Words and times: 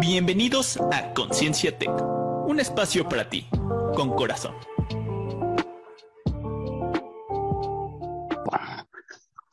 Bienvenidos 0.00 0.78
a 0.92 1.12
Conciencia 1.12 1.76
Tech, 1.76 1.90
un 2.46 2.58
espacio 2.58 3.06
para 3.06 3.28
ti, 3.28 3.46
con 3.94 4.16
corazón. 4.16 4.54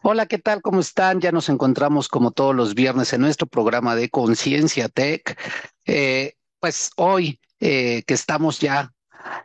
Hola, 0.04 0.25
¿qué 0.25 0.38
tal? 0.38 0.62
¿Cómo 0.62 0.79
están? 0.79 1.20
Ya 1.20 1.33
nos 1.33 1.49
encontramos 1.49 2.07
como 2.07 2.31
todos 2.31 2.55
los 2.55 2.75
viernes 2.75 3.12
en 3.12 3.20
nuestro 3.20 3.46
programa 3.46 3.94
de 3.97 4.10
Conciencia 4.10 4.88
Tech. 4.88 5.38
Eh, 5.86 6.36
pues 6.61 6.91
hoy 6.95 7.41
eh, 7.59 8.04
que 8.07 8.14
estamos 8.14 8.59
ya 8.59 8.93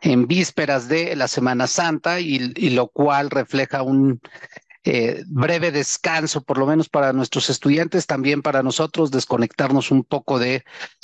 en 0.01 0.27
vísperas 0.27 0.87
de 0.87 1.15
la 1.15 1.27
Semana 1.27 1.67
Santa 1.67 2.19
y, 2.19 2.69
lo 2.69 2.87
cual 2.87 3.29
refleja 3.29 3.83
un 3.83 4.21
eh, 4.83 5.23
breve 5.27 5.71
descanso, 5.71 6.41
por 6.43 6.57
lo 6.57 6.65
menos 6.65 6.89
para 6.89 7.13
nuestros 7.13 7.49
estudiantes, 7.49 8.05
también 8.05 8.41
para 8.41 8.63
nosotros, 8.63 9.11
desconectarnos 9.11 9.91
un 9.91 10.03
poco 10.03 10.39
de 10.39 10.63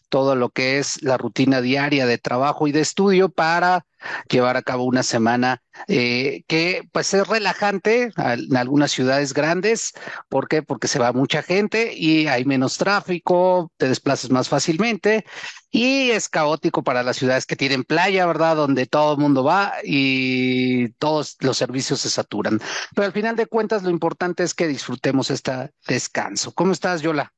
todo 0.09 0.35
lo 0.35 0.49
que 0.49 0.79
es 0.79 1.01
la 1.01 1.17
rutina 1.17 1.61
diaria 1.61 2.05
de 2.05 2.17
trabajo 2.17 2.67
y 2.67 2.71
de 2.71 2.81
estudio 2.81 3.29
para 3.29 3.85
llevar 4.29 4.57
a 4.57 4.61
cabo 4.61 4.83
una 4.83 5.03
semana 5.03 5.61
eh, 5.87 6.43
que 6.47 6.87
pues 6.91 7.13
es 7.13 7.27
relajante 7.27 8.11
en 8.17 8.57
algunas 8.57 8.91
ciudades 8.91 9.33
grandes. 9.33 9.93
¿Por 10.29 10.47
qué? 10.47 10.61
Porque 10.63 10.87
se 10.87 10.99
va 10.99 11.13
mucha 11.13 11.41
gente 11.43 11.93
y 11.93 12.27
hay 12.27 12.45
menos 12.45 12.77
tráfico, 12.77 13.71
te 13.77 13.87
desplazas 13.87 14.31
más 14.31 14.49
fácilmente 14.49 15.25
y 15.71 16.11
es 16.11 16.29
caótico 16.29 16.83
para 16.83 17.03
las 17.03 17.17
ciudades 17.17 17.45
que 17.45 17.55
tienen 17.55 17.83
playa, 17.83 18.25
¿verdad? 18.25 18.55
Donde 18.55 18.85
todo 18.87 19.13
el 19.13 19.19
mundo 19.19 19.43
va 19.43 19.73
y 19.83 20.89
todos 20.93 21.37
los 21.39 21.57
servicios 21.57 22.01
se 22.01 22.09
saturan. 22.09 22.59
Pero 22.95 23.05
al 23.05 23.13
final 23.13 23.35
de 23.35 23.45
cuentas 23.45 23.83
lo 23.83 23.89
importante 23.89 24.43
es 24.43 24.53
que 24.53 24.67
disfrutemos 24.67 25.29
este 25.29 25.71
descanso. 25.87 26.53
¿Cómo 26.53 26.71
estás, 26.71 27.01
Yola? 27.01 27.33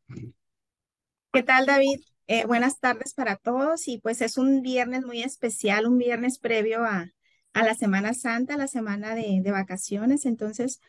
¿Qué 1.33 1.43
tal, 1.43 1.65
David? 1.65 2.01
Eh, 2.33 2.45
buenas 2.45 2.79
tardes 2.79 3.13
para 3.13 3.35
todos 3.35 3.89
y 3.89 3.97
pues 3.97 4.21
es 4.21 4.37
un 4.37 4.61
viernes 4.61 5.03
muy 5.03 5.21
especial, 5.21 5.85
un 5.85 5.97
viernes 5.97 6.39
previo 6.39 6.85
a, 6.85 7.11
a 7.51 7.63
la 7.65 7.75
Semana 7.75 8.13
Santa, 8.13 8.55
la 8.55 8.69
semana 8.69 9.15
de, 9.15 9.41
de, 9.43 9.51
vacaciones. 9.51 10.25
Entonces, 10.25 10.79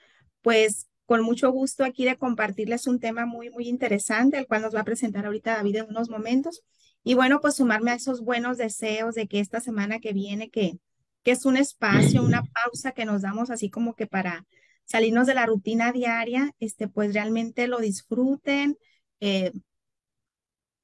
pues 0.40 0.88
con 1.04 1.20
mucho 1.24 1.50
gusto 1.50 1.82
aquí 1.84 2.04
de 2.04 2.16
compartirles 2.16 2.86
un 2.86 3.00
tema 3.00 3.26
muy, 3.26 3.50
muy 3.50 3.66
interesante, 3.66 4.38
el 4.38 4.46
cual 4.46 4.62
nos 4.62 4.72
va 4.72 4.82
a 4.82 4.84
presentar 4.84 5.26
ahorita 5.26 5.56
David 5.56 5.78
en 5.78 5.86
unos 5.88 6.08
momentos. 6.10 6.62
Y 7.02 7.14
bueno, 7.14 7.40
pues 7.40 7.56
sumarme 7.56 7.90
a 7.90 7.94
esos 7.96 8.20
buenos 8.20 8.56
deseos 8.56 9.16
de 9.16 9.26
que 9.26 9.40
esta 9.40 9.58
semana 9.58 9.98
que 9.98 10.12
viene, 10.12 10.48
que, 10.48 10.78
que 11.24 11.32
es 11.32 11.44
un 11.44 11.56
espacio, 11.56 12.22
una 12.22 12.44
pausa 12.44 12.92
que 12.92 13.04
nos 13.04 13.22
damos 13.22 13.50
así 13.50 13.68
como 13.68 13.96
que 13.96 14.06
para 14.06 14.46
salirnos 14.84 15.26
de 15.26 15.34
la 15.34 15.46
rutina 15.46 15.90
diaria, 15.90 16.52
este, 16.60 16.86
pues 16.86 17.12
realmente 17.12 17.66
lo 17.66 17.80
disfruten. 17.80 18.78
Eh, 19.18 19.50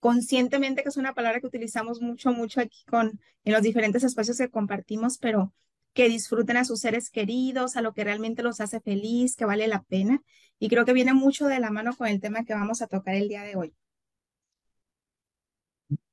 conscientemente, 0.00 0.82
que 0.82 0.88
es 0.88 0.96
una 0.96 1.14
palabra 1.14 1.40
que 1.40 1.46
utilizamos 1.46 2.00
mucho, 2.00 2.32
mucho 2.32 2.60
aquí 2.60 2.84
con, 2.86 3.20
en 3.44 3.52
los 3.52 3.62
diferentes 3.62 4.04
espacios 4.04 4.38
que 4.38 4.50
compartimos, 4.50 5.18
pero 5.18 5.52
que 5.92 6.08
disfruten 6.08 6.56
a 6.56 6.64
sus 6.64 6.80
seres 6.80 7.10
queridos, 7.10 7.76
a 7.76 7.82
lo 7.82 7.92
que 7.92 8.04
realmente 8.04 8.42
los 8.42 8.60
hace 8.60 8.80
feliz, 8.80 9.36
que 9.36 9.44
vale 9.44 9.66
la 9.68 9.82
pena. 9.82 10.22
Y 10.58 10.68
creo 10.68 10.84
que 10.84 10.92
viene 10.92 11.14
mucho 11.14 11.46
de 11.46 11.60
la 11.60 11.70
mano 11.70 11.96
con 11.96 12.08
el 12.08 12.20
tema 12.20 12.44
que 12.44 12.54
vamos 12.54 12.82
a 12.82 12.86
tocar 12.86 13.14
el 13.14 13.28
día 13.28 13.42
de 13.42 13.56
hoy. 13.56 13.74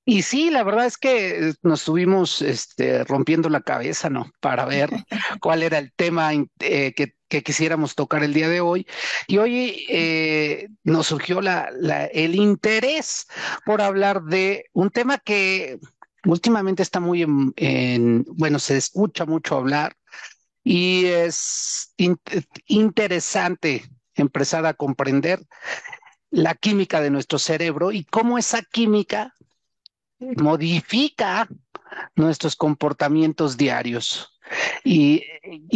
Y 0.07 0.21
sí, 0.21 0.51
la 0.51 0.63
verdad 0.63 0.85
es 0.85 0.97
que 0.97 1.53
nos 1.63 1.79
estuvimos 1.79 2.43
este, 2.43 3.03
rompiendo 3.03 3.49
la 3.49 3.61
cabeza, 3.61 4.09
¿no? 4.09 4.31
Para 4.39 4.65
ver 4.65 4.89
cuál 5.41 5.63
era 5.63 5.79
el 5.79 5.91
tema 5.93 6.31
eh, 6.33 6.93
que 6.93 7.15
que 7.27 7.43
quisiéramos 7.43 7.95
tocar 7.95 8.23
el 8.23 8.33
día 8.33 8.49
de 8.49 8.61
hoy. 8.61 8.87
Y 9.27 9.37
hoy 9.37 9.85
eh, 9.89 10.67
nos 10.83 11.07
surgió 11.07 11.41
la, 11.41 11.69
el 12.13 12.35
interés 12.35 13.27
por 13.65 13.81
hablar 13.81 14.23
de 14.23 14.65
un 14.73 14.89
tema 14.89 15.17
que 15.17 15.79
últimamente 16.25 16.83
está 16.83 16.99
muy 16.99 17.23
en, 17.23 18.23
bueno, 18.33 18.59
se 18.59 18.77
escucha 18.77 19.25
mucho 19.25 19.55
hablar 19.57 19.95
y 20.63 21.05
es 21.05 21.93
interesante 22.67 23.85
empezar 24.15 24.65
a 24.65 24.73
comprender 24.73 25.39
la 26.31 26.55
química 26.55 27.01
de 27.01 27.11
nuestro 27.11 27.37
cerebro 27.37 27.91
y 27.91 28.03
cómo 28.03 28.37
esa 28.37 28.61
química 28.61 29.33
modifica 30.19 31.47
nuestros 32.15 32.55
comportamientos 32.55 33.57
diarios. 33.57 34.31
Y, 34.83 35.23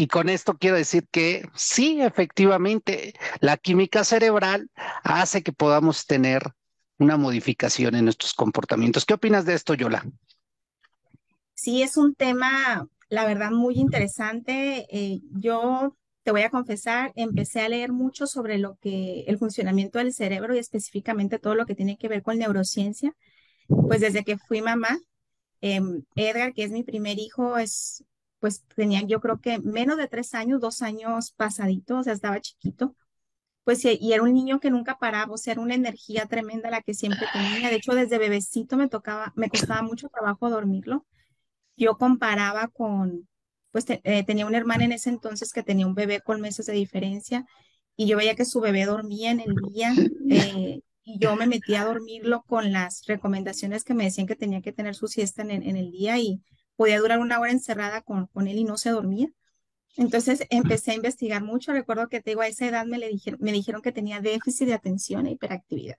con 0.08 0.30
esto 0.30 0.58
quiero 0.58 0.76
decir 0.76 1.08
que 1.12 1.48
sí, 1.56 2.02
efectivamente, 2.02 3.14
la 3.40 3.58
química 3.58 4.04
cerebral 4.04 4.70
hace 5.04 5.42
que 5.42 5.52
podamos 5.52 6.06
tener 6.06 6.44
una 7.00 7.18
modificación 7.18 7.96
en 7.96 8.06
nuestros 8.06 8.34
comportamientos. 8.34 9.06
¿Qué 9.06 9.14
opinas 9.14 9.46
de 9.46 9.54
esto, 9.54 9.74
Yola? 9.74 10.06
Sí, 11.54 11.82
es 11.82 11.98
un 11.98 12.14
tema, 12.14 12.88
la 13.10 13.26
verdad, 13.26 13.52
muy 13.52 13.76
interesante. 13.76 14.86
Eh, 14.92 15.22
yo 15.32 15.96
te 16.24 16.32
voy 16.32 16.42
a 16.44 16.50
confesar, 16.50 17.12
empecé 17.16 17.62
a 17.62 17.70
leer 17.70 17.92
mucho 17.92 18.28
sobre 18.28 18.58
lo 18.58 18.76
que 18.76 19.22
el 19.22 19.38
funcionamiento 19.38 20.00
del 20.00 20.14
cerebro 20.14 20.56
y 20.56 20.60
específicamente 20.60 21.40
todo 21.40 21.56
lo 21.56 21.66
que 21.66 21.76
tiene 21.76 21.98
que 21.98 22.08
ver 22.08 22.22
con 22.22 22.38
neurociencia. 22.38 23.14
Pues 23.68 24.02
desde 24.02 24.24
que 24.24 24.38
fui 24.38 24.62
mamá, 24.62 25.00
em, 25.62 26.04
Edgar, 26.16 26.54
que 26.54 26.64
es 26.64 26.72
mi 26.72 26.84
primer 26.84 27.20
hijo, 27.20 27.58
es 27.58 28.04
pues 28.40 28.64
tenía 28.76 29.02
yo 29.04 29.20
creo 29.22 29.40
que 29.42 29.60
menos 29.60 29.98
de 29.98 30.08
tres 30.08 30.34
años, 30.34 30.62
dos 30.62 30.82
años 30.82 31.32
pasaditos, 31.32 32.00
o 32.00 32.04
sea, 32.04 32.14
estaba 32.14 32.40
chiquito. 32.42 32.96
Pues 33.64 33.86
y 33.86 34.14
era 34.14 34.24
un 34.24 34.34
niño 34.34 34.60
que 34.60 34.72
nunca 34.72 34.98
paraba, 35.00 35.34
o 35.34 35.38
sea, 35.38 35.54
era 35.54 35.62
una 35.62 35.76
energía 35.76 36.26
tremenda 36.26 36.72
la 36.72 36.82
que 36.82 36.94
siempre 36.96 37.28
tenía. 37.34 37.70
De 37.70 37.76
hecho, 37.76 37.94
desde 37.94 38.18
bebecito 38.18 38.78
me 38.78 38.90
tocaba, 38.90 39.34
me 39.36 39.50
costaba 39.50 39.84
mucho 39.84 40.10
trabajo 40.10 40.50
dormirlo. 40.50 41.06
Yo 41.78 41.98
comparaba 41.98 42.68
con, 42.70 43.30
pues 43.72 43.86
eh, 43.90 44.24
tenía 44.26 44.46
una 44.48 44.58
hermana 44.58 44.86
en 44.86 44.94
ese 44.94 45.10
entonces 45.10 45.54
que 45.54 45.64
tenía 45.64 45.88
un 45.88 45.96
bebé 45.96 46.22
con 46.22 46.42
meses 46.42 46.66
de 46.66 46.74
diferencia 46.74 47.46
y 47.96 48.08
yo 48.08 48.18
veía 48.18 48.36
que 48.36 48.46
su 48.46 48.62
bebé 48.62 48.86
dormía 48.86 49.32
en 49.32 49.42
el 49.42 49.56
día 49.74 49.94
eh, 50.30 50.82
yo 51.18 51.36
me 51.36 51.48
metía 51.48 51.82
a 51.82 51.86
dormirlo 51.86 52.44
con 52.44 52.72
las 52.72 53.06
recomendaciones 53.08 53.84
que 53.84 53.94
me 53.94 54.04
decían 54.04 54.28
que 54.28 54.36
tenía 54.36 54.62
que 54.62 54.72
tener 54.72 54.96
su 54.96 55.08
siesta 55.08 55.42
en, 55.42 55.52
el 55.52 55.92
día 55.92 56.18
y 56.20 56.42
podía 56.76 57.00
durar 57.00 57.20
una 57.20 57.40
hora 57.40 57.52
encerrada 57.52 58.02
con, 58.02 58.28
con 58.28 58.48
él 58.48 58.58
y 58.58 58.64
no 58.64 58.78
se 58.78 58.92
dormía. 58.92 59.30
Entonces 59.98 60.46
empecé 60.50 60.92
a 60.92 60.96
investigar 60.96 61.44
mucho. 61.44 61.74
Recuerdo 61.74 62.08
que 62.08 62.22
te 62.22 62.40
a 62.40 62.48
esa 62.48 62.68
edad 62.68 62.86
me, 62.86 63.00
le 63.00 63.10
dijeron, 63.10 63.40
me 63.42 63.52
dijeron 63.52 63.82
que 63.82 63.92
tenía 63.92 64.22
déficit 64.22 64.68
de 64.68 64.74
atención 64.74 65.26
e 65.26 65.32
hiperactividad. 65.32 65.98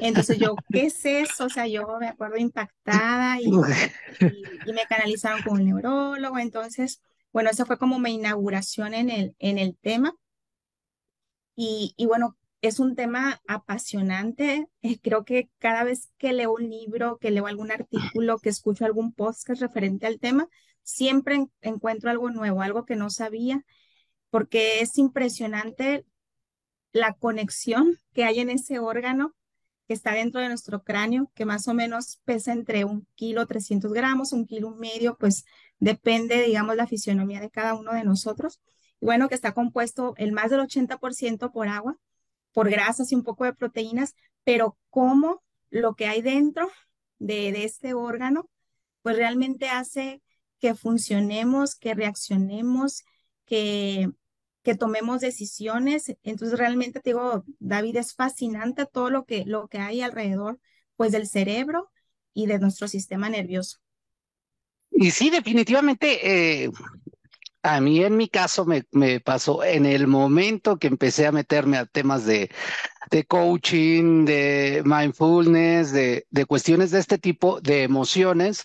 Entonces 0.00 0.38
yo, 0.38 0.54
¿qué 0.70 0.86
es 0.86 1.04
eso? 1.04 1.46
O 1.46 1.48
sea, 1.48 1.66
yo 1.66 1.86
me 1.98 2.08
acuerdo 2.08 2.36
impactada 2.36 3.40
y, 3.40 3.50
me 3.50 4.86
canalizaron 4.88 5.42
con 5.42 5.54
un 5.54 5.64
neurólogo. 5.64 6.38
Entonces, 6.38 7.00
bueno, 7.32 7.50
esa 7.50 7.66
fue 7.66 7.78
como 7.78 7.98
mi 7.98 8.14
inauguración 8.14 8.94
en 8.94 9.10
el, 9.10 9.34
en 9.38 9.58
el 9.58 9.76
tema. 9.76 10.14
Y 11.56 11.94
bueno, 12.06 12.36
es 12.66 12.78
un 12.80 12.94
tema 12.96 13.40
apasionante. 13.46 14.66
Eh, 14.82 14.98
creo 15.00 15.24
que 15.24 15.50
cada 15.58 15.84
vez 15.84 16.10
que 16.18 16.32
leo 16.32 16.52
un 16.54 16.68
libro, 16.70 17.18
que 17.18 17.30
leo 17.30 17.46
algún 17.46 17.70
artículo, 17.70 18.38
que 18.38 18.48
escucho 18.48 18.84
algún 18.84 19.12
podcast 19.12 19.60
referente 19.60 20.06
al 20.06 20.18
tema, 20.18 20.48
siempre 20.82 21.46
encuentro 21.60 22.10
algo 22.10 22.30
nuevo, 22.30 22.62
algo 22.62 22.84
que 22.84 22.96
no 22.96 23.10
sabía, 23.10 23.64
porque 24.30 24.80
es 24.80 24.98
impresionante 24.98 26.06
la 26.92 27.14
conexión 27.14 27.98
que 28.12 28.24
hay 28.24 28.40
en 28.40 28.50
ese 28.50 28.78
órgano 28.78 29.34
que 29.86 29.94
está 29.94 30.12
dentro 30.12 30.40
de 30.40 30.48
nuestro 30.48 30.82
cráneo, 30.82 31.30
que 31.34 31.44
más 31.44 31.68
o 31.68 31.74
menos 31.74 32.20
pesa 32.24 32.52
entre 32.52 32.84
un 32.84 33.06
kilo 33.14 33.46
300 33.46 33.92
gramos, 33.92 34.32
un 34.32 34.46
kilo 34.46 34.74
y 34.74 34.80
medio, 34.80 35.16
pues 35.18 35.44
depende, 35.78 36.42
digamos, 36.42 36.76
la 36.76 36.86
fisionomía 36.86 37.40
de 37.40 37.50
cada 37.50 37.74
uno 37.74 37.92
de 37.92 38.04
nosotros. 38.04 38.60
Bueno, 39.00 39.28
que 39.28 39.34
está 39.34 39.52
compuesto 39.52 40.14
el 40.16 40.32
más 40.32 40.50
del 40.50 40.60
80% 40.60 41.52
por 41.52 41.68
agua 41.68 41.98
por 42.54 42.70
grasas 42.70 43.12
y 43.12 43.16
un 43.16 43.24
poco 43.24 43.44
de 43.44 43.54
proteínas, 43.54 44.16
pero 44.44 44.78
cómo 44.90 45.42
lo 45.70 45.96
que 45.96 46.06
hay 46.08 46.22
dentro 46.22 46.70
de, 47.20 47.52
de 47.52 47.64
este 47.64 47.94
órgano, 47.94 48.50
pues 49.02 49.16
realmente 49.16 49.68
hace 49.68 50.22
que 50.60 50.74
funcionemos, 50.74 51.76
que 51.76 51.94
reaccionemos, 51.94 53.04
que, 53.46 54.10
que 54.62 54.74
tomemos 54.76 55.20
decisiones. 55.20 56.16
Entonces 56.22 56.58
realmente 56.58 57.00
te 57.00 57.10
digo, 57.10 57.44
David, 57.58 57.96
es 57.98 58.14
fascinante 58.14 58.86
todo 58.86 59.10
lo 59.10 59.24
que, 59.26 59.44
lo 59.46 59.68
que 59.68 59.78
hay 59.78 60.00
alrededor, 60.02 60.60
pues 60.96 61.12
del 61.12 61.28
cerebro 61.28 61.90
y 62.34 62.46
de 62.46 62.58
nuestro 62.58 62.88
sistema 62.88 63.28
nervioso. 63.28 63.78
Y 64.90 65.10
sí, 65.10 65.30
definitivamente, 65.30 66.64
eh, 66.64 66.70
a 67.64 67.80
mí 67.80 68.04
en 68.04 68.16
mi 68.16 68.28
caso 68.28 68.66
me, 68.66 69.20
pasó 69.20 69.64
en 69.64 69.86
el 69.86 70.06
momento 70.06 70.76
que 70.78 70.86
empecé 70.86 71.26
a 71.26 71.32
meterme 71.32 71.78
a 71.78 71.86
temas 71.86 72.26
de, 72.26 72.50
coaching, 73.26 74.26
de 74.26 74.82
mindfulness, 74.84 75.90
de, 75.90 76.26
de, 76.30 76.44
cuestiones 76.44 76.90
de 76.90 77.00
este 77.00 77.16
tipo, 77.16 77.62
de 77.62 77.82
emociones, 77.82 78.64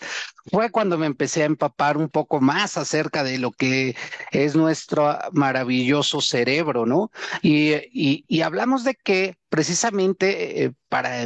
fue 0.52 0.70
cuando 0.70 0.98
me 0.98 1.06
empecé 1.06 1.44
a 1.44 1.46
empapar 1.46 1.96
un 1.96 2.10
poco 2.10 2.42
más 2.42 2.78
acerca 2.78 3.24
de 3.24 3.38
lo 3.38 3.52
que 3.52 3.96
es 4.32 4.56
nuestro 4.56 5.18
maravilloso 5.32 6.20
cerebro, 6.20 6.86
¿no? 6.86 7.10
Y, 7.42 8.26
y, 8.28 8.42
hablamos 8.42 8.84
de 8.84 8.96
que 8.96 9.38
precisamente 9.50 10.66
eh, 10.66 10.72
para 10.90 11.26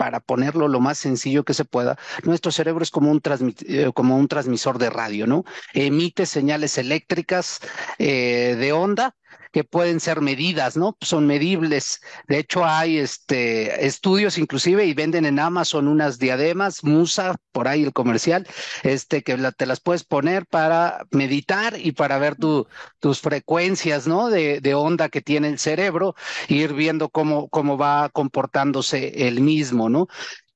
para 0.00 0.20
ponerlo 0.20 0.66
lo 0.66 0.80
más 0.80 0.96
sencillo 0.96 1.44
que 1.44 1.52
se 1.52 1.66
pueda, 1.66 1.98
nuestro 2.24 2.50
cerebro 2.50 2.82
es 2.82 2.90
como 2.90 3.10
un, 3.10 3.20
eh, 3.66 3.90
como 3.92 4.16
un 4.16 4.28
transmisor 4.28 4.78
de 4.78 4.88
radio, 4.88 5.26
¿no? 5.26 5.44
Emite 5.74 6.24
señales 6.24 6.78
eléctricas 6.78 7.60
eh, 7.98 8.56
de 8.58 8.72
onda 8.72 9.14
que 9.52 9.64
pueden 9.64 10.00
ser 10.00 10.20
medidas, 10.20 10.76
¿no? 10.76 10.96
Son 11.00 11.26
medibles. 11.26 12.00
De 12.28 12.38
hecho, 12.38 12.64
hay 12.64 12.98
este, 12.98 13.86
estudios 13.86 14.38
inclusive 14.38 14.84
y 14.84 14.94
venden 14.94 15.26
en 15.26 15.38
Amazon 15.38 15.88
unas 15.88 16.18
diademas, 16.18 16.84
Musa, 16.84 17.36
por 17.52 17.68
ahí 17.68 17.82
el 17.82 17.92
comercial, 17.92 18.46
este, 18.82 19.22
que 19.22 19.36
te 19.56 19.66
las 19.66 19.80
puedes 19.80 20.04
poner 20.04 20.46
para 20.46 21.06
meditar 21.10 21.74
y 21.78 21.92
para 21.92 22.18
ver 22.18 22.36
tu, 22.36 22.66
tus 23.00 23.20
frecuencias, 23.20 24.06
¿no? 24.06 24.28
De, 24.28 24.60
de 24.60 24.74
onda 24.74 25.08
que 25.08 25.20
tiene 25.20 25.48
el 25.48 25.58
cerebro, 25.58 26.14
e 26.48 26.54
ir 26.54 26.74
viendo 26.74 27.08
cómo, 27.08 27.48
cómo 27.48 27.76
va 27.76 28.08
comportándose 28.10 29.26
el 29.26 29.40
mismo, 29.40 29.88
¿no? 29.88 30.06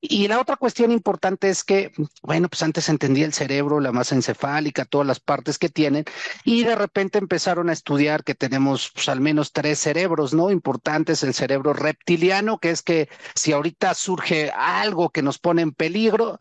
Y 0.07 0.29
la 0.29 0.39
otra 0.39 0.57
cuestión 0.57 0.91
importante 0.91 1.49
es 1.49 1.65
que, 1.65 1.91
bueno, 2.23 2.51
pues 2.51 2.63
antes 2.63 2.91
entendía 2.91 3.25
el 3.25 3.33
cerebro, 3.33 3.81
la 3.81 3.91
masa 3.91 4.15
encefálica, 4.15 4.85
todas 4.85 5.07
las 5.07 5.19
partes 5.19 5.59
que 5.59 5.71
tienen, 5.71 6.05
y 6.45 6.63
de 6.65 6.75
repente 6.75 7.17
empezaron 7.17 7.71
a 7.71 7.73
estudiar 7.73 8.23
que 8.23 8.35
tenemos 8.35 8.91
pues, 8.93 9.09
al 9.09 9.23
menos 9.23 9.53
tres 9.53 9.79
cerebros, 9.79 10.35
¿no? 10.35 10.51
Importantes, 10.51 11.23
el 11.23 11.33
cerebro 11.33 11.73
reptiliano, 11.73 12.59
que 12.59 12.69
es 12.69 12.83
que 12.83 13.09
si 13.35 13.53
ahorita 13.53 13.95
surge 13.95 14.51
algo 14.51 15.09
que 15.09 15.23
nos 15.23 15.39
pone 15.39 15.63
en 15.63 15.73
peligro, 15.73 16.39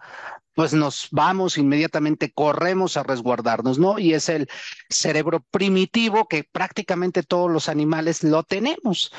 pues 0.56 0.74
nos 0.74 1.07
vamos 1.12 1.57
inmediatamente, 1.57 2.33
corremos 2.33 2.98
a 2.98 3.04
resguardarnos, 3.04 3.80
¿no? 3.80 3.98
Y 3.98 4.13
es 4.13 4.27
el 4.27 4.50
cerebro 4.89 5.39
primitivo 5.51 6.27
que 6.27 6.44
prácticamente 6.44 7.24
todos 7.24 7.50
los 7.50 7.69
animales 7.69 8.24
lo 8.24 8.44
tenemos 8.44 9.13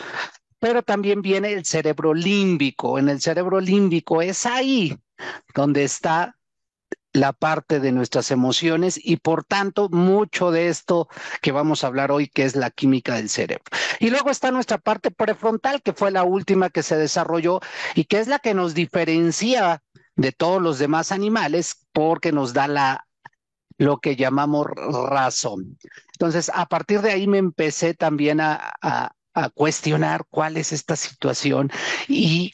pero 0.58 0.82
también 0.82 1.22
viene 1.22 1.52
el 1.52 1.64
cerebro 1.64 2.14
límbico. 2.14 2.98
En 2.98 3.08
el 3.08 3.20
cerebro 3.20 3.60
límbico 3.60 4.22
es 4.22 4.46
ahí 4.46 4.96
donde 5.54 5.84
está 5.84 6.36
la 7.12 7.32
parte 7.32 7.78
de 7.78 7.92
nuestras 7.92 8.32
emociones 8.32 9.00
y 9.02 9.16
por 9.18 9.44
tanto 9.44 9.88
mucho 9.88 10.50
de 10.50 10.68
esto 10.68 11.08
que 11.40 11.52
vamos 11.52 11.84
a 11.84 11.86
hablar 11.86 12.10
hoy 12.10 12.26
que 12.28 12.42
es 12.44 12.56
la 12.56 12.70
química 12.70 13.14
del 13.14 13.28
cerebro. 13.28 13.64
Y 14.00 14.10
luego 14.10 14.30
está 14.30 14.50
nuestra 14.50 14.78
parte 14.78 15.12
prefrontal 15.12 15.80
que 15.80 15.92
fue 15.92 16.10
la 16.10 16.24
última 16.24 16.70
que 16.70 16.82
se 16.82 16.96
desarrolló 16.96 17.60
y 17.94 18.04
que 18.04 18.18
es 18.18 18.26
la 18.26 18.40
que 18.40 18.52
nos 18.52 18.74
diferencia 18.74 19.82
de 20.16 20.32
todos 20.32 20.60
los 20.60 20.78
demás 20.78 21.12
animales 21.12 21.86
porque 21.92 22.32
nos 22.32 22.52
da 22.52 22.66
la 22.66 23.06
lo 23.76 23.98
que 23.98 24.16
llamamos 24.16 24.66
razón. 24.66 25.78
Entonces, 26.12 26.50
a 26.54 26.66
partir 26.66 27.00
de 27.00 27.10
ahí 27.10 27.26
me 27.26 27.38
empecé 27.38 27.94
también 27.94 28.40
a, 28.40 28.72
a 28.80 29.13
cuestionar 29.54 30.24
cuál 30.30 30.56
es 30.56 30.72
esta 30.72 30.96
situación 30.96 31.70
y 32.08 32.52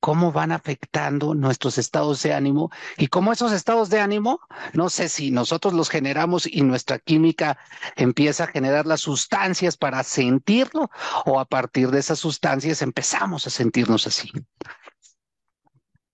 cómo 0.00 0.32
van 0.32 0.52
afectando 0.52 1.34
nuestros 1.34 1.78
estados 1.78 2.22
de 2.22 2.32
ánimo 2.32 2.70
y 2.96 3.08
cómo 3.08 3.32
esos 3.32 3.52
estados 3.52 3.90
de 3.90 4.00
ánimo, 4.00 4.40
no 4.72 4.90
sé 4.90 5.08
si 5.08 5.30
nosotros 5.30 5.74
los 5.74 5.90
generamos 5.90 6.46
y 6.46 6.62
nuestra 6.62 6.98
química 6.98 7.58
empieza 7.96 8.44
a 8.44 8.48
generar 8.48 8.86
las 8.86 9.00
sustancias 9.00 9.76
para 9.76 10.02
sentirlo 10.04 10.90
o 11.24 11.40
a 11.40 11.44
partir 11.44 11.90
de 11.90 11.98
esas 11.98 12.18
sustancias 12.18 12.82
empezamos 12.82 13.46
a 13.46 13.50
sentirnos 13.50 14.06
así. 14.06 14.30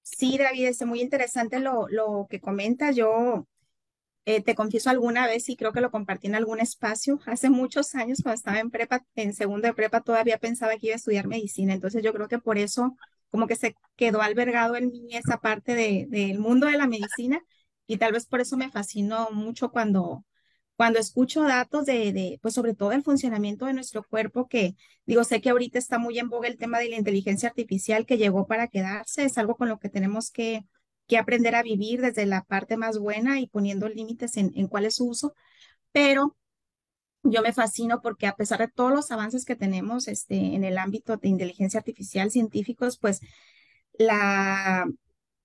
Sí, 0.02 0.38
David, 0.38 0.68
es 0.68 0.86
muy 0.86 1.00
interesante 1.00 1.58
lo, 1.58 1.86
lo 1.88 2.26
que 2.30 2.40
comentas. 2.40 2.94
Yo 2.94 3.46
eh, 4.26 4.42
te 4.42 4.54
confieso 4.54 4.90
alguna 4.90 5.26
vez 5.26 5.48
y 5.48 5.56
creo 5.56 5.72
que 5.72 5.80
lo 5.80 5.90
compartí 5.90 6.28
en 6.28 6.34
algún 6.34 6.60
espacio. 6.60 7.20
Hace 7.26 7.50
muchos 7.50 7.94
años, 7.94 8.20
cuando 8.22 8.36
estaba 8.36 8.58
en 8.60 8.70
prepa, 8.70 9.04
en 9.16 9.34
segundo 9.34 9.68
de 9.68 9.74
prepa, 9.74 10.00
todavía 10.00 10.38
pensaba 10.38 10.76
que 10.76 10.86
iba 10.88 10.94
a 10.94 10.96
estudiar 10.96 11.26
medicina. 11.26 11.74
Entonces 11.74 12.02
yo 12.02 12.12
creo 12.12 12.28
que 12.28 12.38
por 12.38 12.58
eso 12.58 12.96
como 13.30 13.46
que 13.46 13.56
se 13.56 13.74
quedó 13.96 14.22
albergado 14.22 14.76
en 14.76 14.90
mí 14.90 15.08
esa 15.16 15.38
parte 15.40 15.74
de, 15.74 16.06
del 16.08 16.38
mundo 16.38 16.66
de 16.68 16.78
la 16.78 16.86
medicina 16.86 17.42
y 17.86 17.98
tal 17.98 18.12
vez 18.12 18.26
por 18.26 18.40
eso 18.40 18.56
me 18.56 18.70
fascinó 18.70 19.30
mucho 19.32 19.70
cuando, 19.72 20.24
cuando 20.76 20.98
escucho 21.00 21.42
datos 21.42 21.84
de, 21.84 22.12
de, 22.12 22.38
pues 22.42 22.54
sobre 22.54 22.74
todo 22.74 22.92
el 22.92 23.02
funcionamiento 23.02 23.66
de 23.66 23.74
nuestro 23.74 24.04
cuerpo, 24.04 24.48
que 24.48 24.76
digo, 25.04 25.24
sé 25.24 25.40
que 25.40 25.50
ahorita 25.50 25.78
está 25.78 25.98
muy 25.98 26.18
en 26.18 26.28
boga 26.28 26.48
el 26.48 26.58
tema 26.58 26.78
de 26.78 26.88
la 26.90 26.96
inteligencia 26.96 27.48
artificial 27.48 28.06
que 28.06 28.18
llegó 28.18 28.46
para 28.46 28.68
quedarse, 28.68 29.24
es 29.24 29.36
algo 29.36 29.56
con 29.56 29.68
lo 29.68 29.78
que 29.78 29.88
tenemos 29.88 30.30
que 30.30 30.64
que 31.06 31.18
aprender 31.18 31.54
a 31.54 31.62
vivir 31.62 32.00
desde 32.00 32.26
la 32.26 32.44
parte 32.44 32.76
más 32.76 32.98
buena 32.98 33.40
y 33.40 33.46
poniendo 33.46 33.88
límites 33.88 34.36
en, 34.36 34.68
cuál 34.68 34.86
es 34.86 34.96
su 34.96 35.06
uso, 35.08 35.34
pero 35.92 36.36
yo 37.22 37.42
me 37.42 37.52
fascino 37.52 38.00
porque 38.02 38.26
a 38.26 38.36
pesar 38.36 38.60
de 38.60 38.68
todos 38.68 38.92
los 38.92 39.10
avances 39.10 39.44
que 39.44 39.56
tenemos 39.56 40.08
este, 40.08 40.36
en 40.54 40.64
el 40.64 40.78
ámbito 40.78 41.16
de 41.16 41.28
inteligencia 41.28 41.78
artificial 41.80 42.30
científicos, 42.30 42.98
pues 42.98 43.20
la 43.98 44.86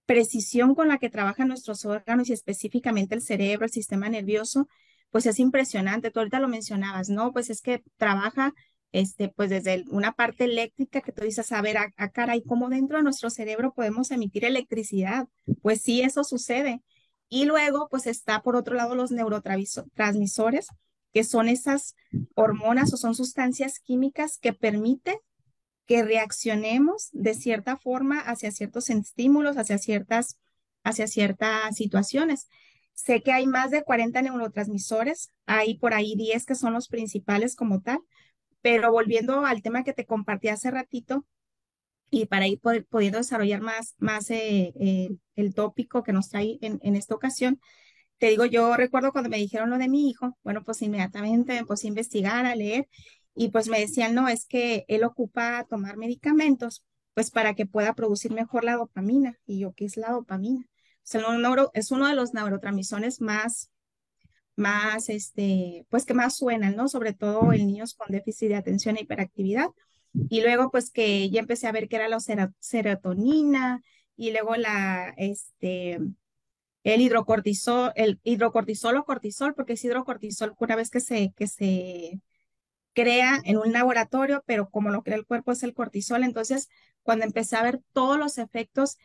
precisión 0.06 0.76
con 0.76 0.88
la 0.88 0.98
que 0.98 1.10
trabajan 1.10 1.48
nuestros 1.48 1.86
órganos 1.86 2.30
y 2.30 2.34
específicamente 2.34 3.16
el 3.16 3.22
cerebro, 3.22 3.66
el 3.66 3.72
sistema 3.72 4.10
nervioso, 4.10 4.68
pues 5.12 5.26
es 5.26 5.40
impresionante. 5.40 6.12
Tú 6.12 6.20
ahorita 6.20 6.40
lo 6.40 6.48
mencionabas, 6.48 7.10
¿no? 7.10 7.32
Pues 7.32 7.50
es 7.50 7.62
que 7.62 7.84
trabaja 7.98 8.54
este, 8.92 9.30
pues 9.30 9.50
desde 9.50 9.86
una 9.90 10.14
parte 10.14 10.46
eléctrica 10.46 11.02
que 11.02 11.12
tú 11.12 11.24
dices, 11.24 11.52
a 11.52 11.62
ver, 11.62 11.78
a, 11.78 12.10
cara, 12.10 12.36
¿y 12.36 12.44
cómo 12.44 12.70
dentro 12.70 12.98
de 12.98 13.04
nuestro 13.04 13.30
cerebro 13.30 13.74
podemos 13.74 14.12
emitir 14.12 14.46
electricidad? 14.46 15.28
Pues 15.62 15.82
sí, 15.82 16.02
eso 16.02 16.24
sucede. 16.24 16.82
Y 17.30 17.46
luego, 17.46 17.88
pues 17.90 18.08
está 18.08 18.42
por 18.42 18.56
otro 18.56 18.76
lado 18.76 18.96
los 18.96 19.12
neurotransmisores, 19.12 20.68
que 21.14 21.24
son 21.24 21.50
esas 21.50 21.96
hormonas 22.36 22.94
o 22.94 22.98
son 22.98 23.16
sustancias 23.16 23.80
químicas 23.80 24.38
que 24.38 24.54
permiten 24.54 25.18
que 25.86 26.04
reaccionemos 26.04 27.10
de 27.14 27.34
cierta 27.34 27.76
forma 27.76 28.20
hacia 28.20 28.52
ciertos 28.52 28.92
estímulos, 28.92 29.58
hacia 29.58 29.80
ciertas, 29.80 30.38
hacia 30.84 31.08
ciertas 31.08 31.76
situaciones. 31.76 32.48
Sé 32.94 33.24
que 33.24 33.32
hay 33.32 33.48
más 33.48 33.72
de 33.72 33.84
40 33.84 34.22
neurotransmisores, 34.22 35.32
hay 35.48 35.80
por 35.80 35.96
ahí 35.96 36.16
10 36.16 36.46
que 36.46 36.54
son 36.54 36.74
los 36.74 36.90
principales 36.90 37.56
como 37.56 37.82
tal, 37.82 38.02
pero 38.62 38.92
volviendo 38.92 39.46
al 39.46 39.62
tema 39.62 39.84
que 39.84 39.94
te 39.94 40.06
compartí 40.06 40.50
hace 40.50 40.72
ratito, 40.72 41.26
y 42.12 42.26
para 42.26 42.48
ir 42.48 42.60
pudiendo 42.90 43.20
desarrollar 43.20 43.62
más, 43.62 43.96
más 44.00 44.32
eh, 44.32 44.74
eh, 44.80 45.10
el 45.36 45.54
tópico 45.54 46.04
que 46.04 46.14
nos 46.14 46.30
trae 46.30 46.58
en, 46.62 46.80
en, 46.82 46.96
esta 46.96 47.16
ocasión, 47.16 47.60
te 48.18 48.30
digo, 48.30 48.46
yo 48.46 48.76
recuerdo 48.76 49.12
cuando 49.12 49.30
me 49.30 49.38
dijeron 49.38 49.70
lo 49.70 49.78
de 49.78 49.90
mi 49.90 50.10
hijo, 50.10 50.38
bueno, 50.44 50.64
pues 50.64 50.82
inmediatamente 50.82 51.54
me 51.54 51.66
puse 51.66 51.88
a 51.88 51.90
investigar, 51.90 52.46
a 52.46 52.56
leer, 52.56 52.88
y 53.36 53.50
pues 53.50 53.70
me 53.70 53.80
decían, 53.80 54.16
no, 54.16 54.28
es 54.28 54.46
que 54.46 54.86
él 54.88 55.04
ocupa 55.04 55.66
tomar 55.70 55.98
medicamentos, 55.98 56.84
pues 57.14 57.32
para 57.32 57.54
que 57.54 57.66
pueda 57.66 57.94
producir 57.94 58.32
mejor 58.34 58.64
la 58.64 58.76
dopamina. 58.76 59.38
Y 59.46 59.60
yo, 59.60 59.74
¿qué 59.74 59.86
es 59.86 59.98
la 59.98 60.12
dopamina? 60.12 60.66
Es 61.74 61.92
uno 61.92 62.08
de 62.08 62.16
los 62.16 62.34
neurotransmisores 62.34 63.22
más 63.22 63.72
más, 64.60 65.10
este, 65.10 65.86
pues 65.90 66.06
que 66.06 66.14
más 66.14 66.38
suenan, 66.38 66.76
¿no? 66.76 66.88
Sobre 66.88 67.14
todo 67.14 67.54
en 67.54 67.68
niños 67.68 67.96
con 67.96 68.12
déficit 68.12 68.50
de 68.50 68.56
atención 68.56 68.98
e 68.98 69.02
hiperactividad. 69.02 69.68
Y 70.30 70.42
luego, 70.42 70.72
pues 70.72 70.92
que 70.92 71.30
ya 71.30 71.40
empecé 71.40 71.68
a 71.68 71.72
ver 71.72 71.88
que 71.88 71.96
era 71.98 72.10
la 72.10 72.20
serotonina 72.60 73.82
y 74.16 74.32
luego 74.32 74.56
la, 74.56 75.14
este, 75.18 76.00
el 76.84 77.02
hidrocortisol, 77.02 77.92
el 77.96 78.20
hidrocortisol 78.24 78.98
o 78.98 79.06
cortisol, 79.06 79.54
porque 79.56 79.74
es 79.74 79.84
hidrocortisol 79.84 80.56
una 80.60 80.76
vez 80.76 80.90
que 80.90 81.00
se, 81.00 81.34
que 81.36 81.48
se 81.48 82.22
crea 82.94 83.40
en 83.46 83.58
un 83.58 83.72
laboratorio, 83.72 84.44
pero 84.46 84.70
como 84.70 84.90
lo 84.90 85.04
crea 85.04 85.18
el 85.18 85.26
cuerpo 85.26 85.52
es 85.52 85.64
el 85.64 85.74
cortisol, 85.74 86.24
entonces 86.24 86.70
cuando 87.04 87.26
empecé 87.26 87.56
a 87.56 87.64
ver 87.64 87.82
todos 87.94 88.18
los 88.18 88.38
efectos 88.38 88.98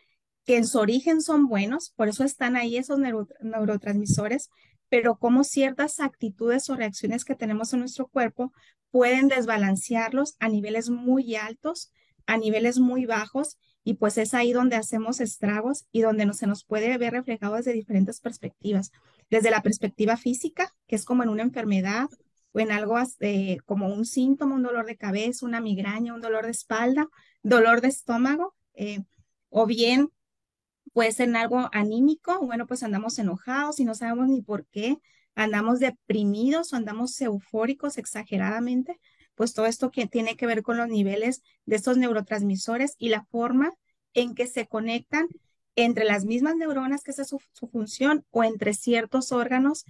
que 0.45 0.57
en 0.57 0.67
su 0.67 0.79
origen 0.79 1.21
son 1.23 1.47
buenos, 1.47 1.91
por 1.97 2.09
eso 2.09 2.25
están 2.25 2.57
ahí 2.57 2.77
esos 2.77 2.99
neurotransmisores, 3.41 4.51
pero 4.89 5.17
cómo 5.17 5.45
ciertas 5.45 6.01
actitudes 6.01 6.69
o 6.71 6.77
reacciones 6.77 7.25
que 7.25 7.35
tenemos 7.35 7.73
en 7.73 7.81
nuestro 7.81 8.07
cuerpo 8.07 8.53
pueden 8.91 9.29
desbalancearlos 9.29 10.37
a 10.39 10.49
niveles 10.49 10.91
muy 10.91 11.37
altos, 11.37 11.93
a 12.27 12.37
niveles 12.37 12.79
muy 12.79 13.07
bajos, 13.07 13.59
y 13.85 13.95
pues 13.95 14.17
es 14.17 14.33
ahí 14.33 14.53
donde 14.53 14.77
hacemos 14.77 15.21
estragos 15.21 15.87
y 15.93 16.01
donde 16.01 16.25
no, 16.25 16.33
se 16.33 16.47
nos 16.47 16.65
puede 16.65 16.97
ver 16.97 17.13
reflejado 17.13 17.57
desde 17.57 17.75
diferentes 17.75 18.21
perspectivas. 18.21 18.91
Desde 19.31 19.51
la 19.51 19.63
perspectiva 19.63 20.17
física, 20.17 20.73
que 20.87 20.97
es 20.97 21.05
como 21.05 21.23
en 21.23 21.29
una 21.29 21.43
enfermedad 21.43 22.09
o 22.53 22.61
en 22.61 22.73
algo 22.73 22.97
eh, 23.21 23.59
como 23.67 23.89
un 23.89 24.07
síntoma, 24.07 24.55
un 24.55 24.63
dolor 24.63 24.87
de 24.87 24.97
cabeza, 24.97 25.45
una 25.45 25.61
migraña, 25.61 26.15
un 26.15 26.23
dolor 26.23 26.47
de 26.47 26.53
espalda, 26.53 27.09
dolor 27.43 27.83
de 27.83 27.89
estómago, 27.89 28.55
eh, 28.75 29.01
o 29.51 29.67
bien 29.67 30.09
puede 30.95 31.13
ser 31.13 31.29
en 31.29 31.37
algo 31.37 31.69
anímico, 31.73 32.39
bueno, 32.41 32.67
pues 32.67 32.83
andamos 32.83 33.19
enojados 33.19 33.81
y 33.81 33.85
no 33.85 33.95
sabemos 33.95 34.29
ni 34.29 34.41
por 34.41 34.65
qué, 34.67 34.97
andamos 35.35 35.81
deprimidos 35.81 36.73
o 36.73 36.77
andamos 36.77 37.21
eufóricos 37.21 37.99
exageradamente, 37.99 38.99
pues 39.35 39.53
todo 39.53 39.67
esto 39.67 39.91
que 39.91 40.07
tiene 40.07 40.37
que 40.37 40.47
ver 40.47 40.63
con 40.63 40.77
los 40.77 40.89
niveles 40.89 41.43
de 41.67 41.77
estos 41.77 41.99
neurotransmisores 41.99 42.95
y 42.97 43.09
la 43.09 43.25
forma 43.25 43.73
en 44.15 44.35
que 44.37 44.47
se 44.47 44.69
conectan 44.69 45.27
entre 45.75 46.05
las 46.05 46.25
mismas 46.25 46.55
neuronas, 46.55 47.03
que 47.03 47.11
es 47.11 47.29
su, 47.29 47.41
su 47.53 47.67
función, 47.67 48.25
o 48.31 48.45
entre 48.45 48.73
ciertos 48.73 49.33
órganos 49.33 49.85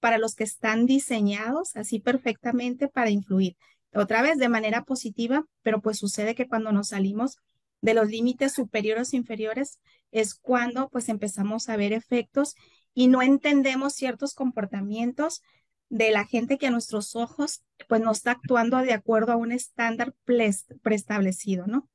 para 0.00 0.18
los 0.18 0.34
que 0.34 0.42
están 0.42 0.86
diseñados 0.86 1.76
así 1.76 2.00
perfectamente 2.00 2.88
para 2.88 3.10
influir. 3.10 3.56
Otra 3.94 4.22
vez 4.22 4.38
de 4.38 4.48
manera 4.48 4.82
positiva, 4.82 5.44
pero 5.62 5.80
pues 5.80 5.98
sucede 5.98 6.34
que 6.34 6.48
cuando 6.48 6.72
nos 6.72 6.88
salimos 6.88 7.36
de 7.80 7.94
los 7.94 8.08
límites 8.08 8.52
superiores 8.52 9.12
e 9.12 9.16
inferiores, 9.16 9.78
es 10.10 10.34
cuando 10.34 10.88
pues 10.88 11.08
empezamos 11.08 11.68
a 11.68 11.76
ver 11.76 11.92
efectos 11.92 12.54
y 12.94 13.08
no 13.08 13.22
entendemos 13.22 13.94
ciertos 13.94 14.34
comportamientos 14.34 15.42
de 15.88 16.10
la 16.10 16.24
gente 16.24 16.58
que 16.58 16.66
a 16.66 16.70
nuestros 16.70 17.16
ojos 17.16 17.62
pues 17.88 18.00
no 18.00 18.10
está 18.10 18.32
actuando 18.32 18.78
de 18.78 18.92
acuerdo 18.92 19.32
a 19.32 19.36
un 19.36 19.52
estándar 19.52 20.14
preestablecido, 20.82 21.66
¿no? 21.66 21.88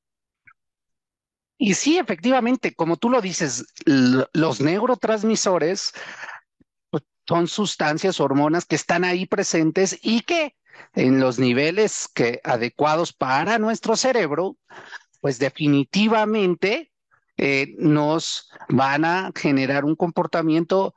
Y 1.58 1.76
sí, 1.76 1.98
efectivamente, 1.98 2.74
como 2.74 2.98
tú 2.98 3.10
lo 3.10 3.22
dices, 3.22 3.66
los 3.86 4.60
neurotransmisores 4.60 5.94
pues, 6.90 7.04
son 7.28 7.48
sustancias, 7.48 8.20
hormonas 8.20 8.66
que 8.66 8.76
están 8.76 9.04
ahí 9.04 9.26
presentes 9.26 9.98
y 10.02 10.22
que 10.22 10.56
en 10.94 11.20
los 11.20 11.40
niveles 11.40 12.10
que 12.14 12.42
adecuados 12.44 13.14
para 13.14 13.60
nuestro 13.60 13.96
cerebro, 13.96 14.58
pues 15.22 15.40
definitivamente 15.40 16.93
eh, 17.38 17.76
nos 17.78 18.50
van 18.70 19.06
a 19.06 19.32
generar 19.36 19.86
un 19.86 19.96
comportamiento 19.96 20.96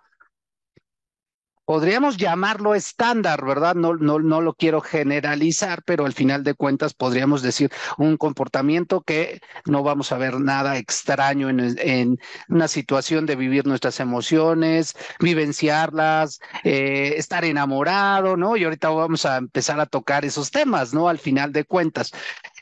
podríamos 1.66 2.16
llamarlo 2.16 2.75
estándar, 2.76 3.45
¿verdad? 3.45 3.75
No, 3.75 3.95
no, 3.97 4.21
no 4.21 4.40
lo 4.40 4.55
quiero 4.55 4.81
generalizar, 4.81 5.83
pero 5.85 6.07
al 6.07 6.12
final 6.12 6.45
de 6.45 6.55
cuentas 6.55 6.95
podríamos 6.95 7.43
decir 7.43 7.71
un 7.99 8.16
comportamiento 8.16 9.02
que 9.02 9.40
no 9.66 9.83
vamos 9.83 10.12
a 10.12 10.19
ver 10.19 10.38
nada 10.40 10.78
extraño 10.78 11.50
en, 11.50 11.61
en 11.81 12.19
una 12.49 12.69
situación 12.69 13.26
de 13.26 13.35
vivir 13.37 13.66
nuestras 13.66 13.99
emociones, 13.99 14.95
vivenciarlas, 15.19 16.38
eh, 16.62 17.14
estar 17.16 17.45
enamorado, 17.45 18.37
¿no? 18.37 18.57
Y 18.57 18.62
ahorita 18.64 18.88
vamos 18.90 19.26
a 19.26 19.37
empezar 19.37 19.81
a 19.81 19.87
tocar 19.87 20.25
esos 20.25 20.52
temas, 20.52 20.95
¿no? 20.95 21.09
Al 21.09 21.19
final 21.19 21.52
de 21.52 21.64
cuentas. 21.64 22.12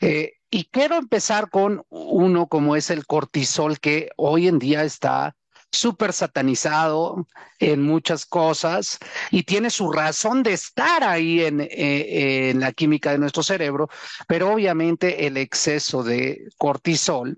Eh, 0.01 0.33
y 0.55 0.69
quiero 0.71 0.95
empezar 0.95 1.49
con 1.49 1.83
uno 1.89 2.47
como 2.47 2.77
es 2.77 2.89
el 2.89 3.05
cortisol, 3.05 3.77
que 3.77 4.11
hoy 4.15 4.47
en 4.47 4.57
día 4.57 4.85
está 4.85 5.35
súper 5.69 6.13
satanizado 6.13 7.27
en 7.59 7.81
muchas 7.81 8.25
cosas 8.25 8.97
y 9.31 9.43
tiene 9.43 9.69
su 9.69 9.91
razón 9.91 10.43
de 10.43 10.53
estar 10.53 11.03
ahí 11.03 11.43
en, 11.43 11.59
eh, 11.59 12.51
en 12.51 12.61
la 12.61 12.71
química 12.71 13.11
de 13.11 13.17
nuestro 13.17 13.43
cerebro, 13.43 13.89
pero 14.29 14.53
obviamente 14.53 15.27
el 15.27 15.35
exceso 15.35 16.03
de 16.03 16.47
cortisol, 16.57 17.37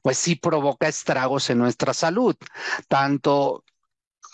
pues 0.00 0.16
sí 0.16 0.34
provoca 0.34 0.88
estragos 0.88 1.50
en 1.50 1.58
nuestra 1.58 1.92
salud, 1.92 2.34
tanto 2.88 3.62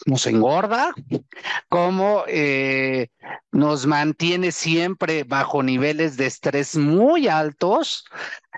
nos 0.06 0.26
engorda, 0.26 0.92
como 1.68 2.24
eh, 2.26 3.08
nos 3.52 3.86
mantiene 3.86 4.52
siempre 4.52 5.24
bajo 5.24 5.62
niveles 5.62 6.16
de 6.16 6.26
estrés 6.26 6.76
muy 6.76 7.28
altos 7.28 8.04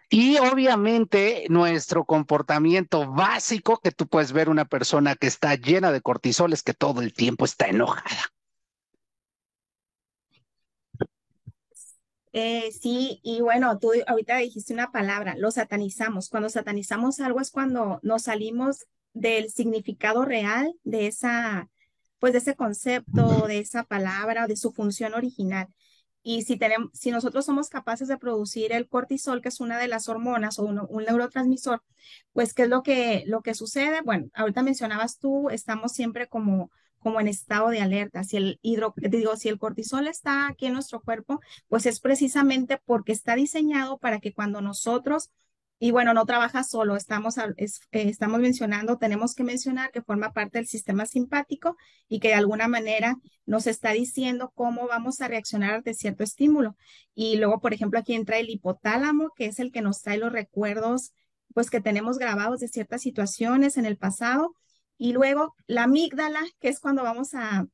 y 0.09 0.38
obviamente 0.38 1.47
nuestro 1.49 2.05
comportamiento 2.05 3.11
básico, 3.11 3.81
que 3.83 3.90
tú 3.90 4.07
puedes 4.07 4.33
ver 4.33 4.49
una 4.49 4.64
persona 4.64 5.16
que 5.16 5.26
está 5.26 5.55
llena 5.55 5.93
de 5.93 6.00
cortisol, 6.00 6.52
es 6.52 6.62
que 6.62 6.75
todo 6.75 7.00
el 7.02 7.12
tiempo 7.12 7.45
está 7.45 7.66
enojada. 7.66 8.33
Eh, 12.38 12.71
sí, 12.71 13.19
y 13.23 13.40
bueno, 13.40 13.78
tú 13.78 13.93
ahorita 14.07 14.37
dijiste 14.37 14.75
una 14.75 14.93
palabra, 14.93 15.35
lo 15.38 15.50
satanizamos. 15.50 16.28
Cuando 16.28 16.50
satanizamos 16.50 17.19
algo 17.21 17.40
es 17.40 17.50
cuando 17.50 17.99
nos 18.02 18.25
salimos 18.25 18.87
del 19.16 19.50
significado 19.50 20.25
real 20.25 20.75
de 20.85 21.06
esa, 21.06 21.68
pues 22.18 22.32
de 22.32 22.38
ese 22.40 22.54
concepto, 22.54 23.46
de 23.46 23.58
esa 23.61 23.85
palabra, 23.85 24.46
de 24.46 24.56
su 24.56 24.73
función 24.73 25.14
original. 25.14 25.68
Y 26.23 26.42
si, 26.42 26.56
tenemos, 26.58 26.90
si 26.92 27.11
nosotros 27.11 27.46
somos 27.46 27.70
capaces 27.70 28.08
de 28.08 28.18
producir 28.18 28.73
el 28.73 28.88
cortisol, 28.88 29.40
que 29.40 29.49
es 29.49 29.61
una 29.61 29.78
de 29.78 29.88
las 29.88 30.08
hormonas 30.08 30.58
o 30.58 30.64
un, 30.64 31.04
neurotransmisor, 31.04 31.82
pues 32.32 32.52
¿qué 32.52 32.64
es 32.64 32.68
lo 32.68 32.82
que, 32.82 33.25
lo 33.26 33.42
que 33.42 33.54
sucede? 33.54 34.02
Bueno, 34.02 34.28
ahorita 34.35 34.62
mencionabas 34.62 35.18
tú, 35.18 35.50
estamos 35.50 35.92
siempre 35.92 36.26
como, 36.26 36.70
como 36.99 37.20
en 37.20 37.28
estado 37.28 37.68
de 37.70 37.80
alerta. 37.80 38.25
Si 38.25 38.37
el 38.37 38.58
hidro, 38.61 38.92
digo, 38.96 39.37
si 39.37 39.49
el 39.49 39.58
cortisol 39.58 40.08
está 40.08 40.49
aquí 40.49 40.66
en 40.66 40.75
nuestro 40.75 41.00
cuerpo, 41.00 41.40
pues 41.68 41.87
es 41.87 42.00
precisamente 42.00 42.80
porque 42.85 43.12
está 43.12 43.35
diseñado 43.37 43.99
para 43.99 44.20
que 44.20 44.35
cuando 44.35 44.61
nosotros 44.61 45.30
y 45.78 45.90
bueno, 45.90 46.14
no 46.14 46.25
trabaja 46.25 46.64
solo, 46.64 46.97
estamos, 46.97 47.37
eh, 47.38 47.54
estamos 47.92 48.40
mencionando, 48.40 48.97
tenemos 48.97 49.35
que 49.35 49.45
mencionar 49.45 49.90
que 49.90 50.00
forma 50.00 50.33
parte 50.33 50.59
del 50.59 50.66
sistema 50.66 51.04
simpático 51.04 51.76
y 52.09 52.18
que 52.18 52.28
de 52.28 52.35
alguna 52.35 52.66
manera 52.66 53.16
nos 53.45 53.66
está 53.66 53.92
diciendo 53.92 54.52
cómo 54.54 54.88
vamos 54.88 55.21
a 55.21 55.28
reaccionar 55.28 55.75
ante 55.75 55.92
cierto 55.92 56.25
estímulo. 56.25 56.76
Y 57.14 57.37
luego, 57.37 57.61
por 57.61 57.75
ejemplo, 57.75 57.99
aquí 57.99 58.14
entra 58.14 58.38
el 58.38 58.49
hipotálamo, 58.49 59.30
que 59.37 59.47
es 59.47 59.59
el 59.59 59.71
que 59.71 59.83
nos 59.83 60.00
trae 60.00 60.16
los 60.16 60.33
recuerdos, 60.33 61.12
pues 61.52 61.68
que 61.68 61.80
tenemos 61.83 62.18
grabados 62.18 62.61
de 62.61 62.68
ciertas 62.68 63.02
situaciones 63.02 63.76
en 63.76 63.85
el 63.85 63.99
pasado. 63.99 64.54
Y 64.97 65.12
luego 65.12 65.54
la 65.66 65.85
amígdala, 65.85 66.40
que 66.59 66.68
es 66.68 66.80
cuando 66.80 67.02
vamos 67.02 67.35
a, 67.35 67.66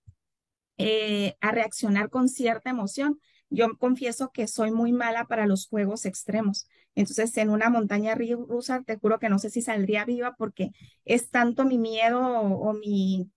eh, 0.77 1.37
a 1.41 1.53
reaccionar 1.53 2.11
con 2.11 2.29
cierta 2.29 2.71
emoción. 2.71 3.21
Yo 3.49 3.77
confieso 3.79 4.31
que 4.33 4.49
soy 4.49 4.73
muy 4.73 4.93
mala 4.93 5.27
para 5.27 5.47
los 5.47 5.69
juegos 5.69 6.05
extremos. 6.05 6.67
Entonces, 6.95 7.37
en 7.39 7.51
una 7.51 7.71
montaña 7.71 8.15
rusa, 8.15 8.83
te 8.83 8.97
juro 8.97 9.19
que 9.19 9.29
no 9.29 9.39
sé 9.39 9.51
si 9.51 9.63
saldría 9.63 10.05
viva 10.05 10.35
porque 10.37 10.73
es 11.05 11.31
tanto 11.31 11.65
mi 11.65 11.79
miedo 11.79 12.21
o, 12.21 12.73
mi, 12.75 13.31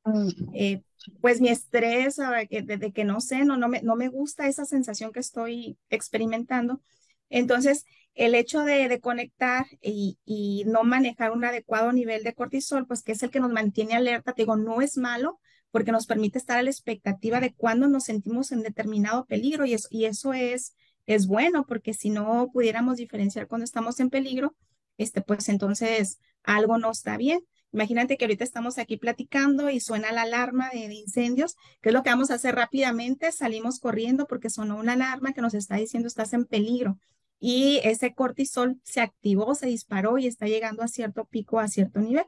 eh, 0.54 0.82
pues 1.22 1.40
mi 1.40 1.50
estrés 1.50 2.18
de 2.18 2.48
que, 2.50 2.62
de, 2.62 2.92
que 2.92 3.06
no 3.06 3.22
sé, 3.22 3.46
no, 3.46 3.58
no, 3.58 3.70
me, 3.70 3.82
no 3.82 3.96
me 3.96 4.10
gusta 4.10 4.48
esa 4.48 4.66
sensación 4.66 5.12
que 5.12 5.22
estoy 5.22 5.78
experimentando. 5.90 6.82
Entonces, 7.30 7.86
el 8.14 8.36
hecho 8.36 8.62
de, 8.62 8.88
de 8.88 9.00
conectar 9.00 9.66
y, 9.82 10.18
y, 10.26 10.64
no 10.66 10.84
manejar 10.84 11.32
un 11.32 11.44
adecuado 11.46 11.92
nivel 11.92 12.24
de 12.24 12.34
cortisol, 12.34 12.88
pues 12.88 13.04
que 13.04 13.14
es 13.14 13.24
el 13.24 13.30
que 13.30 13.40
nos 13.40 13.52
mantiene 13.52 13.96
alerta, 13.96 14.34
te 14.34 14.44
digo, 14.44 14.56
no 14.56 14.82
es 14.82 14.98
malo, 14.98 15.40
porque 15.72 15.92
nos 15.92 16.08
permite 16.08 16.38
estar 16.38 16.58
a 16.58 16.64
la 16.64 16.70
expectativa 16.70 17.42
de 17.42 17.54
cuándo 17.54 17.90
nos 17.90 18.06
sentimos 18.06 18.54
en 18.54 18.64
determinado 18.64 19.26
peligro 19.26 19.66
y, 19.66 19.74
eso, 19.74 19.90
y 19.92 20.06
eso 20.06 20.34
es, 20.34 20.74
es 21.06 21.28
bueno, 21.28 21.66
porque 21.66 21.94
si 21.94 22.10
no 22.10 22.50
pudiéramos 22.52 22.98
diferenciar 22.98 23.48
cuando 23.48 23.66
estamos 23.66 24.00
en 24.00 24.10
peligro, 24.10 24.56
este, 24.98 25.22
pues 25.22 25.50
entonces 25.50 26.20
algo 26.44 26.78
no 26.78 26.92
está 26.92 27.18
bien. 27.18 27.40
Imagínate 27.76 28.18
que 28.18 28.24
ahorita 28.26 28.46
estamos 28.46 28.78
aquí 28.78 28.96
platicando 28.96 29.70
y 29.70 29.82
suena 29.82 30.14
la 30.14 30.22
alarma 30.22 30.70
de, 30.70 30.94
incendios. 30.94 31.56
¿Qué 31.82 31.90
es 31.90 31.94
lo 31.94 32.04
que 32.04 32.10
vamos 32.10 32.32
a 32.32 32.36
hacer 32.36 32.56
rápidamente? 32.56 33.32
Salimos 33.34 33.80
corriendo 33.80 34.28
porque 34.28 34.50
sonó 34.50 34.78
una 34.78 34.94
alarma 34.94 35.34
que 35.34 35.42
nos 35.42 35.54
está 35.54 35.76
diciendo 35.76 36.08
estás 36.08 36.32
en 36.34 36.46
peligro. 36.46 36.98
Y 37.38 37.82
ese 37.84 38.14
cortisol 38.14 38.80
se 38.84 39.02
activó, 39.02 39.56
se 39.56 39.68
disparó 39.68 40.18
y 40.18 40.26
está 40.26 40.46
llegando 40.48 40.84
a 40.84 40.88
cierto 40.88 41.26
pico, 41.26 41.60
a 41.60 41.68
cierto 41.68 42.00
nivel. 42.00 42.26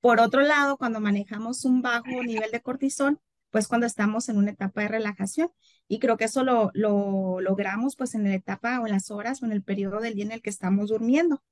Por 0.00 0.20
otro 0.20 0.42
lado, 0.42 0.78
cuando 0.78 1.00
manejamos 1.00 1.64
un 1.64 1.82
bajo 1.82 2.22
nivel 2.22 2.52
de 2.52 2.60
cortisol, 2.60 3.20
pues 3.50 3.68
cuando 3.68 3.86
estamos 3.86 4.28
en 4.28 4.36
una 4.36 4.52
etapa 4.52 4.82
de 4.82 4.88
relajación. 4.88 5.50
Y 5.88 5.98
creo 5.98 6.16
que 6.16 6.24
eso 6.24 6.44
lo, 6.44 6.70
lo 6.74 7.40
logramos 7.40 7.96
pues 7.96 8.14
en 8.14 8.24
la 8.24 8.34
etapa 8.34 8.80
o 8.80 8.86
en 8.86 8.92
las 8.92 9.10
horas 9.10 9.42
o 9.42 9.46
en 9.46 9.52
el 9.52 9.62
periodo 9.62 10.00
del 10.00 10.14
día 10.14 10.24
en 10.24 10.32
el 10.32 10.42
que 10.42 10.50
estamos 10.50 10.88
durmiendo. 10.88 11.42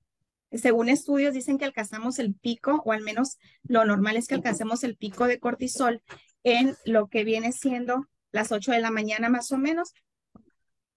Según 0.52 0.88
estudios 0.88 1.34
dicen 1.34 1.58
que 1.58 1.66
alcanzamos 1.66 2.18
el 2.18 2.34
pico, 2.34 2.82
o 2.84 2.92
al 2.92 3.02
menos 3.02 3.38
lo 3.64 3.84
normal 3.84 4.16
es 4.16 4.28
que 4.28 4.34
alcancemos 4.34 4.82
el 4.82 4.96
pico 4.96 5.26
de 5.26 5.40
cortisol 5.40 6.02
en 6.42 6.74
lo 6.86 7.08
que 7.08 7.24
viene 7.24 7.52
siendo 7.52 8.06
las 8.30 8.52
8 8.52 8.72
de 8.72 8.80
la 8.80 8.90
mañana 8.90 9.28
más 9.28 9.52
o 9.52 9.58
menos. 9.58 9.92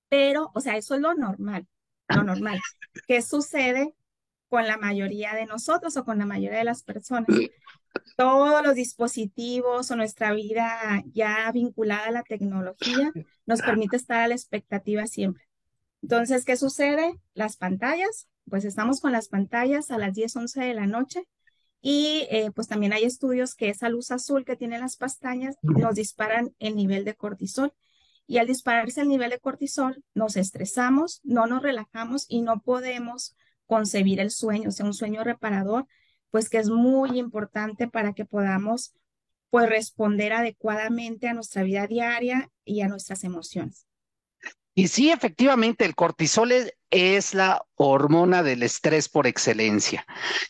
Pero, 0.10 0.52
o 0.54 0.62
sea, 0.62 0.78
eso 0.78 0.96
es 0.96 1.02
lo 1.02 1.14
normal, 1.16 1.68
lo 2.10 2.24
normal. 2.24 2.60
¿Qué 3.08 3.22
sucede 3.22 3.94
con 4.52 4.68
la 4.68 4.76
mayoría 4.76 5.34
de 5.34 5.46
nosotros 5.46 5.96
o 5.96 6.04
con 6.04 6.18
la 6.18 6.26
mayoría 6.26 6.58
de 6.58 6.66
las 6.66 6.84
personas. 6.84 7.26
Todos 8.18 8.62
los 8.62 8.76
dispositivos 8.76 9.90
o 9.90 9.96
nuestra 9.96 10.34
vida 10.34 11.02
ya 11.14 11.50
vinculada 11.54 12.08
a 12.08 12.12
la 12.12 12.24
tecnología 12.24 13.14
nos 13.46 13.62
permite 13.62 13.96
estar 13.96 14.20
a 14.20 14.28
la 14.28 14.36
expectativa 14.36 15.08
siempre. 15.08 15.48
Entonces, 16.02 16.44
¿qué 16.44 16.58
sucede? 16.58 17.18
Las 17.34 17.56
pantallas, 17.56 18.28
pues 18.50 18.66
estamos 18.66 19.00
con 19.00 19.14
las 19.14 19.30
pantallas 19.30 19.90
a 19.90 19.98
las 19.98 20.16
10, 20.16 20.36
11 20.36 20.60
de 20.60 20.74
la 20.74 20.86
noche 20.86 21.24
y 21.80 22.28
eh, 22.30 22.52
pues 22.54 22.68
también 22.68 22.92
hay 22.92 23.06
estudios 23.06 23.56
que 23.56 23.70
esa 23.70 23.88
luz 23.88 24.12
azul 24.12 24.44
que 24.44 24.58
tienen 24.58 24.82
las 24.82 24.98
pestañas 24.98 25.56
nos 25.62 25.96
disparan 25.96 26.54
el 26.60 26.76
nivel 26.76 27.06
de 27.06 27.16
cortisol. 27.16 27.74
Y 28.28 28.38
al 28.38 28.48
dispararse 28.48 29.00
el 29.00 29.08
nivel 29.08 29.30
de 29.30 29.40
cortisol, 29.40 30.04
nos 30.14 30.36
estresamos, 30.36 31.22
no 31.24 31.48
nos 31.48 31.64
relajamos 31.64 32.26
y 32.28 32.42
no 32.42 32.62
podemos 32.62 33.34
concebir 33.72 34.20
el 34.20 34.32
sueño, 34.32 34.68
o 34.68 34.72
sea, 34.74 34.86
un 34.86 34.94
sueño 34.94 35.24
reparador, 35.24 35.88
pues 36.30 36.50
que 36.50 36.58
es 36.58 36.70
muy 36.70 37.18
importante 37.18 37.88
para 37.88 38.12
que 38.12 38.26
podamos 38.26 38.94
pues 39.50 39.70
responder 39.70 40.34
adecuadamente 40.34 41.30
a 41.30 41.34
nuestra 41.34 41.64
vida 41.64 41.88
diaria 41.88 42.50
y 42.66 42.82
a 42.82 42.90
nuestras 42.90 43.24
emociones. 43.24 43.88
Y 44.76 44.90
sí, 44.90 45.10
efectivamente, 45.10 45.86
el 45.86 45.96
cortisol 45.96 46.52
es, 46.90 47.34
la 47.34 47.66
hormona 47.76 48.44
del 48.44 48.62
estrés 48.64 49.08
por 49.08 49.26
excelencia. 49.26 50.06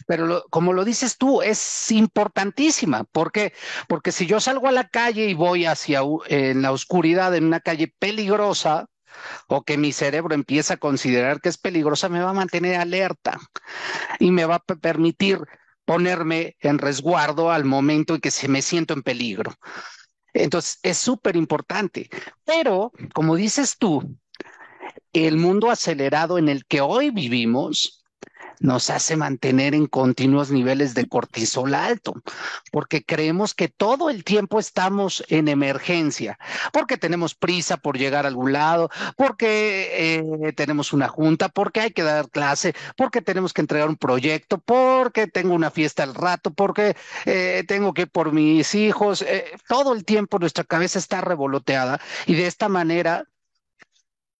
Pero 0.07 0.43
como 0.49 0.73
lo 0.73 0.83
dices 0.83 1.19
tú, 1.19 1.43
es 1.43 1.91
importantísima. 1.91 3.03
¿Por 3.03 3.31
qué? 3.31 3.53
Porque 3.87 4.11
si 4.11 4.25
yo 4.25 4.39
salgo 4.39 4.67
a 4.67 4.71
la 4.71 4.89
calle 4.89 5.27
y 5.27 5.35
voy 5.35 5.65
hacia 5.65 6.01
en 6.25 6.63
la 6.63 6.71
oscuridad, 6.71 7.35
en 7.35 7.45
una 7.45 7.59
calle 7.59 7.93
peligrosa, 7.99 8.87
o 9.47 9.63
que 9.63 9.77
mi 9.77 9.91
cerebro 9.91 10.33
empieza 10.35 10.75
a 10.75 10.77
considerar 10.77 11.41
que 11.41 11.49
es 11.49 11.57
peligrosa, 11.57 12.09
me 12.09 12.21
va 12.21 12.31
a 12.31 12.33
mantener 12.33 12.79
alerta 12.79 13.39
y 14.19 14.31
me 14.31 14.45
va 14.45 14.55
a 14.55 14.59
permitir 14.59 15.39
ponerme 15.85 16.55
en 16.59 16.77
resguardo 16.77 17.51
al 17.51 17.65
momento 17.65 18.15
en 18.15 18.21
que 18.21 18.31
se 18.31 18.47
me 18.47 18.61
siento 18.61 18.93
en 18.93 19.03
peligro. 19.03 19.53
Entonces, 20.33 20.79
es 20.83 20.97
súper 20.97 21.35
importante. 21.35 22.09
Pero, 22.45 22.91
como 23.13 23.35
dices 23.35 23.77
tú, 23.77 24.17
el 25.13 25.37
mundo 25.37 25.69
acelerado 25.69 26.37
en 26.37 26.49
el 26.49 26.65
que 26.65 26.81
hoy 26.81 27.09
vivimos 27.09 28.00
nos 28.61 28.89
hace 28.89 29.17
mantener 29.17 29.73
en 29.73 29.87
continuos 29.87 30.51
niveles 30.51 30.93
de 30.93 31.07
cortisol 31.07 31.73
alto, 31.73 32.13
porque 32.71 33.03
creemos 33.03 33.53
que 33.53 33.67
todo 33.67 34.09
el 34.09 34.23
tiempo 34.23 34.59
estamos 34.59 35.23
en 35.29 35.47
emergencia, 35.47 36.37
porque 36.71 36.97
tenemos 36.97 37.35
prisa 37.35 37.77
por 37.77 37.97
llegar 37.97 38.25
a 38.25 38.29
algún 38.29 38.53
lado, 38.53 38.89
porque 39.17 40.15
eh, 40.15 40.53
tenemos 40.53 40.93
una 40.93 41.07
junta, 41.07 41.49
porque 41.49 41.81
hay 41.81 41.91
que 41.91 42.03
dar 42.03 42.29
clase, 42.29 42.73
porque 42.95 43.21
tenemos 43.21 43.51
que 43.53 43.61
entregar 43.61 43.89
un 43.89 43.97
proyecto, 43.97 44.59
porque 44.59 45.27
tengo 45.27 45.53
una 45.53 45.71
fiesta 45.71 46.03
al 46.03 46.13
rato, 46.13 46.51
porque 46.51 46.95
eh, 47.25 47.63
tengo 47.67 47.93
que 47.93 48.03
ir 48.03 48.09
por 48.09 48.31
mis 48.31 48.75
hijos. 48.75 49.23
Eh, 49.23 49.51
todo 49.67 49.93
el 49.93 50.05
tiempo 50.05 50.39
nuestra 50.39 50.63
cabeza 50.63 50.99
está 50.99 51.21
revoloteada 51.21 51.99
y 52.27 52.35
de 52.35 52.47
esta 52.47 52.69
manera 52.69 53.30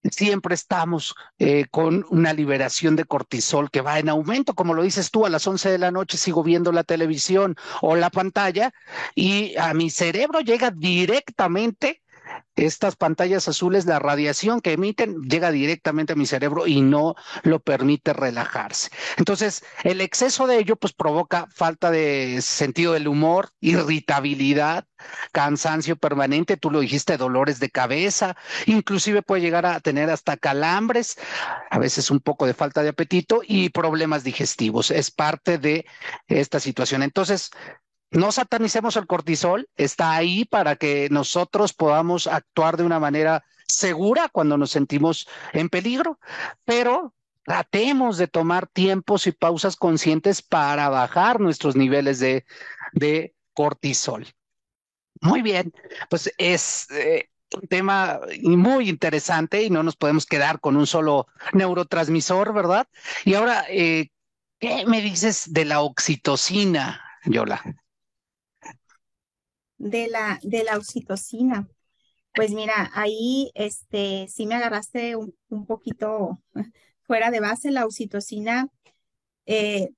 siempre 0.10 0.56
estamos 0.56 1.16
eh, 1.38 1.66
con 1.70 2.06
una 2.10 2.34
liberación 2.34 2.96
de 2.96 3.06
cortisol 3.06 3.70
que 3.70 3.82
va 3.82 4.00
en 4.00 4.10
aumento, 4.10 4.56
como 4.56 4.74
lo 4.74 4.84
dices 4.84 5.12
tú, 5.12 5.26
a 5.26 5.30
las 5.30 5.46
11 5.46 5.70
de 5.70 5.78
la 5.78 5.92
noche 5.92 6.18
sigo 6.18 6.44
viendo 6.44 6.72
la 6.72 6.84
televisión 6.84 7.56
o 7.82 7.96
la 7.96 8.10
pantalla 8.10 8.74
y 9.16 9.56
a 9.58 9.74
mi 9.74 9.90
cerebro 9.90 10.40
llega 10.42 10.72
directamente 10.72 12.02
estas 12.56 12.96
pantallas 12.96 13.48
azules, 13.48 13.86
la 13.86 14.00
radiación 14.00 14.62
que 14.62 14.74
emiten 14.74 15.22
llega 15.24 15.52
directamente 15.52 16.14
a 16.14 16.16
mi 16.16 16.26
cerebro 16.26 16.68
y 16.68 16.82
no 16.82 17.16
lo 17.44 17.60
permite 17.60 18.14
relajarse. 18.14 18.90
Entonces, 19.18 19.64
el 19.84 20.02
exceso 20.02 20.48
de 20.48 20.58
ello 20.58 20.76
pues 20.76 20.94
provoca 20.94 21.48
falta 21.54 21.92
de 21.92 22.40
sentido 22.42 22.94
del 22.94 23.08
humor, 23.08 23.50
irritabilidad, 23.62 24.86
cansancio 25.32 25.96
permanente, 25.96 26.58
tú 26.58 26.72
lo 26.72 26.82
dijiste, 26.82 27.18
dolores 27.18 27.60
de 27.60 27.70
cabeza, 27.70 28.36
inclusive 28.66 29.22
puede 29.22 29.42
llegar 29.42 29.66
a 29.66 29.80
tener 29.80 30.10
hasta 30.10 30.38
calambres, 30.38 31.18
a 31.70 31.80
veces 31.80 32.12
un 32.12 32.20
poco 32.20 32.46
de 32.46 32.54
falta 32.54 32.84
de 32.84 32.90
apetito 32.90 33.42
y 33.48 33.70
problemas 33.70 34.24
digestivos. 34.24 34.92
Es 34.92 35.10
parte 35.10 35.58
de 35.58 35.86
esta 36.28 36.60
situación. 36.60 37.02
Entonces, 37.04 37.52
no 38.12 38.32
satanicemos 38.32 38.98
el 38.98 39.08
cortisol, 39.08 39.70
está 39.76 40.14
ahí 40.14 40.46
para 40.46 40.76
que 40.76 41.08
nosotros 41.10 41.74
podamos 41.74 42.28
actuar 42.28 42.76
de 42.76 42.84
una 42.84 43.00
manera 43.00 43.44
segura 43.68 44.30
cuando 44.30 44.58
nos 44.58 44.72
sentimos 44.72 45.28
en 45.54 45.70
peligro, 45.70 46.20
pero 46.66 47.14
tratemos 47.46 48.18
de 48.18 48.28
tomar 48.28 48.68
tiempos 48.68 49.28
y 49.28 49.32
pausas 49.32 49.78
conscientes 49.78 50.42
para 50.42 50.90
bajar 50.90 51.40
nuestros 51.40 51.76
niveles 51.76 52.20
de, 52.20 52.46
cortisol. 53.54 54.28
Muy 55.22 55.42
bien, 55.42 55.74
pues 56.10 56.34
es 56.38 56.90
eh, 56.92 57.30
un 57.54 57.68
tema 57.68 58.22
muy 58.42 58.90
interesante 58.90 59.64
y 59.64 59.70
no 59.70 59.84
nos 59.84 59.96
podemos 59.96 60.26
quedar 60.26 60.60
con 60.60 60.78
un 60.78 60.88
solo 60.88 61.28
neurotransmisor, 61.54 62.54
¿verdad? 62.54 62.88
Y 63.26 63.36
ahora, 63.36 63.66
eh, 63.70 64.10
¿qué 64.60 64.86
me 64.86 65.02
dices 65.02 65.52
de 65.52 65.66
la 65.66 65.82
oxitocina, 65.82 67.02
Yola? 67.26 67.62
De 69.82 70.08
la, 70.08 70.40
de 70.44 70.64
la 70.64 70.78
oxitocina. 70.78 71.68
Pues 72.34 72.52
mira, 72.52 72.92
ahí 72.94 73.52
este, 73.56 74.28
sí 74.30 74.46
me 74.46 74.56
agarraste 74.56 75.16
un, 75.16 75.66
poquito 75.66 76.42
fuera 77.04 77.32
de 77.32 77.40
base. 77.40 77.72
La 77.72 77.86
oxitocina, 77.86 78.70
eh, 79.46 79.90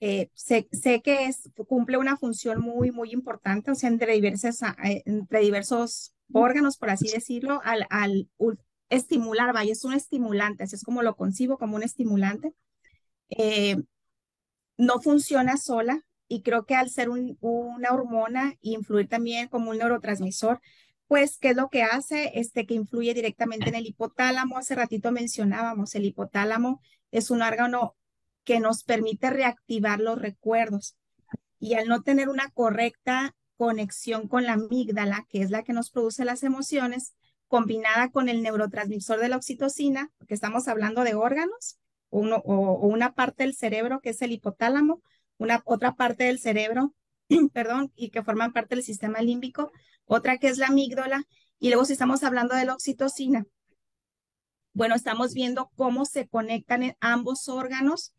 eh, 0.00 0.30
sé, 0.34 0.68
que 1.02 1.30
cumple 1.68 1.98
una 1.98 2.16
función 2.16 2.60
muy, 2.60 2.90
muy 2.92 3.12
importante, 3.12 3.70
o 3.72 3.74
sea, 3.74 3.90
entre, 3.90 4.14
diversas, 4.14 4.62
eh, 4.84 5.02
entre 5.04 5.40
diversos 5.40 6.14
órganos, 6.32 6.78
por 6.78 6.90
así 6.90 7.08
decirlo, 7.12 7.60
al, 7.64 7.86
al 7.90 8.28
estimular, 8.88 9.52
vaya, 9.52 9.72
es 9.72 9.84
un 9.84 9.92
estimulante, 9.94 10.64
así 10.64 10.76
es 10.76 10.84
como 10.84 11.02
lo 11.02 11.16
concibo, 11.16 11.58
como 11.58 11.76
un 11.76 11.82
estimulante. 11.82 12.54
no 14.78 15.00
funciona 15.00 15.56
sola, 15.56 16.04
y 16.30 16.42
creo 16.42 16.64
que 16.64 16.76
al 16.76 16.90
ser 16.90 17.08
una 17.10 17.90
hormona 17.90 18.54
y 18.62 18.74
influir 18.74 19.08
también 19.08 19.48
como 19.48 19.70
un 19.70 19.78
neurotransmisor, 19.78 20.60
pues, 21.08 21.38
¿qué 21.38 21.48
es 21.48 21.56
lo 21.56 21.70
que 21.70 21.82
hace? 21.82 22.30
Este, 22.38 22.66
que 22.66 22.74
influye 22.74 23.14
directamente 23.14 23.68
en 23.68 23.74
el 23.74 23.84
hipotálamo. 23.84 24.56
Hace 24.56 24.76
ratito 24.76 25.10
mencionábamos, 25.10 25.96
el 25.96 26.04
hipotálamo 26.04 26.80
es 27.10 27.32
un 27.32 27.42
órgano 27.42 27.96
que 28.44 28.60
nos 28.60 28.84
permite 28.84 29.28
reactivar 29.30 29.98
los 29.98 30.20
recuerdos. 30.22 30.96
Y 31.58 31.74
al 31.74 31.88
no 31.88 32.02
tener 32.02 32.28
una 32.28 32.48
correcta 32.50 33.34
conexión 33.56 34.28
con 34.28 34.44
la 34.44 34.52
amígdala, 34.52 35.26
que 35.28 35.42
es 35.42 35.50
la 35.50 35.64
que 35.64 35.72
nos 35.72 35.90
produce 35.90 36.24
las 36.24 36.44
emociones, 36.44 37.12
combinada 37.48 38.12
con 38.12 38.28
el 38.28 38.40
neurotransmisor 38.40 39.18
de 39.18 39.30
la 39.30 39.36
oxitocina, 39.36 40.12
porque 40.18 40.34
estamos 40.34 40.68
hablando 40.68 41.02
de 41.02 41.14
órganos, 41.14 41.76
o 42.10 42.86
una 42.86 43.14
parte 43.14 43.42
del 43.42 43.56
cerebro 43.56 43.98
que 44.00 44.10
es 44.10 44.22
el 44.22 44.30
hipotálamo, 44.30 45.02
una 45.40 45.62
otra 45.64 45.94
parte 45.94 46.24
del 46.24 46.38
cerebro, 46.38 46.94
perdón, 47.54 47.90
y 47.96 48.10
que 48.10 48.22
forman 48.22 48.52
parte 48.52 48.76
del 48.76 48.84
sistema 48.84 49.22
límbico, 49.22 49.72
otra 50.04 50.38
que 50.38 50.48
es 50.48 50.58
la 50.58 50.66
amígdala, 50.66 51.24
y 51.58 51.68
luego 51.68 51.86
si 51.86 51.94
estamos 51.94 52.22
hablando 52.22 52.54
de 52.54 52.66
la 52.66 52.74
oxitocina, 52.74 53.46
bueno, 54.74 54.94
estamos 54.94 55.32
viendo 55.32 55.70
cómo 55.76 56.04
se 56.04 56.28
conectan 56.28 56.82
en 56.82 56.96
ambos 57.00 57.48
órganos, 57.48 58.12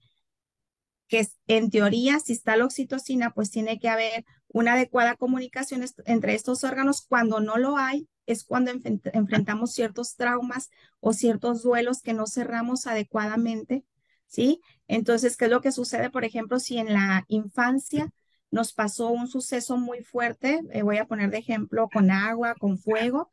que 1.07 1.27
en 1.45 1.69
teoría, 1.69 2.19
si 2.19 2.33
está 2.33 2.55
la 2.55 2.65
oxitocina, 2.65 3.31
pues 3.31 3.51
tiene 3.51 3.79
que 3.79 3.89
haber 3.89 4.25
una 4.47 4.73
adecuada 4.73 5.15
comunicación 5.15 5.85
entre 6.05 6.33
estos 6.33 6.63
órganos. 6.63 7.05
Cuando 7.07 7.39
no 7.39 7.57
lo 7.57 7.77
hay, 7.77 8.07
es 8.25 8.45
cuando 8.45 8.71
enfrentamos 8.71 9.73
ciertos 9.73 10.15
traumas 10.15 10.69
o 10.99 11.13
ciertos 11.13 11.63
duelos 11.63 12.01
que 12.01 12.13
no 12.13 12.27
cerramos 12.27 12.87
adecuadamente 12.87 13.85
¿sí? 14.31 14.61
Entonces, 14.91 15.37
¿qué 15.37 15.45
es 15.45 15.51
lo 15.51 15.61
que 15.61 15.71
sucede, 15.71 16.09
por 16.09 16.25
ejemplo, 16.25 16.59
si 16.59 16.77
en 16.77 16.93
la 16.93 17.23
infancia 17.29 18.11
nos 18.51 18.73
pasó 18.73 19.07
un 19.07 19.29
suceso 19.29 19.77
muy 19.77 20.03
fuerte, 20.03 20.59
eh, 20.73 20.81
voy 20.81 20.97
a 20.97 21.05
poner 21.05 21.31
de 21.31 21.37
ejemplo 21.37 21.87
con 21.87 22.11
agua, 22.11 22.55
con 22.55 22.77
fuego, 22.77 23.29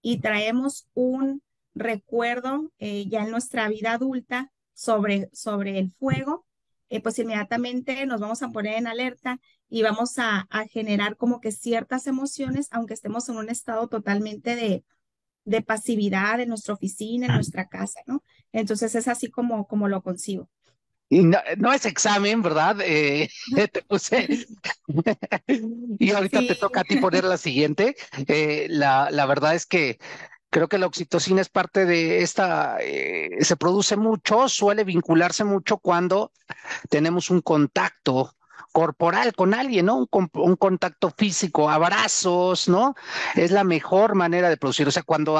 y 0.00 0.20
traemos 0.20 0.88
un 0.94 1.42
recuerdo 1.74 2.72
eh, 2.78 3.06
ya 3.10 3.24
en 3.24 3.30
nuestra 3.30 3.68
vida 3.68 3.92
adulta 3.92 4.50
sobre, 4.72 5.28
sobre 5.34 5.78
el 5.78 5.90
fuego, 5.90 6.46
eh, 6.88 7.02
pues 7.02 7.18
inmediatamente 7.18 8.06
nos 8.06 8.18
vamos 8.18 8.42
a 8.42 8.48
poner 8.48 8.78
en 8.78 8.86
alerta 8.86 9.38
y 9.68 9.82
vamos 9.82 10.18
a, 10.18 10.46
a, 10.48 10.66
generar 10.66 11.18
como 11.18 11.40
que 11.40 11.52
ciertas 11.52 12.06
emociones, 12.06 12.68
aunque 12.70 12.94
estemos 12.94 13.28
en 13.28 13.36
un 13.36 13.50
estado 13.50 13.86
totalmente 13.88 14.56
de, 14.56 14.82
de 15.44 15.60
pasividad 15.60 16.40
en 16.40 16.48
nuestra 16.48 16.72
oficina, 16.72 17.26
en 17.26 17.34
nuestra 17.34 17.68
casa, 17.68 18.00
¿no? 18.06 18.22
Entonces 18.50 18.94
es 18.94 19.08
así 19.08 19.30
como, 19.30 19.66
como 19.66 19.88
lo 19.88 20.02
concibo. 20.02 20.48
Y 21.12 21.24
no, 21.24 21.72
es 21.74 21.84
examen, 21.84 22.40
¿verdad? 22.40 22.78
Eh, 22.80 23.28
te 23.70 23.82
puse. 23.82 24.46
y 25.98 26.10
ahorita 26.10 26.40
te 26.40 26.54
toca 26.54 26.80
a 26.80 26.84
ti 26.84 26.96
poner 26.96 27.24
la 27.24 27.36
siguiente. 27.36 27.96
Eh, 28.28 28.66
la, 28.70 29.10
la 29.10 29.26
verdad 29.26 29.54
es 29.54 29.66
que 29.66 29.98
creo 30.48 30.68
que 30.68 30.78
la 30.78 30.86
oxitocina 30.86 31.42
es 31.42 31.50
parte 31.50 31.84
de 31.84 32.22
esta, 32.22 32.78
eh, 32.80 33.28
se 33.40 33.56
produce 33.56 33.98
mucho, 33.98 34.48
suele 34.48 34.84
vincularse 34.84 35.44
mucho 35.44 35.76
cuando 35.76 36.32
tenemos 36.88 37.28
un 37.28 37.42
contacto 37.42 38.34
corporal 38.72 39.34
con 39.34 39.54
alguien, 39.54 39.86
¿no? 39.86 40.08
Un, 40.10 40.56
contacto 40.56 41.10
físico, 41.10 41.70
abrazos, 41.70 42.68
¿no? 42.68 42.94
Es 43.34 43.50
la 43.50 43.64
mejor 43.64 44.14
manera 44.14 44.48
de 44.48 44.56
producir. 44.56 44.88
O 44.88 44.90
sea, 44.90 45.02
cuando 45.02 45.38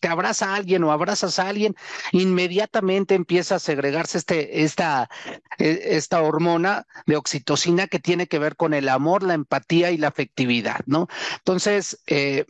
te 0.00 0.08
abraza 0.08 0.52
a 0.52 0.54
alguien 0.54 0.84
o 0.84 0.92
abrazas 0.92 1.38
a 1.38 1.48
alguien, 1.48 1.74
inmediatamente 2.12 3.14
empieza 3.14 3.56
a 3.56 3.58
segregarse 3.58 4.18
este, 4.18 4.62
esta, 4.62 5.08
e, 5.58 5.96
esta 5.96 6.22
hormona 6.22 6.86
de 7.06 7.16
oxitocina 7.16 7.86
que 7.86 7.98
tiene 7.98 8.26
que 8.26 8.38
ver 8.38 8.56
con 8.56 8.74
el 8.74 8.88
amor, 8.88 9.22
la 9.22 9.34
empatía 9.34 9.90
y 9.90 9.96
la 9.96 10.08
afectividad, 10.08 10.80
¿no? 10.86 11.08
Entonces, 11.38 11.98
eh, 12.06 12.44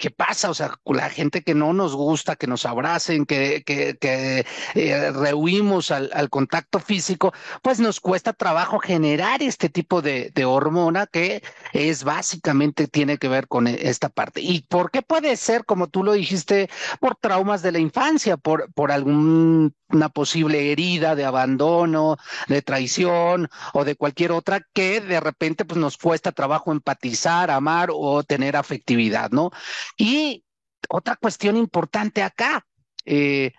¿qué 0.00 0.10
pasa? 0.10 0.50
O 0.50 0.54
sea, 0.54 0.72
la 0.86 1.10
gente 1.10 1.42
que 1.42 1.54
no 1.54 1.72
nos 1.74 1.94
gusta, 1.94 2.34
que 2.34 2.46
nos 2.46 2.64
abracen, 2.64 3.26
que, 3.26 3.62
que, 3.64 3.98
que 3.98 4.46
eh, 4.74 5.12
rehuimos 5.12 5.90
al, 5.90 6.30
contacto 6.30 6.80
físico, 6.80 7.32
pues 7.62 7.80
nos 7.80 8.00
cuesta 8.00 8.32
trabajo 8.32 8.78
generar 8.78 9.42
este 9.42 9.68
tipo 9.68 10.00
de, 10.00 10.30
de, 10.34 10.44
hormona 10.46 11.06
que 11.06 11.42
es 11.72 12.02
básicamente 12.02 12.88
tiene 12.88 13.18
que 13.18 13.28
ver 13.28 13.46
con 13.46 13.66
esta 13.66 14.08
parte. 14.08 14.40
¿Y 14.40 14.62
por 14.62 14.90
qué 14.90 15.02
puede 15.02 15.36
ser, 15.36 15.66
como 15.66 15.88
tú 15.88 16.02
lo 16.02 16.14
dijiste, 16.14 16.70
por 16.98 17.16
traumas 17.16 17.62
de 17.62 17.72
la 17.72 17.78
infancia, 17.78 18.38
por, 18.38 18.72
por 18.72 18.92
alguna 18.92 20.08
posible 20.14 20.72
herida 20.72 21.14
de 21.14 21.24
abandono, 21.24 22.16
de 22.48 22.62
traición 22.62 23.48
o 23.74 23.84
de 23.84 23.96
cualquier 23.96 24.32
otra 24.32 24.66
que 24.72 25.00
de 25.00 25.20
repente 25.20 25.64
pues 25.64 25.78
nos 25.78 25.98
cuesta 25.98 26.32
trabajo 26.32 26.72
empatizar, 26.72 27.50
amar 27.50 27.90
o 27.92 28.22
tener 28.22 28.56
afectividad, 28.56 29.30
¿no? 29.30 29.50
Y 29.96 30.44
otra 30.88 31.16
cuestión 31.16 31.56
importante 31.56 32.22
acá. 32.22 32.66
Eh, 33.04 33.52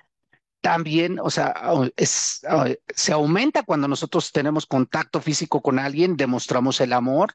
también, 0.62 1.20
o 1.20 1.32
sea, 1.32 1.56
se 2.06 3.14
aumenta 3.14 3.64
cuando 3.64 3.88
nosotros 3.88 4.32
tenemos 4.32 4.68
contacto 4.68 5.20
físico 5.20 5.60
con 5.62 5.80
alguien, 5.80 6.16
demostramos 6.16 6.80
el 6.82 6.94
amor. 6.94 7.34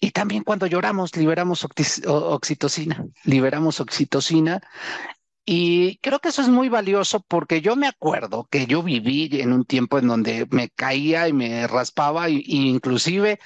Y 0.00 0.10
también 0.10 0.42
cuando 0.42 0.66
lloramos, 0.66 1.16
liberamos 1.16 1.64
oxitocina, 2.04 3.06
liberamos 3.24 3.80
oxitocina. 3.80 4.60
Y 5.44 5.98
creo 5.98 6.18
que 6.18 6.30
eso 6.30 6.42
es 6.42 6.48
muy 6.48 6.68
valioso 6.68 7.24
porque 7.28 7.60
yo 7.60 7.76
me 7.76 7.86
acuerdo 7.86 8.48
que 8.50 8.66
yo 8.66 8.82
viví 8.82 9.30
en 9.40 9.52
un 9.52 9.64
tiempo 9.64 10.00
en 10.00 10.08
donde 10.08 10.48
me 10.50 10.70
caía 10.70 11.28
y 11.28 11.32
me 11.32 11.68
raspaba 11.68 12.28
y 12.28 12.42
inclusive 12.48 13.38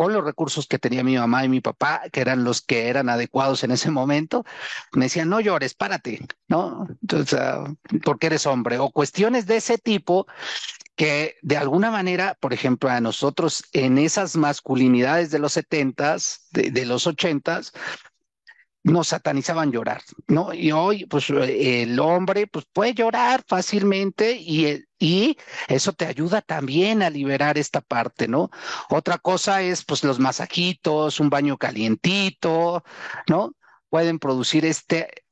con 0.00 0.14
los 0.14 0.24
recursos 0.24 0.66
que 0.66 0.78
tenía 0.78 1.04
mi 1.04 1.18
mamá 1.18 1.44
y 1.44 1.50
mi 1.50 1.60
papá, 1.60 2.00
que 2.10 2.22
eran 2.22 2.42
los 2.42 2.62
que 2.62 2.88
eran 2.88 3.10
adecuados 3.10 3.64
en 3.64 3.70
ese 3.70 3.90
momento, 3.90 4.46
me 4.92 5.04
decían, 5.04 5.28
no 5.28 5.40
llores, 5.40 5.74
párate, 5.74 6.26
¿no? 6.48 6.88
Entonces, 7.02 7.38
uh, 7.38 7.76
porque 8.02 8.28
eres 8.28 8.46
hombre, 8.46 8.78
o 8.78 8.88
cuestiones 8.88 9.44
de 9.44 9.58
ese 9.58 9.76
tipo 9.76 10.26
que 10.96 11.36
de 11.42 11.58
alguna 11.58 11.90
manera, 11.90 12.34
por 12.40 12.54
ejemplo, 12.54 12.88
a 12.88 13.02
nosotros 13.02 13.62
en 13.74 13.98
esas 13.98 14.36
masculinidades 14.36 15.30
de 15.30 15.38
los 15.38 15.52
setentas, 15.52 16.46
de, 16.50 16.70
de 16.70 16.86
los 16.86 17.06
ochentas, 17.06 17.74
nos 18.82 19.08
satanizaban 19.08 19.72
llorar, 19.72 20.02
¿no? 20.26 20.54
Y 20.54 20.72
hoy, 20.72 21.04
pues 21.06 21.28
el 21.30 21.98
hombre, 22.00 22.46
pues 22.46 22.64
puede 22.72 22.94
llorar 22.94 23.44
fácilmente 23.46 24.32
y, 24.32 24.84
y 24.98 25.36
eso 25.68 25.92
te 25.92 26.06
ayuda 26.06 26.40
también 26.40 27.02
a 27.02 27.10
liberar 27.10 27.58
esta 27.58 27.82
parte, 27.82 28.26
¿no? 28.26 28.50
Otra 28.88 29.18
cosa 29.18 29.62
es, 29.62 29.84
pues 29.84 30.02
los 30.02 30.18
masajitos, 30.18 31.20
un 31.20 31.28
baño 31.28 31.58
calientito, 31.58 32.82
¿no? 33.28 33.52
Pueden 33.90 34.18
producir 34.18 34.64
este 34.64 35.24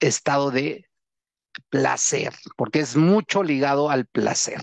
estado 0.00 0.50
de 0.50 0.86
placer, 1.68 2.32
porque 2.56 2.80
es 2.80 2.96
mucho 2.96 3.42
ligado 3.42 3.90
al 3.90 4.06
placer. 4.06 4.60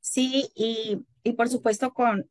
Sí, 0.00 0.52
y, 0.54 1.04
y 1.22 1.32
por 1.32 1.48
supuesto 1.48 1.94
con, 1.94 2.28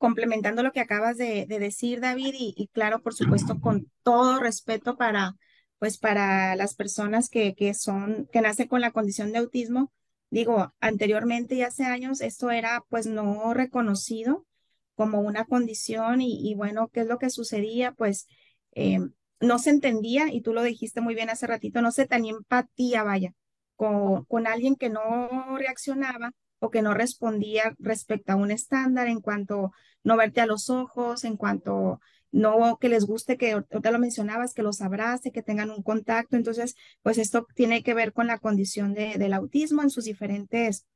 complementando 0.00 0.62
lo 0.62 0.72
que 0.72 0.80
acabas 0.80 1.18
de, 1.18 1.46
decir, 1.46 2.00
David, 2.00 2.34
y, 2.38 2.68
claro, 2.72 3.02
por 3.02 3.14
supuesto, 3.14 3.60
con 3.60 3.92
todo 4.02 4.40
respeto 4.40 4.96
para, 4.96 5.36
pues, 5.78 5.98
para 5.98 6.56
las 6.56 6.74
personas 6.74 7.28
que, 7.28 7.54
que 7.54 7.74
son, 7.74 8.26
que 8.32 8.40
nacen 8.40 8.66
con 8.66 8.80
la 8.80 8.92
condición 8.92 9.30
de 9.30 9.40
autismo. 9.40 9.92
Digo, 10.30 10.72
anteriormente 10.80 11.54
y 11.56 11.62
hace 11.62 11.84
años 11.84 12.22
esto 12.22 12.50
era 12.50 12.84
pues 12.88 13.06
no 13.06 13.52
reconocido 13.52 14.46
como 14.94 15.20
una 15.20 15.44
condición 15.44 16.22
y, 16.22 16.54
bueno, 16.54 16.88
¿qué 16.88 17.00
es 17.00 17.06
lo 17.06 17.18
que 17.18 17.28
sucedía? 17.30 17.92
Pues 17.92 18.26
eh, 18.72 19.00
no 19.40 19.58
se 19.58 19.70
entendía, 19.70 20.32
y 20.32 20.40
tú 20.40 20.54
lo 20.54 20.62
dijiste 20.62 21.02
muy 21.02 21.14
bien 21.14 21.30
hace 21.30 21.46
ratito, 21.46 21.82
no 21.82 21.92
se 21.92 22.06
tenía 22.06 22.32
empatía, 22.32 23.02
vaya, 23.02 23.34
con, 23.76 24.24
con 24.26 24.46
alguien 24.46 24.76
que 24.76 24.88
no 24.88 25.58
reaccionaba 25.58 26.32
o 26.60 26.70
que 26.70 26.82
no 26.82 26.94
respondía 26.94 27.74
respecto 27.78 28.32
a 28.32 28.36
un 28.36 28.50
estándar 28.50 29.08
en 29.08 29.20
cuanto 29.20 29.72
no 30.04 30.16
verte 30.16 30.40
a 30.40 30.46
los 30.46 30.70
ojos, 30.70 31.24
en 31.24 31.36
cuanto 31.36 32.00
no 32.32 32.78
que 32.78 32.88
les 32.88 33.04
guste 33.04 33.36
que 33.36 33.60
te 33.82 33.90
lo 33.90 33.98
mencionabas, 33.98 34.54
que 34.54 34.62
los 34.62 34.80
abrace, 34.80 35.32
que 35.32 35.42
tengan 35.42 35.70
un 35.70 35.82
contacto. 35.82 36.36
Entonces, 36.36 36.76
pues 37.02 37.18
esto 37.18 37.46
tiene 37.54 37.82
que 37.82 37.94
ver 37.94 38.12
con 38.12 38.28
la 38.28 38.38
condición 38.38 38.94
de, 38.94 39.18
del 39.18 39.32
autismo 39.32 39.82
en 39.82 39.90
sus 39.90 40.04
diferentes, 40.04 40.86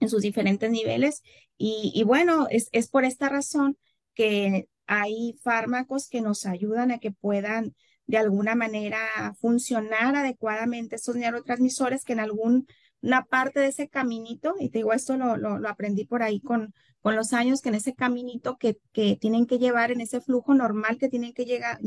en 0.00 0.08
sus 0.08 0.22
diferentes 0.22 0.70
niveles. 0.70 1.22
Y, 1.58 1.92
y 1.94 2.04
bueno, 2.04 2.46
es, 2.50 2.68
es 2.72 2.88
por 2.88 3.04
esta 3.04 3.28
razón 3.28 3.76
que 4.14 4.68
hay 4.86 5.38
fármacos 5.42 6.08
que 6.08 6.20
nos 6.20 6.46
ayudan 6.46 6.90
a 6.92 6.98
que 6.98 7.10
puedan 7.10 7.74
de 8.06 8.18
alguna 8.18 8.54
manera 8.54 9.34
funcionar 9.40 10.14
adecuadamente 10.14 10.96
estos 10.96 11.16
neurotransmisores 11.16 12.04
que 12.04 12.12
en 12.12 12.20
algún 12.20 12.66
una 13.04 13.24
parte 13.24 13.60
de 13.60 13.68
ese 13.68 13.88
caminito, 13.88 14.54
y 14.58 14.70
te 14.70 14.78
digo, 14.78 14.92
esto 14.94 15.16
lo, 15.16 15.36
lo, 15.36 15.68
aprendí 15.68 16.06
por 16.06 16.22
ahí 16.22 16.40
con, 16.40 16.74
con 17.02 17.14
los 17.16 17.34
años, 17.34 17.60
que 17.60 17.68
en 17.68 17.74
ese 17.74 17.94
caminito 17.94 18.56
que, 18.56 18.78
que 18.92 19.16
tienen 19.16 19.46
que 19.46 19.58
llevar, 19.58 19.90
en 19.90 20.00
ese 20.00 20.20
flujo 20.20 20.54
normal 20.54 20.96
que 20.98 21.10
tienen 21.10 21.34
que 21.34 21.44
llegar, 21.44 21.78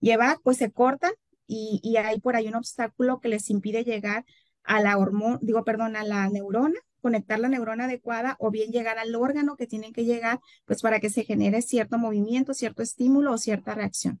llevar, 0.00 0.38
pues 0.44 0.58
se 0.58 0.70
cortan 0.70 1.12
y, 1.46 1.80
y, 1.82 1.96
hay 1.96 2.20
por 2.20 2.36
ahí 2.36 2.46
un 2.48 2.54
obstáculo 2.54 3.20
que 3.20 3.28
les 3.28 3.50
impide 3.50 3.84
llegar 3.84 4.24
a 4.62 4.80
la 4.80 4.96
hormona, 4.96 5.38
digo, 5.42 5.64
perdón, 5.64 5.96
a 5.96 6.04
la 6.04 6.28
neurona, 6.28 6.78
conectar 7.00 7.40
la 7.40 7.48
neurona 7.48 7.84
adecuada 7.86 8.36
o 8.38 8.50
bien 8.52 8.70
llegar 8.70 8.98
al 8.98 9.14
órgano 9.16 9.56
que 9.56 9.66
tienen 9.66 9.92
que 9.92 10.04
llegar, 10.04 10.40
pues 10.66 10.82
para 10.82 11.00
que 11.00 11.10
se 11.10 11.24
genere 11.24 11.62
cierto 11.62 11.98
movimiento, 11.98 12.54
cierto 12.54 12.82
estímulo 12.82 13.32
o 13.32 13.38
cierta 13.38 13.74
reacción. 13.74 14.20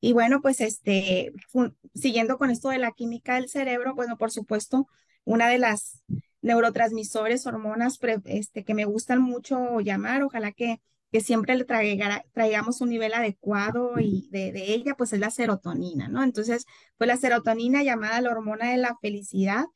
Y 0.00 0.12
bueno, 0.12 0.40
pues 0.40 0.60
este, 0.60 1.32
siguiendo 1.94 2.38
con 2.38 2.50
esto 2.50 2.68
de 2.70 2.78
la 2.78 2.92
química 2.92 3.36
del 3.36 3.48
cerebro, 3.48 3.94
bueno, 3.94 4.16
por 4.16 4.30
supuesto, 4.30 4.88
una 5.24 5.48
de 5.48 5.58
las 5.58 6.02
neurotransmisores, 6.42 7.46
hormonas 7.46 7.98
este, 8.24 8.64
que 8.64 8.74
me 8.74 8.84
gustan 8.84 9.22
mucho 9.22 9.80
llamar, 9.80 10.22
ojalá 10.22 10.52
que, 10.52 10.80
que 11.12 11.20
siempre 11.20 11.54
le 11.54 11.64
traigamos 11.64 12.80
un 12.80 12.88
nivel 12.88 13.14
adecuado 13.14 14.00
y 14.00 14.28
de, 14.30 14.52
de, 14.52 14.74
ella, 14.74 14.94
pues 14.96 15.12
es 15.12 15.20
la 15.20 15.30
serotonina, 15.30 16.08
¿no? 16.08 16.22
Entonces, 16.22 16.66
pues 16.98 17.08
la 17.08 17.16
serotonina 17.16 17.82
llamada 17.82 18.20
la 18.20 18.30
hormona 18.30 18.70
de 18.70 18.78
la 18.78 18.96
felicidad, 19.00 19.66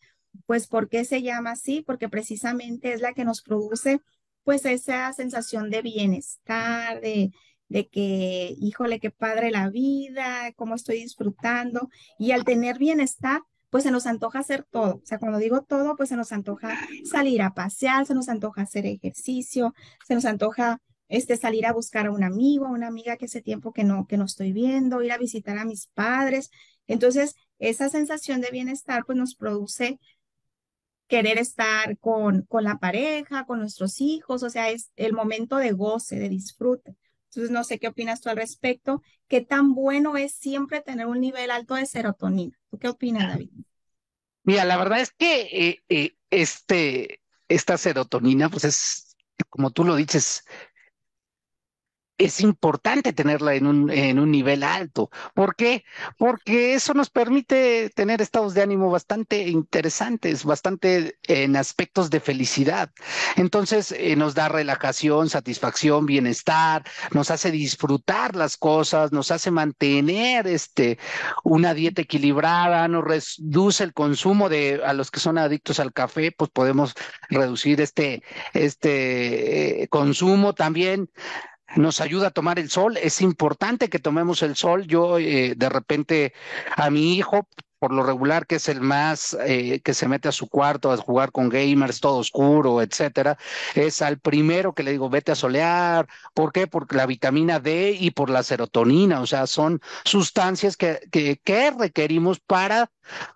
pues 0.47 0.67
¿por 0.67 0.89
qué 0.89 1.05
se 1.05 1.23
llama 1.23 1.53
así? 1.53 1.83
Porque 1.83 2.09
precisamente 2.09 2.93
es 2.93 3.01
la 3.01 3.15
que 3.15 3.25
nos 3.25 3.43
produce 3.43 4.01
pues 4.45 4.65
esa 4.65 5.13
sensación 5.13 5.71
de 5.71 5.83
bienestar, 5.83 7.01
de, 7.01 7.33
de 7.69 7.89
que, 7.89 8.55
híjole, 8.59 9.01
qué 9.01 9.11
padre 9.11 9.51
la 9.51 9.71
vida, 9.71 10.53
cómo 10.57 10.75
estoy 10.75 11.01
disfrutando. 11.03 11.89
Y 12.19 12.31
al 12.31 12.45
tener 12.45 12.79
bienestar, 12.79 13.43
pues 13.71 13.85
se 13.85 13.91
nos 13.91 14.07
antoja 14.07 14.41
hacer 14.41 14.65
todo. 14.71 14.97
O 14.97 15.07
sea, 15.07 15.19
cuando 15.19 15.39
digo 15.39 15.63
todo, 15.63 15.97
pues 15.97 16.09
se 16.09 16.17
nos 16.17 16.33
antoja 16.33 16.79
salir 17.05 17.43
a 17.43 17.55
pasear, 17.55 18.07
se 18.07 18.15
nos 18.15 18.29
antoja 18.29 18.63
hacer 18.63 18.87
ejercicio, 18.87 19.75
se 20.07 20.15
nos 20.15 20.25
antoja 20.25 20.81
este, 21.09 21.37
salir 21.37 21.67
a 21.67 21.73
buscar 21.73 22.07
a 22.07 22.11
un 22.11 22.25
amigo, 22.25 22.67
a 22.67 22.71
una 22.71 22.89
amiga 22.89 23.17
que 23.17 23.27
hace 23.27 23.43
tiempo 23.43 23.73
que 23.73 23.85
no, 23.85 24.07
que 24.07 24.17
no 24.17 24.25
estoy 24.25 24.53
viendo, 24.53 25.03
ir 25.03 25.13
a 25.13 25.19
visitar 25.19 25.59
a 25.59 25.65
mis 25.65 25.89
padres. 25.89 26.51
Entonces, 26.87 27.35
esa 27.59 27.89
sensación 27.89 28.41
de 28.41 28.51
bienestar, 28.51 29.05
pues 29.07 29.19
nos 29.19 29.35
produce 29.35 29.99
querer 31.07 31.39
estar 31.39 31.99
con, 31.99 32.43
con 32.43 32.65
la 32.65 32.79
pareja, 32.79 33.45
con 33.47 33.61
nuestros 33.61 34.01
hijos, 34.01 34.43
o 34.43 34.51
sea, 34.51 34.71
es 34.71 34.91
el 34.97 35.13
momento 35.13 35.57
de 35.57 35.73
goce, 35.73 36.19
de 36.19 36.29
disfrute. 36.29 36.97
Entonces, 37.37 37.53
no 37.53 37.65
sé 37.65 37.79
qué 37.79 37.89
opinas 37.89 38.23
tú 38.23 38.31
al 38.31 38.37
respecto. 38.37 39.03
¿Qué 39.29 39.43
tan 39.43 39.75
bueno 39.75 40.17
es 40.17 40.33
siempre 40.33 40.81
tener 40.81 41.07
un 41.07 41.21
nivel 41.21 41.51
alto 41.51 41.75
de 41.75 41.85
serotonina? 41.85 42.59
¿Tú 42.71 42.79
qué 42.79 42.89
opinas, 42.89 43.29
David? 43.29 43.51
Mira, 44.43 44.65
la 44.65 44.79
verdad 44.79 45.01
es 45.01 45.11
que 45.11 45.43
eh, 45.43 45.83
eh, 45.91 46.17
este, 46.31 47.21
esta 47.49 47.77
serotonina, 47.77 48.49
pues 48.49 48.65
es, 48.65 49.17
como 49.51 49.71
tú 49.71 49.85
lo 49.85 49.97
dices, 49.97 50.45
es 52.19 52.41
importante 52.41 53.13
tenerla 53.13 53.55
en 53.55 53.67
un, 53.67 53.91
en 53.91 54.19
un 54.19 54.31
nivel 54.31 54.63
alto. 54.63 55.11
¿Por 55.35 55.55
qué? 55.55 55.85
Porque 56.17 56.75
eso 56.75 56.95
nos 56.95 57.11
permite 57.11 57.91
tener 57.91 58.23
estados 58.23 58.55
de 58.55 58.63
ánimo 58.63 58.91
bastante 58.91 59.49
interesantes, 59.49 60.45
bastante 60.45 61.19
en 61.25 61.57
aspectos 61.57 62.11
de 62.11 62.21
felicidad. 62.21 62.91
Entonces 63.37 63.93
eh, 63.93 64.17
nos 64.17 64.35
da 64.35 64.49
relajación, 64.49 65.29
satisfacción, 65.29 66.07
bienestar, 66.07 66.85
nos 67.13 67.31
hace 67.31 67.51
disfrutar 67.51 68.35
las 68.35 68.57
cosas, 68.57 69.13
nos 69.13 69.31
hace 69.31 69.51
mantener 69.51 70.47
este, 70.47 70.99
una 71.45 71.75
dieta 71.75 72.03
equilibrada, 72.03 72.89
nos 72.89 73.05
reduce 73.05 73.85
el 73.85 73.93
consumo 73.93 74.49
de 74.49 74.81
a 74.85 74.93
los 74.93 75.11
que 75.11 75.21
son 75.21 75.39
adictos 75.39 75.81
al 75.81 75.93
café, 75.93 76.33
pues 76.33 76.51
podemos 76.51 76.95
reducir 77.29 77.81
este, 77.81 78.23
este 78.55 79.83
eh, 79.83 79.89
consumo 79.89 80.55
también 80.55 81.11
nos 81.75 82.01
ayuda 82.01 82.29
a 82.29 82.31
tomar 82.31 82.59
el 82.59 82.71
sol. 82.71 82.97
Es 82.97 83.21
importante 83.21 83.89
que 83.89 83.99
tomemos 83.99 84.43
el 84.43 84.57
sol. 84.57 84.87
Yo 84.87 85.19
eh, 85.19 85.55
de 85.57 85.69
repente 85.69 86.33
a 86.77 86.91
mi 86.91 87.17
hijo 87.17 87.49
por 87.87 87.95
lo 87.95 88.03
regular, 88.03 88.49
que 88.49 88.57
es 88.57 88.69
el 88.69 88.81
más 88.81 89.37
eh, 89.47 89.81
que 89.85 89.95
se 89.95 90.09
mete 90.09 90.27
a 90.27 90.33
su 90.33 90.49
cuarto 90.49 90.91
a 90.91 90.97
jugar 90.97 91.31
con 91.31 91.49
gamers, 91.49 92.01
todo 92.01 92.17
oscuro, 92.17 92.83
etcétera, 92.83 93.39
es 93.77 94.03
al 94.03 94.19
primero 94.19 94.75
que 94.75 94.83
le 94.83 94.91
digo, 94.91 95.09
vete 95.09 95.31
a 95.31 95.37
solear. 95.37 96.09
¿Por 96.35 96.51
qué? 96.51 96.67
Por 96.67 96.93
la 96.93 97.07
vitamina 97.07 97.61
D 97.61 97.97
y 97.97 98.11
por 98.11 98.29
la 98.29 98.43
serotonina. 98.43 99.21
O 99.21 99.27
sea, 99.29 99.47
son 99.47 99.81
sustancias 100.05 100.77
que, 100.77 100.99
que, 101.13 101.41
que 101.45 101.71
requerimos 101.71 102.41
para 102.41 102.91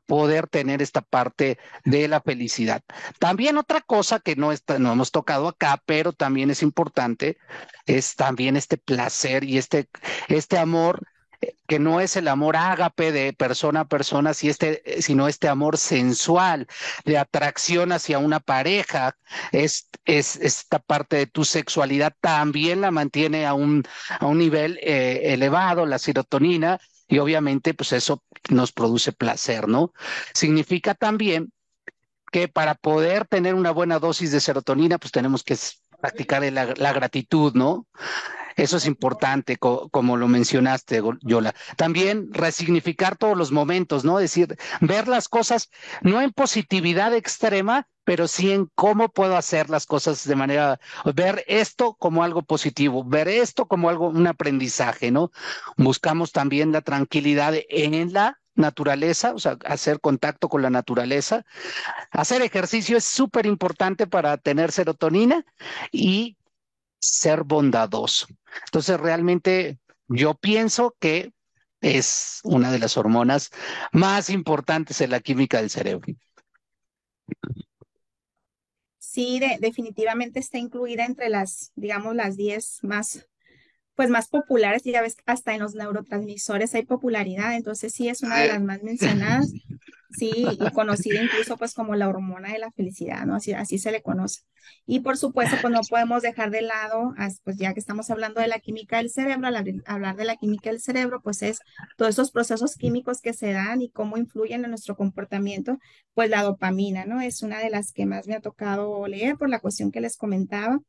poder 0.06 0.48
tener 0.48 0.82
esta 0.82 1.00
parte 1.00 1.56
de 1.84 2.08
la 2.08 2.20
felicidad. 2.20 2.82
También 3.20 3.56
otra 3.56 3.80
cosa 3.80 4.18
que 4.18 4.34
no, 4.34 4.50
está, 4.50 4.80
no 4.80 4.90
hemos 4.90 5.12
tocado 5.12 5.46
acá, 5.46 5.80
pero 5.86 6.12
también 6.12 6.50
es 6.50 6.64
importante, 6.64 7.38
es 7.86 8.16
también 8.16 8.56
este 8.56 8.78
placer 8.78 9.44
y 9.44 9.58
este, 9.58 9.88
este 10.26 10.58
amor 10.58 11.06
que 11.66 11.78
no 11.78 12.00
es 12.00 12.16
el 12.16 12.28
amor 12.28 12.56
ágape 12.56 13.12
de 13.12 13.32
persona 13.32 13.80
a 13.80 13.88
persona, 13.88 14.32
este, 14.32 14.82
sino 15.02 15.28
este 15.28 15.48
amor 15.48 15.78
sensual, 15.78 16.66
de 17.04 17.18
atracción 17.18 17.92
hacia 17.92 18.18
una 18.18 18.40
pareja, 18.40 19.16
es, 19.52 19.88
es 20.04 20.36
esta 20.36 20.78
parte 20.78 21.16
de 21.16 21.26
tu 21.26 21.44
sexualidad 21.44 22.14
también 22.20 22.80
la 22.80 22.90
mantiene 22.90 23.46
a 23.46 23.54
un, 23.54 23.84
a 24.18 24.26
un 24.26 24.38
nivel 24.38 24.78
eh, 24.82 25.32
elevado, 25.32 25.86
la 25.86 25.98
serotonina, 25.98 26.78
y 27.08 27.18
obviamente 27.18 27.74
pues 27.74 27.92
eso 27.92 28.22
nos 28.50 28.72
produce 28.72 29.12
placer, 29.12 29.68
¿no? 29.68 29.92
Significa 30.32 30.94
también 30.94 31.52
que 32.30 32.48
para 32.48 32.74
poder 32.74 33.26
tener 33.26 33.54
una 33.54 33.72
buena 33.72 33.98
dosis 33.98 34.30
de 34.30 34.40
serotonina, 34.40 34.98
pues 34.98 35.10
tenemos 35.12 35.42
que 35.42 35.56
practicar 36.00 36.42
la, 36.52 36.74
la 36.76 36.92
gratitud, 36.92 37.54
¿no? 37.54 37.86
Eso 38.56 38.76
es 38.76 38.86
importante, 38.86 39.56
como 39.56 40.16
lo 40.18 40.28
mencionaste, 40.28 41.02
Yola. 41.22 41.54
También 41.76 42.28
resignificar 42.32 43.16
todos 43.16 43.36
los 43.36 43.52
momentos, 43.52 44.04
¿no? 44.04 44.18
Es 44.18 44.34
decir, 44.34 44.56
ver 44.82 45.08
las 45.08 45.28
cosas 45.28 45.70
no 46.02 46.20
en 46.20 46.30
positividad 46.32 47.14
extrema, 47.14 47.86
pero 48.04 48.28
sí 48.28 48.52
en 48.52 48.68
cómo 48.74 49.08
puedo 49.08 49.36
hacer 49.36 49.70
las 49.70 49.86
cosas 49.86 50.26
de 50.26 50.36
manera, 50.36 50.80
ver 51.14 51.44
esto 51.46 51.94
como 51.94 52.22
algo 52.22 52.42
positivo, 52.42 53.04
ver 53.04 53.28
esto 53.28 53.66
como 53.66 53.88
algo, 53.88 54.08
un 54.08 54.26
aprendizaje, 54.26 55.10
¿no? 55.10 55.30
Buscamos 55.76 56.32
también 56.32 56.72
la 56.72 56.82
tranquilidad 56.82 57.54
en 57.68 58.12
la 58.12 58.39
naturaleza, 58.54 59.34
o 59.34 59.38
sea, 59.38 59.56
hacer 59.64 60.00
contacto 60.00 60.48
con 60.48 60.62
la 60.62 60.70
naturaleza. 60.70 61.44
Hacer 62.10 62.42
ejercicio 62.42 62.96
es 62.96 63.04
súper 63.04 63.46
importante 63.46 64.06
para 64.06 64.36
tener 64.36 64.72
serotonina 64.72 65.44
y 65.92 66.36
ser 66.98 67.44
bondadoso. 67.44 68.26
Entonces, 68.66 69.00
realmente 69.00 69.78
yo 70.08 70.34
pienso 70.34 70.96
que 71.00 71.32
es 71.80 72.40
una 72.44 72.70
de 72.70 72.78
las 72.78 72.96
hormonas 72.96 73.50
más 73.92 74.28
importantes 74.30 75.00
en 75.00 75.10
la 75.10 75.20
química 75.20 75.58
del 75.58 75.70
cerebro. 75.70 76.06
Sí, 78.98 79.40
definitivamente 79.58 80.38
está 80.38 80.58
incluida 80.58 81.04
entre 81.04 81.30
las, 81.30 81.72
digamos, 81.74 82.14
las 82.14 82.36
10 82.36 82.84
más, 82.84 83.26
pues 83.94 84.10
más 84.10 84.28
populares, 84.28 84.86
y 84.86 84.92
ya 84.92 85.02
ves, 85.02 85.16
hasta 85.26 85.54
en 85.54 85.60
los 85.60 85.74
neurotransmisores 85.74 86.74
hay 86.74 86.84
popularidad, 86.84 87.54
entonces 87.54 87.92
sí 87.92 88.08
es 88.08 88.22
una 88.22 88.38
de 88.38 88.48
las 88.48 88.60
más 88.62 88.82
mencionadas. 88.82 89.52
Sí, 90.12 90.32
y 90.34 90.70
conocida 90.72 91.22
incluso 91.22 91.56
pues 91.56 91.72
como 91.72 91.94
la 91.94 92.08
hormona 92.08 92.52
de 92.52 92.58
la 92.58 92.72
felicidad, 92.72 93.24
¿no? 93.26 93.36
Así, 93.36 93.52
así 93.52 93.78
se 93.78 93.92
le 93.92 94.02
conoce. 94.02 94.40
Y 94.86 95.00
por 95.00 95.16
supuesto, 95.16 95.56
pues 95.60 95.72
no 95.72 95.80
podemos 95.88 96.22
dejar 96.22 96.50
de 96.50 96.62
lado, 96.62 97.14
pues 97.44 97.56
ya 97.58 97.74
que 97.74 97.80
estamos 97.80 98.10
hablando 98.10 98.40
de 98.40 98.48
la 98.48 98.58
química 98.58 98.96
del 98.98 99.10
cerebro, 99.10 99.48
hablar 99.86 100.16
de 100.16 100.24
la 100.24 100.36
química 100.36 100.70
del 100.70 100.80
cerebro, 100.80 101.20
pues 101.22 101.42
es 101.42 101.60
todos 101.96 102.10
esos 102.10 102.32
procesos 102.32 102.74
químicos 102.74 103.20
que 103.20 103.32
se 103.32 103.52
dan 103.52 103.82
y 103.82 103.90
cómo 103.90 104.16
influyen 104.16 104.64
en 104.64 104.70
nuestro 104.70 104.96
comportamiento, 104.96 105.78
pues 106.14 106.28
la 106.28 106.42
dopamina, 106.42 107.04
¿no? 107.04 107.20
Es 107.20 107.42
una 107.42 107.60
de 107.60 107.70
las 107.70 107.92
que 107.92 108.06
más 108.06 108.26
me 108.26 108.34
ha 108.34 108.40
tocado 108.40 109.06
leer 109.06 109.36
por 109.36 109.48
la 109.48 109.60
cuestión 109.60 109.92
que 109.92 110.00
les 110.00 110.16
comentaba. 110.16 110.80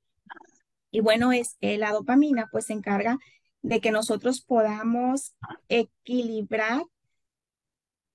Y 0.91 0.99
bueno, 0.99 1.31
es 1.31 1.57
que 1.59 1.77
la 1.77 1.91
dopamina 1.91 2.47
pues 2.51 2.65
se 2.65 2.73
encarga 2.73 3.17
de 3.61 3.79
que 3.79 3.91
nosotros 3.91 4.41
podamos 4.41 5.33
equilibrar 5.69 6.83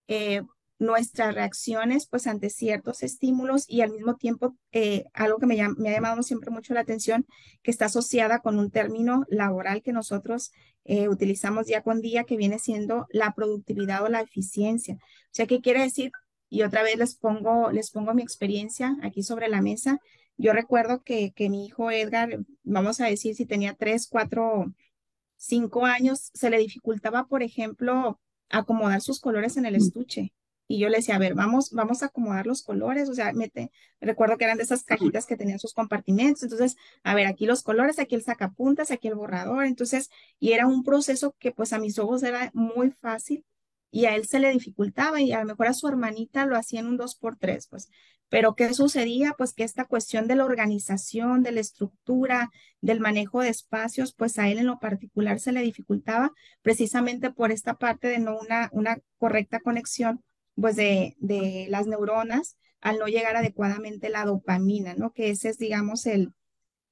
eh, 0.08 0.42
nuestras 0.78 1.34
reacciones 1.34 2.06
pues 2.06 2.26
ante 2.26 2.50
ciertos 2.50 3.02
estímulos 3.02 3.64
y 3.66 3.80
al 3.80 3.92
mismo 3.92 4.16
tiempo 4.16 4.56
eh, 4.72 5.04
algo 5.14 5.38
que 5.38 5.46
me, 5.46 5.60
ha 5.60 5.70
llamado 5.78 6.22
siempre 6.22 6.50
mucho 6.50 6.74
la 6.74 6.80
atención 6.80 7.26
que 7.62 7.70
está 7.70 7.86
asociada 7.86 8.40
con 8.40 8.58
un 8.58 8.70
término 8.70 9.24
laboral 9.28 9.82
que 9.82 9.92
nosotros 9.92 10.52
eh, 10.84 11.08
utilizamos 11.08 11.66
día 11.66 11.82
con 11.82 12.00
día 12.02 12.24
que 12.24 12.36
viene 12.36 12.58
siendo 12.58 13.06
la 13.10 13.32
productividad 13.34 14.04
o 14.04 14.08
la 14.08 14.20
eficiencia. 14.20 14.96
O 14.96 15.32
sea, 15.32 15.46
¿qué 15.46 15.60
quiere 15.60 15.80
decir? 15.80 16.12
Y 16.48 16.62
otra 16.62 16.82
vez 16.82 16.96
les 16.98 17.16
pongo, 17.16 17.72
les 17.72 17.90
pongo 17.90 18.14
mi 18.14 18.22
experiencia 18.22 18.96
aquí 19.02 19.22
sobre 19.22 19.48
la 19.48 19.62
mesa. 19.62 19.98
Yo 20.36 20.52
recuerdo 20.52 21.02
que, 21.02 21.32
que 21.32 21.48
mi 21.48 21.66
hijo 21.66 21.90
Edgar, 21.90 22.38
vamos 22.62 23.00
a 23.00 23.06
decir, 23.06 23.34
si 23.34 23.46
tenía 23.46 23.74
tres, 23.74 24.06
cuatro, 24.08 24.72
cinco 25.36 25.86
años, 25.86 26.30
se 26.34 26.50
le 26.50 26.58
dificultaba, 26.58 27.26
por 27.26 27.42
ejemplo, 27.42 28.20
acomodar 28.50 29.00
sus 29.00 29.20
colores 29.20 29.56
en 29.56 29.66
el 29.66 29.76
estuche. 29.76 30.32
Y 30.68 30.80
yo 30.80 30.88
le 30.88 30.96
decía, 30.96 31.14
a 31.14 31.18
ver, 31.18 31.34
vamos, 31.34 31.70
vamos 31.70 32.02
a 32.02 32.06
acomodar 32.06 32.46
los 32.46 32.62
colores, 32.62 33.08
o 33.08 33.14
sea, 33.14 33.32
mete, 33.32 33.70
recuerdo 34.00 34.36
que 34.36 34.44
eran 34.44 34.56
de 34.56 34.64
esas 34.64 34.82
cajitas 34.82 35.24
que 35.24 35.36
tenían 35.36 35.60
sus 35.60 35.72
compartimentos, 35.72 36.42
entonces, 36.42 36.76
a 37.04 37.14
ver, 37.14 37.28
aquí 37.28 37.46
los 37.46 37.62
colores, 37.62 38.00
aquí 38.00 38.16
el 38.16 38.22
sacapuntas, 38.22 38.90
aquí 38.90 39.06
el 39.06 39.14
borrador, 39.14 39.64
entonces, 39.64 40.10
y 40.40 40.52
era 40.52 40.66
un 40.66 40.82
proceso 40.82 41.36
que 41.38 41.52
pues 41.52 41.72
a 41.72 41.78
mis 41.78 42.00
ojos 42.00 42.24
era 42.24 42.50
muy 42.52 42.90
fácil 42.90 43.44
y 43.92 44.06
a 44.06 44.16
él 44.16 44.26
se 44.26 44.40
le 44.40 44.50
dificultaba 44.50 45.20
y 45.20 45.32
a 45.32 45.40
lo 45.40 45.46
mejor 45.46 45.68
a 45.68 45.72
su 45.72 45.86
hermanita 45.86 46.46
lo 46.46 46.56
hacía 46.56 46.80
en 46.80 46.86
un 46.86 46.96
dos 46.96 47.14
por 47.14 47.36
tres, 47.36 47.68
pues, 47.68 47.88
pero 48.28 48.54
¿qué 48.54 48.72
sucedía? 48.74 49.34
Pues 49.38 49.52
que 49.52 49.64
esta 49.64 49.84
cuestión 49.84 50.26
de 50.26 50.36
la 50.36 50.44
organización, 50.44 51.42
de 51.42 51.52
la 51.52 51.60
estructura, 51.60 52.50
del 52.80 53.00
manejo 53.00 53.40
de 53.40 53.48
espacios, 53.48 54.14
pues 54.14 54.38
a 54.38 54.48
él 54.48 54.58
en 54.58 54.66
lo 54.66 54.78
particular 54.78 55.40
se 55.40 55.52
le 55.52 55.62
dificultaba 55.62 56.32
precisamente 56.62 57.30
por 57.30 57.52
esta 57.52 57.74
parte 57.74 58.08
de 58.08 58.18
no 58.18 58.38
una, 58.38 58.68
una 58.72 58.98
correcta 59.18 59.60
conexión 59.60 60.22
pues 60.54 60.76
de, 60.76 61.14
de 61.18 61.66
las 61.68 61.86
neuronas 61.86 62.56
al 62.80 62.98
no 62.98 63.06
llegar 63.06 63.36
adecuadamente 63.36 64.08
la 64.08 64.24
dopamina, 64.24 64.94
¿no? 64.94 65.12
Que 65.12 65.30
ese 65.30 65.48
es, 65.48 65.58
digamos, 65.58 66.06
el, 66.06 66.32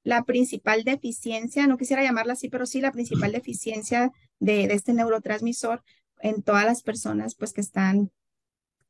la 0.03 0.23
principal 0.23 0.83
deficiencia, 0.83 1.67
no 1.67 1.77
quisiera 1.77 2.03
llamarla 2.03 2.33
así, 2.33 2.49
pero 2.49 2.65
sí 2.65 2.81
la 2.81 2.91
principal 2.91 3.31
deficiencia 3.31 4.11
de, 4.39 4.67
de, 4.67 4.73
este 4.73 4.93
neurotransmisor 4.93 5.83
en 6.19 6.43
todas 6.43 6.65
las 6.65 6.83
personas 6.83 7.35
pues 7.35 7.53
que 7.53 7.61
están 7.61 8.11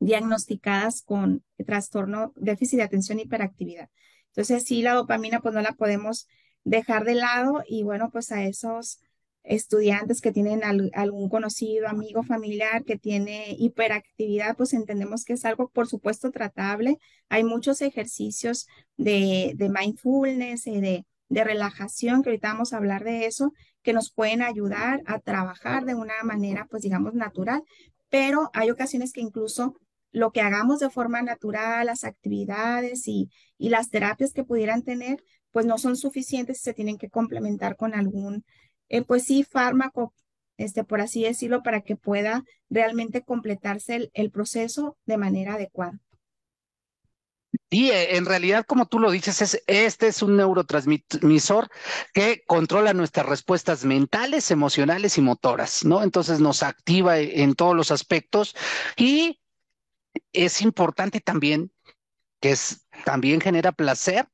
diagnosticadas 0.05 1.01
con 1.01 1.43
trastorno 1.65 2.31
déficit 2.35 2.77
de 2.77 2.83
atención 2.83 3.19
hiperactividad. 3.19 3.89
Entonces 4.27 4.63
sí, 4.63 4.81
la 4.81 4.93
dopamina 4.93 5.39
pues 5.39 5.55
no 5.55 5.61
la 5.61 5.71
podemos 5.71 6.27
dejar 6.63 7.05
de 7.05 7.15
lado 7.15 7.63
y 7.67 7.83
bueno, 7.83 8.09
pues 8.11 8.31
a 8.31 8.43
esos 8.43 8.99
estudiantes 9.43 10.21
que 10.21 10.31
tienen 10.31 10.63
algún 10.93 11.29
conocido, 11.29 11.87
amigo, 11.87 12.23
familiar 12.23 12.83
que 12.83 12.97
tiene 12.97 13.55
hiperactividad, 13.57 14.55
pues 14.55 14.73
entendemos 14.73 15.23
que 15.23 15.33
es 15.33 15.45
algo, 15.45 15.69
por 15.69 15.87
supuesto, 15.87 16.31
tratable. 16.31 16.97
Hay 17.29 17.43
muchos 17.43 17.81
ejercicios 17.81 18.67
de, 18.97 19.55
mindfulness 19.57 20.67
y 20.67 20.81
de, 20.81 21.05
de 21.29 21.43
relajación, 21.43 22.23
que 22.23 22.29
ahorita 22.29 22.53
vamos 22.53 22.73
a 22.73 22.77
hablar 22.77 23.03
de 23.03 23.25
eso, 23.25 23.53
que 23.83 23.93
nos 23.93 24.11
pueden 24.11 24.41
ayudar 24.41 25.01
a 25.05 25.19
trabajar 25.19 25.85
de 25.85 25.93
una 25.93 26.15
manera, 26.23 26.67
pues 26.69 26.81
digamos, 26.81 27.13
natural, 27.13 27.63
pero 28.09 28.49
hay 28.53 28.71
ocasiones 28.71 29.11
que 29.13 29.21
incluso 29.21 29.75
lo 30.15 30.31
que 30.31 30.39
hagamos 30.39 30.79
de 30.79 30.89
forma 30.89 31.21
natural, 31.21 31.87
las 31.87 32.05
actividades 32.05 33.05
y, 33.07 33.29
y 33.57 33.67
las 33.67 33.89
terapias 33.89 34.31
que 34.31 34.45
pudieran 34.45 34.81
tener, 34.81 35.21
pues 35.51 35.65
no 35.65 35.77
son 35.77 35.97
suficientes 35.97 36.59
y 36.59 36.63
se 36.63 36.73
tienen 36.73 36.97
que 36.97 37.09
complementar 37.09 37.75
con 37.75 37.93
algún 37.93 38.45
eh, 38.87 39.01
pues 39.01 39.25
sí, 39.25 39.43
fármaco, 39.43 40.13
este, 40.55 40.85
por 40.85 41.01
así 41.01 41.23
decirlo, 41.23 41.63
para 41.63 41.81
que 41.81 41.97
pueda 41.97 42.45
realmente 42.69 43.23
completarse 43.23 44.09
el, 44.13 44.31
proceso 44.31 44.97
de 45.05 45.17
manera 45.17 45.55
adecuada. 45.55 45.99
Y 47.69 47.89
eh, 47.89 48.15
en 48.15 48.25
realidad, 48.25 48.63
como 48.65 48.85
tú 48.85 48.99
lo 48.99 49.11
dices, 49.11 49.41
es, 49.41 49.63
este 49.67 50.07
es 50.07 50.21
un 50.21 50.37
neurotransmisor 50.37 51.67
que 52.13 52.41
controla 52.47 52.93
nuestras 52.93 53.25
respuestas 53.25 53.83
mentales, 53.83 54.49
emocionales 54.49 55.17
y 55.17 55.21
motoras, 55.21 55.83
¿no? 55.83 56.03
Entonces 56.03 56.39
nos 56.39 56.63
activa 56.63 57.19
en 57.19 57.53
todos 57.53 57.75
los 57.75 57.91
aspectos 57.91 58.55
y 58.95 59.41
es 60.33 60.61
importante 60.61 61.19
también 61.21 61.71
que 62.41 62.51
es, 62.51 62.85
también 63.05 63.41
genera 63.41 63.71
placer, 63.71 64.27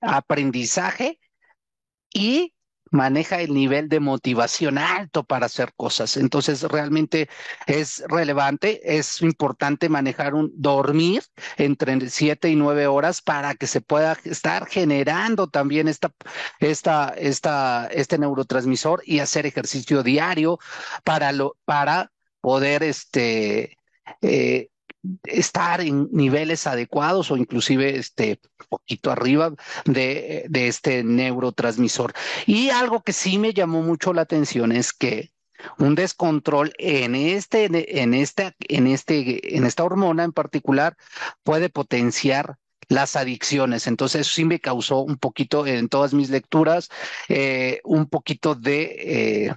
aprendizaje 0.00 1.18
y 2.12 2.54
maneja 2.90 3.40
el 3.40 3.54
nivel 3.54 3.88
de 3.88 4.00
motivación 4.00 4.78
alto 4.78 5.24
para 5.24 5.46
hacer 5.46 5.72
cosas. 5.76 6.16
Entonces, 6.16 6.62
realmente 6.62 7.28
es 7.66 8.02
relevante, 8.08 8.80
es 8.98 9.22
importante 9.22 9.88
manejar 9.88 10.34
un 10.34 10.52
dormir 10.56 11.22
entre 11.56 12.10
siete 12.10 12.48
y 12.48 12.56
nueve 12.56 12.86
horas 12.86 13.22
para 13.22 13.54
que 13.54 13.66
se 13.66 13.80
pueda 13.80 14.18
estar 14.24 14.66
generando 14.66 15.48
también 15.48 15.88
esta, 15.88 16.12
esta, 16.58 17.14
esta, 17.16 17.86
este 17.92 18.18
neurotransmisor 18.18 19.02
y 19.04 19.20
hacer 19.20 19.46
ejercicio 19.46 20.02
diario 20.02 20.58
para, 21.04 21.32
lo, 21.32 21.56
para 21.64 22.10
poder 22.40 22.82
este, 22.82 23.76
eh, 24.22 24.69
estar 25.24 25.80
en 25.80 26.08
niveles 26.12 26.66
adecuados 26.66 27.30
o 27.30 27.36
inclusive 27.36 27.98
este 27.98 28.40
poquito 28.68 29.10
arriba 29.10 29.52
de, 29.84 30.44
de, 30.48 30.68
este 30.68 31.02
neurotransmisor. 31.04 32.12
Y 32.46 32.70
algo 32.70 33.02
que 33.02 33.12
sí 33.12 33.38
me 33.38 33.52
llamó 33.52 33.82
mucho 33.82 34.12
la 34.12 34.22
atención 34.22 34.72
es 34.72 34.92
que 34.92 35.32
un 35.78 35.94
descontrol 35.94 36.72
en 36.78 37.14
este, 37.14 37.64
en 38.00 38.14
esta, 38.14 38.54
en 38.60 38.86
este, 38.86 39.56
en 39.56 39.64
esta 39.64 39.84
hormona 39.84 40.24
en 40.24 40.32
particular 40.32 40.96
puede 41.42 41.68
potenciar 41.68 42.56
las 42.88 43.16
adicciones. 43.16 43.86
Entonces 43.86 44.26
sí 44.26 44.44
me 44.44 44.60
causó 44.60 44.98
un 45.00 45.16
poquito 45.16 45.66
en 45.66 45.88
todas 45.88 46.12
mis 46.12 46.30
lecturas, 46.30 46.88
eh, 47.28 47.80
un 47.84 48.08
poquito 48.08 48.54
de 48.54 49.46
eh, 49.46 49.54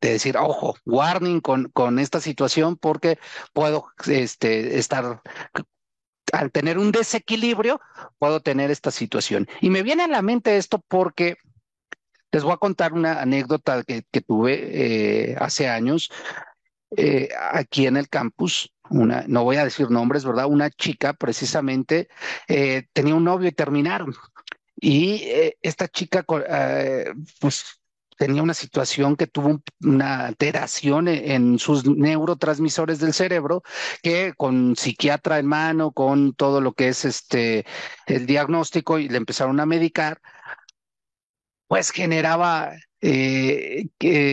de 0.00 0.12
decir, 0.12 0.36
ojo, 0.36 0.76
warning 0.84 1.40
con, 1.40 1.70
con 1.70 1.98
esta 1.98 2.20
situación 2.20 2.76
porque 2.76 3.18
puedo 3.52 3.86
este, 4.06 4.78
estar 4.78 5.22
al 6.32 6.50
tener 6.50 6.78
un 6.78 6.92
desequilibrio, 6.92 7.80
puedo 8.18 8.40
tener 8.40 8.70
esta 8.70 8.90
situación. 8.90 9.46
Y 9.60 9.70
me 9.70 9.82
viene 9.82 10.04
a 10.04 10.08
la 10.08 10.22
mente 10.22 10.56
esto 10.56 10.82
porque 10.88 11.36
les 12.32 12.42
voy 12.42 12.52
a 12.52 12.58
contar 12.58 12.92
una 12.92 13.20
anécdota 13.20 13.82
que, 13.84 14.02
tuve 14.20 15.30
eh, 15.30 15.36
hace 15.38 15.68
años 15.68 16.10
eh, 16.96 17.28
aquí 17.52 17.86
en 17.86 17.96
el 17.96 18.08
campus. 18.08 18.72
Una, 18.90 19.24
no 19.26 19.44
voy 19.44 19.56
a 19.56 19.64
decir 19.64 19.90
nombres, 19.90 20.24
¿verdad? 20.24 20.46
Una 20.46 20.70
chica 20.70 21.12
precisamente 21.12 22.08
eh, 22.48 22.86
tenía 22.92 23.14
un 23.14 23.24
novio 23.24 23.48
y 23.48 23.52
terminaron. 23.52 24.14
Y 24.78 25.22
esta 25.62 25.88
chica, 25.88 26.22
pues 27.40 27.80
tenía 28.16 28.42
una 28.42 28.54
situación 28.54 29.16
que 29.16 29.26
tuvo 29.26 29.62
una 29.82 30.26
alteración 30.26 31.08
e, 31.08 31.34
en 31.34 31.58
sus 31.58 31.86
neurotransmisores 31.86 32.98
del 32.98 33.14
cerebro, 33.14 33.62
que 34.02 34.34
con 34.36 34.76
psiquiatra 34.76 35.38
en 35.38 35.46
mano, 35.46 35.92
con 35.92 36.34
todo 36.34 36.60
lo 36.60 36.72
que 36.72 36.88
es 36.88 37.04
este 37.04 37.66
el 38.06 38.26
diagnóstico 38.26 38.98
y 38.98 39.08
le 39.08 39.18
empezaron 39.18 39.60
a 39.60 39.66
medicar, 39.66 40.20
pues 41.68 41.90
generaba 41.90 42.72
eh, 43.00 43.88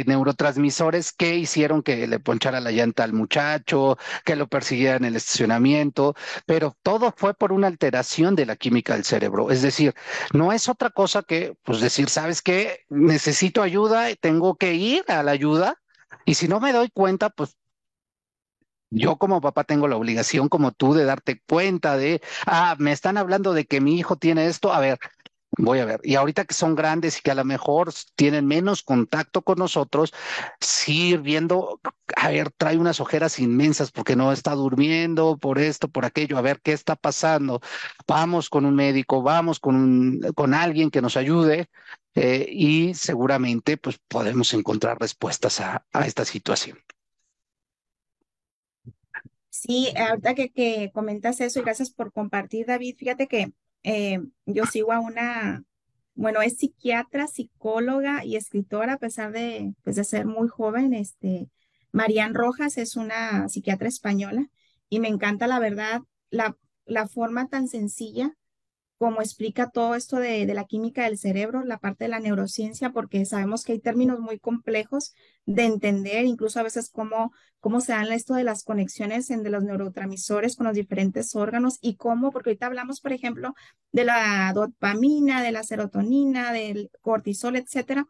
neurotransmisores 0.06 1.12
que 1.12 1.36
hicieron 1.36 1.84
que 1.84 2.08
le 2.08 2.20
ponchara 2.20 2.60
la 2.62 2.72
llanta 2.72 3.04
al 3.04 3.14
muchacho, 3.14 3.98
que 4.26 4.36
lo 4.36 4.48
persiguiera 4.48 4.98
en 4.98 5.06
el 5.06 5.16
estacionamiento, 5.16 6.16
pero 6.46 6.76
todo 6.84 7.14
fue 7.16 7.34
por 7.34 7.52
una 7.52 7.68
alteración 7.68 8.36
de 8.36 8.46
la 8.46 8.56
química 8.56 8.94
del 8.94 9.04
cerebro. 9.04 9.52
Es 9.52 9.62
decir, 9.62 9.94
no 10.34 10.52
es 10.54 10.70
otra 10.70 10.90
cosa 10.90 11.24
que, 11.24 11.56
pues 11.64 11.82
decir, 11.82 12.10
¿sabes 12.10 12.42
qué? 12.42 12.82
Necesito 12.90 13.62
ayuda, 13.62 14.14
tengo 14.16 14.56
que 14.56 14.74
ir 14.76 15.04
a 15.08 15.24
la 15.24 15.32
ayuda, 15.32 15.82
y 16.26 16.36
si 16.36 16.48
no 16.48 16.60
me 16.60 16.74
doy 16.74 16.90
cuenta, 16.90 17.30
pues 17.30 17.58
yo 18.90 19.18
como 19.18 19.42
papá 19.42 19.64
tengo 19.64 19.88
la 19.88 19.96
obligación 19.96 20.50
como 20.50 20.72
tú 20.72 20.94
de 20.94 21.06
darte 21.06 21.42
cuenta 21.48 21.98
de, 21.98 22.22
ah, 22.46 22.76
me 22.78 22.92
están 22.92 23.18
hablando 23.18 23.54
de 23.54 23.66
que 23.66 23.82
mi 23.82 23.98
hijo 23.98 24.18
tiene 24.18 24.46
esto, 24.48 24.72
a 24.72 24.80
ver, 24.80 25.00
Voy 25.58 25.80
a 25.80 25.86
ver. 25.86 26.02
Y 26.04 26.16
ahorita 26.16 26.46
que 26.46 26.54
son 26.56 26.74
grandes 26.74 27.20
y 27.20 27.22
que 27.22 27.30
a 27.32 27.36
lo 27.36 27.46
mejor 27.46 27.92
tienen 28.16 28.48
menos 28.48 28.82
contacto 28.82 29.44
con 29.44 29.60
nosotros, 29.60 30.12
sí 30.60 31.16
viendo, 31.18 31.80
a 32.16 32.30
ver, 32.30 32.50
trae 32.52 32.78
unas 32.78 33.00
ojeras 33.00 33.40
inmensas 33.40 33.92
porque 33.92 34.16
no 34.16 34.32
está 34.32 34.56
durmiendo 34.56 35.38
por 35.38 35.60
esto, 35.60 35.90
por 35.90 36.06
aquello, 36.06 36.38
a 36.38 36.42
ver 36.42 36.60
qué 36.62 36.74
está 36.74 36.96
pasando. 36.96 37.62
Vamos 38.08 38.50
con 38.50 38.66
un 38.66 38.76
médico, 38.76 39.22
vamos 39.22 39.60
con, 39.60 39.76
un, 39.76 40.22
con 40.36 40.56
alguien 40.56 40.90
que 40.90 41.02
nos 41.04 41.18
ayude 41.18 41.70
eh, 42.16 42.48
y 42.50 42.96
seguramente 42.96 43.78
pues 43.78 44.00
podemos 44.08 44.54
encontrar 44.56 45.00
respuestas 45.00 45.60
a, 45.60 45.86
a 45.94 46.08
esta 46.08 46.26
situación. 46.26 46.80
Sí, 49.50 49.94
ahorita 49.96 50.34
que, 50.36 50.52
que 50.52 50.92
comentas 50.94 51.40
eso 51.40 51.60
y 51.60 51.64
gracias 51.64 51.92
por 51.92 52.12
compartir, 52.12 52.66
David. 52.66 52.96
Fíjate 52.98 53.28
que 53.28 53.54
eh, 53.84 54.20
yo 54.46 54.66
sigo 54.66 54.92
a 54.94 55.00
una, 55.00 55.64
bueno, 56.16 56.42
es 56.42 56.58
psiquiatra, 56.58 57.28
psicóloga 57.28 58.26
y 58.26 58.36
escritora, 58.36 58.94
a 58.94 58.98
pesar 59.00 59.32
de, 59.32 59.74
pues, 59.84 59.96
de 59.96 60.04
ser 60.04 60.26
muy 60.26 60.48
joven. 60.48 60.94
Este, 60.94 61.50
Marian 61.92 62.34
Rojas 62.34 62.78
es 62.78 62.96
una 62.96 63.50
psiquiatra 63.50 63.88
española 63.88 64.50
y 64.90 65.00
me 65.00 65.08
encanta, 65.10 65.48
la 65.48 65.60
verdad, 65.60 66.02
la, 66.30 66.58
la 66.86 67.08
forma 67.08 67.48
tan 67.50 67.68
sencilla 67.68 68.34
como 68.98 69.22
explica 69.22 69.70
todo 69.70 69.96
esto 69.96 70.18
de, 70.18 70.46
la 70.46 70.66
química 70.66 71.04
del 71.04 71.18
cerebro, 71.18 71.64
la 71.66 71.78
parte 71.78 72.06
de 72.06 72.10
la 72.10 72.20
neurociencia, 72.20 72.92
porque 72.92 73.26
sabemos 73.26 73.64
que 73.64 73.74
hay 73.74 73.80
términos 73.80 74.20
muy 74.20 74.40
complejos 74.40 75.14
de 75.46 75.66
entender, 75.66 76.26
incluso 76.26 76.60
a 76.60 76.64
veces 76.64 76.90
cómo, 76.90 77.34
cómo 77.60 77.82
se 77.82 77.92
dan 77.92 78.12
esto 78.12 78.34
de 78.34 78.44
las 78.46 78.64
conexiones 78.64 79.30
entre 79.30 79.52
los 79.52 79.64
neurotransmisores 79.64 80.56
con 80.56 80.68
los 80.68 80.76
diferentes 80.76 81.36
órganos 81.36 81.80
y 81.82 81.96
cómo, 81.96 82.32
porque 82.32 82.52
ahorita 82.52 82.68
hablamos, 82.68 83.02
por 83.02 83.12
ejemplo, 83.12 83.54
de 83.92 84.06
la 84.06 84.52
dopamina, 84.54 85.44
de 85.44 85.52
la 85.52 85.64
serotonina, 85.64 86.54
del 86.54 86.90
cortisol, 87.02 87.58
etcétera, 87.58 88.08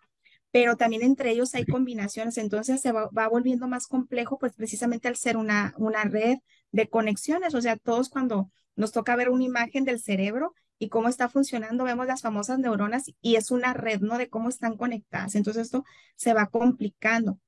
pero 0.52 0.78
también 0.78 1.02
entre 1.02 1.32
ellos 1.32 1.56
hay 1.56 1.66
combinaciones, 1.66 2.38
entonces 2.38 2.80
se 2.82 2.92
va, 2.92 3.10
va, 3.10 3.28
volviendo 3.28 3.68
más 3.68 3.88
complejo, 3.88 4.38
pues 4.38 4.54
precisamente 4.54 5.08
al 5.08 5.16
ser 5.16 5.38
una, 5.38 5.74
una 5.78 6.04
red 6.04 6.38
de 6.72 6.88
conexiones, 6.88 7.56
o 7.56 7.62
sea, 7.62 7.78
todos 7.78 8.10
cuando 8.10 8.52
nos 8.76 8.92
toca 8.92 9.16
ver 9.16 9.30
una 9.30 9.44
imagen 9.44 9.84
del 9.84 10.00
cerebro, 10.00 10.54
y 10.84 10.90
cómo 10.90 11.08
está 11.08 11.30
funcionando, 11.30 11.86
vemos 11.86 12.08
las 12.08 12.22
famosas 12.22 12.60
neuronas 12.60 13.06
y 13.22 13.36
es 13.36 13.52
una 13.52 13.74
red, 13.74 14.02
¿no? 14.02 14.18
De 14.18 14.30
cómo 14.30 14.50
están 14.50 14.76
conectadas. 14.78 15.36
Entonces 15.36 15.64
esto 15.64 15.86
se 16.16 16.34
va 16.34 16.48
complicando. 16.48 17.40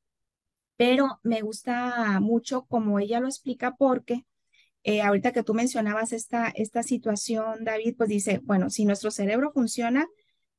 Pero 0.78 1.20
me 1.24 1.42
gusta 1.42 2.20
mucho 2.22 2.64
como 2.66 3.00
ella 3.00 3.20
lo 3.20 3.28
explica 3.28 3.76
porque 3.76 4.26
eh, 4.84 5.02
ahorita 5.02 5.34
que 5.34 5.44
tú 5.44 5.54
mencionabas 5.54 6.14
esta, 6.14 6.48
esta 6.56 6.84
situación, 6.84 7.66
David, 7.66 7.96
pues 7.98 8.10
dice, 8.10 8.40
bueno, 8.44 8.70
si 8.70 8.86
nuestro 8.86 9.12
cerebro 9.12 9.52
funciona 9.52 10.08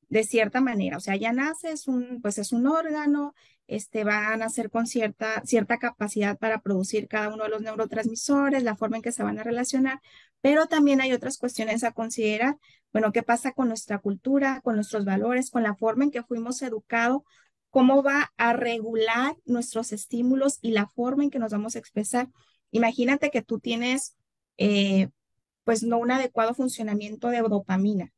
de 0.09 0.25
cierta 0.25 0.61
manera, 0.61 0.97
o 0.97 1.01
sea, 1.01 1.17
ya 1.17 1.33
nace, 1.33 1.71
es 1.73 1.89
un, 1.89 2.21
pues 2.23 2.39
es 2.39 2.53
un 2.53 2.67
órgano, 2.67 3.35
este, 3.67 4.05
va 4.05 4.33
a 4.33 4.37
nacer 4.37 4.71
con 4.71 4.87
cierta, 4.87 5.43
cierta 5.45 5.79
capacidad 5.79 6.39
para 6.39 6.61
producir 6.61 7.09
cada 7.09 7.29
uno 7.29 7.45
de 7.45 7.51
los 7.51 7.63
neurotransmisores, 7.63 8.63
la 8.63 8.77
forma 8.77 8.97
en 8.97 9.03
que 9.03 9.13
se 9.13 9.23
van 9.25 9.39
a 9.39 9.43
relacionar, 9.43 10.01
pero 10.41 10.67
también 10.67 11.01
hay 11.01 11.13
otras 11.13 11.39
cuestiones 11.39 11.83
a 11.85 11.93
considerar. 11.93 12.57
Bueno, 12.93 13.13
¿qué 13.13 13.23
pasa 13.23 13.53
con 13.53 13.69
nuestra 13.69 13.99
cultura, 13.99 14.61
con 14.63 14.77
nuestros 14.77 15.05
valores, 15.05 15.51
con 15.51 15.63
la 15.63 15.75
forma 15.75 16.05
en 16.05 16.11
que 16.13 16.23
fuimos 16.23 16.63
educados? 16.63 17.23
¿Cómo 17.71 18.03
va 18.03 18.33
a 18.37 18.53
regular 18.53 19.37
nuestros 19.45 19.93
estímulos 19.93 20.59
y 20.63 20.71
la 20.71 20.87
forma 20.87 21.25
en 21.25 21.31
que 21.31 21.39
nos 21.41 21.53
vamos 21.53 21.77
a 21.77 21.79
expresar? 21.81 22.29
Imagínate 22.71 23.31
que 23.31 23.43
tú 23.43 23.59
tienes, 23.59 24.17
eh, 24.57 25.09
pues, 25.65 25.83
no 25.83 25.99
un 25.99 26.13
adecuado 26.13 26.55
funcionamiento 26.55 27.29
de 27.29 27.41
dopamina 27.43 28.13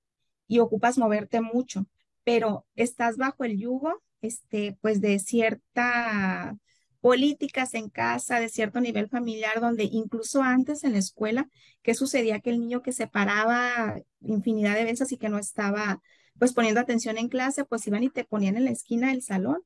y 0.48 0.58
ocupas 0.58 0.98
moverte 0.98 1.40
mucho, 1.40 1.87
pero 2.24 2.66
estás 2.74 3.16
bajo 3.16 3.44
el 3.44 3.58
yugo, 3.58 4.02
este, 4.22 4.76
pues, 4.80 5.00
de 5.00 5.18
cierta 5.20 6.58
políticas 7.00 7.74
en 7.74 7.88
casa 7.90 8.40
de 8.40 8.48
cierto 8.48 8.80
nivel 8.80 9.08
familiar, 9.08 9.61
donde 9.61 9.84
incluso 9.84 10.42
antes 10.42 10.84
en 10.84 10.92
la 10.92 10.98
escuela, 10.98 11.48
¿qué 11.82 11.94
sucedía? 11.94 12.40
Que 12.40 12.50
el 12.50 12.61
niño 12.61 12.82
que 12.82 12.92
se 12.92 13.06
paraba 13.06 13.96
infinidad 14.20 14.74
de 14.74 14.84
veces 14.84 15.12
y 15.12 15.16
que 15.16 15.28
no 15.28 15.38
estaba 15.38 16.00
pues 16.38 16.52
poniendo 16.52 16.80
atención 16.80 17.18
en 17.18 17.28
clase, 17.28 17.64
pues 17.64 17.87
iban 17.87 18.04
y 18.04 18.11
te 18.11 18.24
ponían 18.24 18.56
en 18.56 18.64
la 18.64 18.70
esquina 18.70 19.08
del 19.08 19.22
salón. 19.22 19.61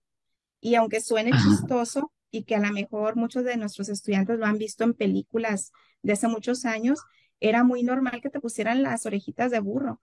Y 0.60 0.74
aunque 0.76 1.00
suene 1.00 1.32
chistoso 1.32 2.12
y 2.30 2.44
que 2.44 2.56
a 2.56 2.60
lo 2.60 2.72
mejor 2.72 3.16
muchos 3.16 3.44
de 3.44 3.56
nuestros 3.56 3.88
estudiantes 3.88 4.38
lo 4.38 4.46
han 4.46 4.58
visto 4.58 4.84
en 4.84 4.94
películas 4.94 5.72
de 6.02 6.12
hace 6.12 6.28
muchos 6.28 6.64
años, 6.64 7.00
era 7.40 7.64
muy 7.64 7.82
normal 7.82 8.20
que 8.22 8.30
te 8.30 8.40
pusieran 8.40 8.82
las 8.82 9.04
orejitas 9.06 9.50
de 9.50 9.60
burro. 9.60 10.00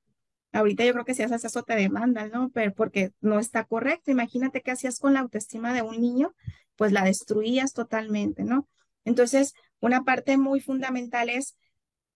Ahorita 0.51 0.83
yo 0.83 0.93
creo 0.93 1.05
que 1.05 1.13
si 1.13 1.23
haces 1.23 1.45
eso 1.45 1.63
te 1.63 1.75
demandan, 1.75 2.31
¿no? 2.31 2.49
Pero 2.49 2.73
porque 2.73 3.11
no 3.21 3.39
está 3.39 3.65
correcto. 3.65 4.11
Imagínate 4.11 4.61
qué 4.61 4.71
hacías 4.71 4.99
con 4.99 5.13
la 5.13 5.19
autoestima 5.19 5.73
de 5.73 5.81
un 5.81 6.01
niño 6.01 6.33
pues 6.79 6.93
la 6.93 7.03
destruías 7.03 7.73
totalmente, 7.73 8.45
¿no? 8.45 8.65
Entonces, 9.03 9.53
una 9.81 10.05
parte 10.05 10.37
muy 10.37 10.61
fundamental 10.61 11.27
es 11.27 11.57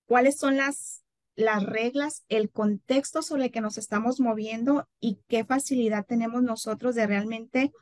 cuáles 0.05 0.37
son 0.37 0.55
las, 0.55 1.03
las 1.35 1.63
reglas, 1.63 2.23
el 2.29 2.49
contexto 2.49 3.21
sobre 3.21 3.45
el 3.45 3.51
que 3.51 3.59
nos 3.59 3.77
estamos 3.77 4.21
moviendo 4.21 4.87
y 5.01 5.19
qué 5.27 5.43
facilidad 5.43 6.05
tenemos 6.05 6.43
nosotros 6.43 6.95
de 6.95 7.07
realmente 7.07 7.73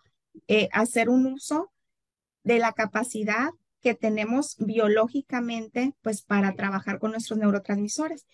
eh, 0.47 0.69
hacer 0.71 1.09
un 1.09 1.27
uso 1.27 1.71
de 2.43 2.57
la 2.57 2.73
capacidad 2.73 3.51
que 3.81 3.93
tenemos 3.93 4.55
biológicamente, 4.57 5.93
pues 6.01 6.23
para 6.23 6.55
trabajar 6.55 6.97
con 6.97 7.11
nuestros 7.11 7.37
neurotransmisores. 7.37 8.25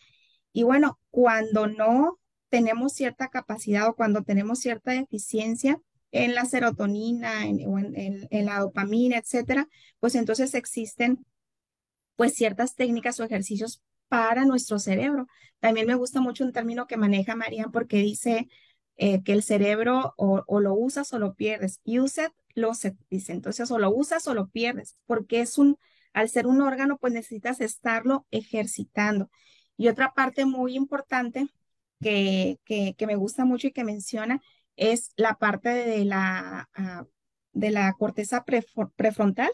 Y 0.58 0.64
bueno, 0.64 1.00
cuando 1.12 1.68
no 1.68 2.18
tenemos 2.50 2.94
cierta 2.94 3.28
capacidad 3.28 3.88
o 3.88 3.96
cuando 3.96 4.24
tenemos 4.24 4.58
cierta 4.58 4.92
deficiencia, 4.92 5.80
en 6.12 6.34
la 6.34 6.46
serotonina 6.46 7.46
en, 7.46 7.60
o 7.68 7.78
en, 7.78 8.46
la 8.48 8.62
dopamina, 8.62 9.20
etcétera, 9.20 9.70
pues 10.00 10.16
entonces 10.16 10.56
existen 10.56 11.24
pues 12.16 12.34
ciertas 12.34 12.74
técnicas 12.74 13.20
o 13.20 13.24
ejercicios 13.24 13.84
para 14.08 14.46
nuestro 14.46 14.80
cerebro. 14.80 15.28
También 15.60 15.86
me 15.86 15.94
gusta 15.94 16.22
mucho 16.22 16.44
un 16.44 16.54
término 16.54 16.88
que 16.88 16.98
maneja 16.98 17.36
María 17.36 17.68
porque 17.72 17.98
dice 17.98 18.50
eh, 18.96 19.22
que 19.22 19.34
el 19.34 19.44
cerebro 19.44 20.16
o, 20.18 20.60
lo 20.60 20.74
usas 20.74 21.14
o 21.14 21.20
lo 21.20 21.36
pierdes. 21.36 21.82
Use 21.86 22.24
it, 22.26 22.32
lose 22.56 22.98
dice. 23.12 23.32
Entonces, 23.32 23.70
o 23.70 23.78
lo 23.78 23.92
usas 23.92 24.28
o 24.28 24.34
lo 24.34 24.48
pierdes, 24.48 24.98
porque 25.06 25.42
es 25.42 25.60
un, 25.60 25.78
al 26.14 26.30
ser 26.30 26.48
un 26.48 26.62
órgano, 26.62 26.98
pues 26.98 27.14
necesitas 27.14 27.62
estarlo 27.62 28.26
ejercitando. 28.32 29.30
Y 29.78 29.88
otra 29.88 30.14
parte 30.14 30.46
muy 30.46 30.76
importante 30.76 31.48
que, 32.02 32.60
que, 32.66 33.08
me 33.08 33.16
gusta 33.16 33.46
mucho 33.46 33.68
y 33.68 33.72
que 33.72 33.84
menciona 33.84 34.42
es 34.76 35.12
la 35.16 35.36
parte 35.36 35.70
de 35.70 36.06
la, 36.06 36.70
ah, 36.76 37.06
de 37.54 37.72
la 37.72 37.94
corteza 37.94 38.44
prefrontal 38.46 39.52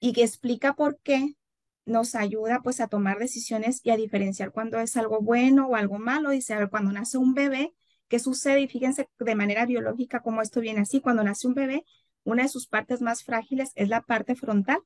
y 0.00 0.12
que 0.12 0.22
explica 0.24 0.74
por 0.74 0.98
qué 1.00 1.36
nos 1.84 2.14
ayuda 2.14 2.60
pues 2.62 2.80
a 2.80 2.88
tomar 2.88 3.18
decisiones 3.18 3.80
y 3.84 3.90
a 3.90 3.96
diferenciar 3.96 4.52
cuando 4.52 4.78
es 4.78 4.96
algo 4.96 5.20
bueno 5.20 5.68
o 5.68 5.76
algo 5.76 5.98
malo. 5.98 6.30
Dice, 6.30 6.54
a 6.54 6.58
ver, 6.58 6.70
cuando 6.70 6.92
nace 6.92 7.18
un 7.18 7.34
bebé, 7.34 7.74
¿qué 8.08 8.18
sucede? 8.18 8.60
Y 8.60 8.68
fíjense 8.68 9.08
de 9.18 9.34
manera 9.34 9.66
biológica 9.66 10.20
cómo 10.20 10.42
esto 10.42 10.60
viene 10.60 10.80
así. 10.80 11.00
Cuando 11.00 11.24
nace 11.24 11.46
un 11.46 11.54
bebé, 11.54 11.84
una 12.24 12.44
de 12.44 12.48
sus 12.48 12.66
partes 12.66 13.00
más 13.00 13.24
frágiles 13.24 13.72
es 13.74 13.88
la 13.88 14.02
parte 14.02 14.34
frontal. 14.34 14.78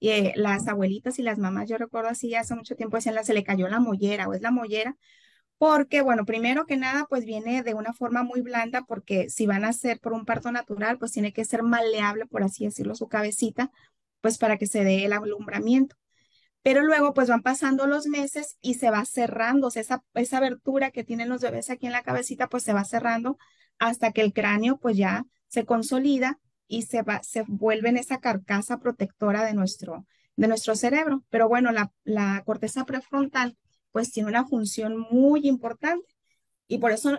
Y 0.00 0.08
eh, 0.10 0.32
las 0.36 0.66
abuelitas 0.66 1.18
y 1.18 1.22
las 1.22 1.38
mamás, 1.38 1.68
yo 1.68 1.78
recuerdo 1.78 2.08
así 2.08 2.34
hace 2.34 2.54
mucho 2.56 2.74
tiempo 2.74 2.96
decían, 2.96 3.22
se 3.24 3.34
le 3.34 3.44
cayó 3.44 3.68
la 3.68 3.80
mollera 3.80 4.28
o 4.28 4.34
es 4.34 4.40
la 4.42 4.50
mollera, 4.50 4.96
porque, 5.58 6.00
bueno, 6.02 6.24
primero 6.24 6.66
que 6.66 6.78
nada, 6.78 7.06
pues 7.08 7.26
viene 7.26 7.62
de 7.62 7.74
una 7.74 7.92
forma 7.92 8.22
muy 8.22 8.40
blanda, 8.40 8.82
porque 8.88 9.28
si 9.30 9.46
van 9.46 9.64
a 9.64 9.74
ser 9.74 10.00
por 10.00 10.14
un 10.14 10.24
parto 10.24 10.50
natural, 10.52 10.98
pues 10.98 11.12
tiene 11.12 11.32
que 11.34 11.44
ser 11.44 11.62
maleable, 11.62 12.26
por 12.26 12.42
así 12.42 12.64
decirlo, 12.64 12.94
su 12.94 13.08
cabecita, 13.08 13.70
pues 14.22 14.38
para 14.38 14.56
que 14.58 14.66
se 14.66 14.84
dé 14.84 15.04
el 15.04 15.12
alumbramiento. 15.12 15.96
Pero 16.62 16.82
luego, 16.82 17.14
pues 17.14 17.28
van 17.28 17.42
pasando 17.42 17.86
los 17.86 18.06
meses 18.06 18.58
y 18.60 18.74
se 18.74 18.90
va 18.90 19.04
cerrando, 19.04 19.68
o 19.68 19.70
sea, 19.70 19.82
esa, 19.82 20.04
esa 20.14 20.38
abertura 20.38 20.90
que 20.90 21.04
tienen 21.04 21.28
los 21.28 21.42
bebés 21.42 21.70
aquí 21.70 21.86
en 21.86 21.92
la 21.92 22.02
cabecita, 22.02 22.48
pues 22.48 22.62
se 22.64 22.72
va 22.74 22.84
cerrando 22.84 23.38
hasta 23.78 24.12
que 24.12 24.22
el 24.22 24.32
cráneo, 24.32 24.78
pues 24.78 24.96
ya 24.96 25.26
se 25.48 25.64
consolida 25.66 26.38
y 26.70 26.82
se, 26.82 27.02
va, 27.02 27.20
se 27.24 27.42
vuelve 27.48 27.88
en 27.88 27.96
esa 27.96 28.20
carcasa 28.20 28.78
protectora 28.78 29.44
de 29.44 29.54
nuestro, 29.54 30.06
de 30.36 30.46
nuestro 30.46 30.76
cerebro. 30.76 31.24
Pero 31.28 31.48
bueno, 31.48 31.72
la, 31.72 31.92
la 32.04 32.44
corteza 32.46 32.84
prefrontal 32.84 33.58
pues 33.90 34.12
tiene 34.12 34.28
una 34.28 34.46
función 34.46 34.96
muy 34.96 35.48
importante 35.48 36.06
y 36.68 36.78
por 36.78 36.92
eso 36.92 37.18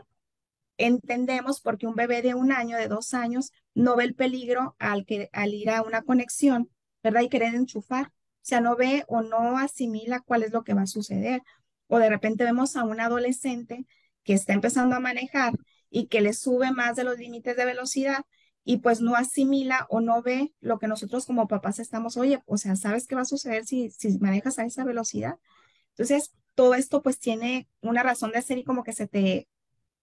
entendemos 0.78 1.60
porque 1.60 1.86
un 1.86 1.95
bebé 1.95 2.22
de 2.22 2.34
un 2.34 2.54
año, 2.54 2.78
de 2.78 2.88
dos 2.88 3.14
años, 3.14 3.52
no 3.74 3.97
ve 3.97 4.06
el 4.06 4.16
peligro 4.16 4.78
al, 4.80 5.06
que, 5.06 5.30
al 5.34 5.54
ir 5.54 5.70
a 5.70 5.82
una 5.82 6.02
conexión, 6.04 6.70
¿verdad? 7.04 7.22
Y 7.22 7.30
querer 7.30 7.54
enchufar. 7.54 8.08
O 8.08 8.43
sea, 8.43 8.62
no 8.62 8.78
ve 8.78 9.04
o 9.10 9.22
no 9.22 9.58
asimila 9.58 10.22
cuál 10.22 10.43
es 10.43 10.54
lo 10.54 10.64
que 10.64 10.74
va 10.74 10.84
a 10.84 10.88
suceder. 10.88 11.41
O 11.88 11.99
de 11.99 12.10
repente 12.10 12.45
vemos 12.45 12.78
a 12.78 12.86
un 12.86 13.02
adolescente 13.02 13.86
que 14.24 14.32
está 14.34 14.54
empezando 14.54 14.95
a 14.95 15.02
manejar 15.02 15.52
y 15.89 16.08
que 16.08 16.22
le 16.22 16.32
sube 16.32 16.72
más 16.72 16.95
de 16.95 17.04
los 17.04 17.18
límites 17.18 17.58
de 17.58 17.66
velocidad 17.66 18.24
y 18.64 18.78
pues 18.78 19.01
no 19.01 19.16
asimila 19.16 19.88
o 19.89 20.01
no 20.01 20.22
ve 20.22 20.53
lo 20.59 20.80
que 20.80 20.88
nosotros 20.88 21.26
como 21.26 21.47
papás 21.47 21.80
estamos, 21.80 22.18
oye, 22.18 22.41
o 22.45 22.57
sea, 22.57 22.76
¿sabes 22.76 23.07
qué 23.07 23.16
va 23.16 23.22
a 23.22 23.26
suceder 23.26 23.66
si, 23.66 23.91
manejas 24.20 24.59
a 24.59 24.66
esa 24.66 24.84
velocidad? 24.84 25.36
Entonces, 25.91 26.34
todo 26.55 26.76
esto 26.76 27.01
pues 27.01 27.20
tiene 27.20 27.68
una 27.82 28.03
razón 28.03 28.32
de 28.32 28.41
ser 28.41 28.57
y 28.59 28.64
como 28.64 28.84
que 28.84 28.93
se 28.93 29.07
te 29.07 29.47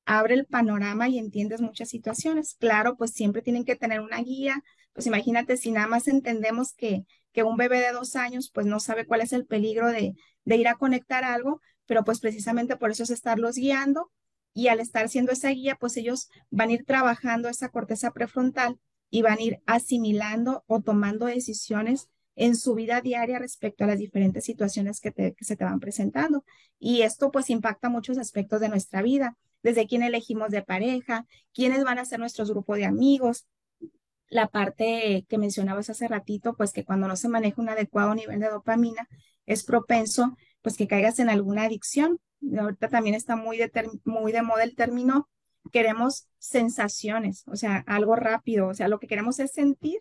abre 0.07 0.35
el 0.35 0.47
panorama 0.47 1.09
y 1.09 1.19
entiendes 1.19 1.61
muchas 1.61 1.89
situaciones. 1.91 2.57
Claro, 2.59 2.97
pues 2.97 3.13
siempre 3.13 3.43
tienen 3.43 3.65
que 3.65 3.77
tener 3.77 4.01
una 4.01 4.19
guía. 4.23 4.63
Pues 4.93 5.07
imagínate 5.07 5.57
si 5.57 5.71
nada 5.71 5.87
más 5.87 6.09
entendemos 6.09 6.73
que, 6.75 7.05
que 7.33 7.43
un 7.45 7.57
bebé 7.57 7.81
de 7.81 7.93
dos 7.93 8.17
años 8.17 8.51
pues 8.53 8.67
no 8.67 8.81
sabe 8.81 9.07
cuál 9.07 9.21
es 9.21 9.33
el 9.33 9.47
peligro 9.47 9.89
de, 9.89 10.15
de 10.45 10.57
ir 10.57 10.69
a 10.69 10.77
conectar 10.77 11.25
algo, 11.25 11.61
pero 11.87 12.05
pues 12.05 12.21
precisamente 12.21 12.77
por 12.77 12.91
eso 12.91 13.03
es 13.03 13.11
estarlos 13.11 13.57
guiando 13.57 14.11
y 14.59 14.67
al 14.67 14.81
estar 14.81 15.09
siendo 15.09 15.31
esa 15.31 15.51
guía, 15.51 15.77
pues 15.77 15.97
ellos 15.97 16.31
van 16.51 16.71
a 16.71 16.73
ir 16.73 16.85
trabajando 16.85 17.49
esa 17.49 17.69
corteza 17.69 18.11
prefrontal 18.11 18.77
y 19.09 19.23
van 19.23 19.39
a 19.39 19.43
ir 19.43 19.63
asimilando 19.67 20.65
o 20.67 20.81
tomando 20.81 21.27
decisiones 21.27 22.09
en 22.35 22.57
su 22.57 22.75
vida 22.75 23.01
diaria 23.01 23.39
respecto 23.39 23.85
a 23.85 23.87
las 23.87 24.01
diferentes 24.01 24.45
situaciones 24.45 25.01
que, 25.01 25.37
se 25.39 25.57
te 25.57 25.65
van 25.65 25.79
presentando. 25.79 26.45
Y 26.81 27.03
esto 27.03 27.31
pues 27.31 27.51
impacta 27.51 27.89
muchos 27.89 28.19
aspectos 28.19 28.61
de 28.61 28.69
nuestra 28.69 29.01
vida, 29.01 29.37
desde 29.63 29.87
quién 29.87 30.03
elegimos 30.03 30.51
de 30.51 30.63
pareja, 30.63 31.25
quiénes 31.55 31.85
van 31.85 32.01
a 32.01 32.05
ser 32.05 32.19
nuestros 32.19 32.51
grupos 32.51 32.79
de 32.79 32.87
amigos, 32.87 33.47
la 34.29 34.49
parte 34.49 35.25
que 35.29 35.39
mencionabas 35.39 35.89
hace 35.89 36.09
ratito, 36.09 36.57
pues 36.57 36.73
que 36.73 36.85
cuando 36.85 37.07
no 37.07 37.15
se 37.15 37.29
maneja 37.29 37.63
un 37.63 37.69
adecuado 37.69 38.13
nivel 38.13 38.41
de 38.41 38.49
dopamina, 38.49 39.09
es 39.47 39.63
propenso 39.63 40.37
pues 40.63 40.77
que 40.77 40.89
caigas 40.89 41.21
en 41.21 41.29
alguna 41.29 41.63
adicción 41.63 42.19
ahorita 42.59 42.89
también 42.89 43.15
está 43.15 43.37
muy 43.37 43.59
de, 43.59 43.71
muy 44.05 44.33
de 44.33 44.43
moda 44.43 44.65
el 44.65 44.75
término, 44.75 45.29
queremos 45.73 46.29
sensaciones, 46.39 47.45
o 47.49 47.57
sea, 47.57 47.85
algo 47.87 48.17
rápido, 48.17 48.69
o 48.69 48.75
sea, 48.75 48.89
lo 48.89 48.99
que 48.99 49.07
queremos 49.07 49.39
es 49.39 49.53
sentir 49.53 50.01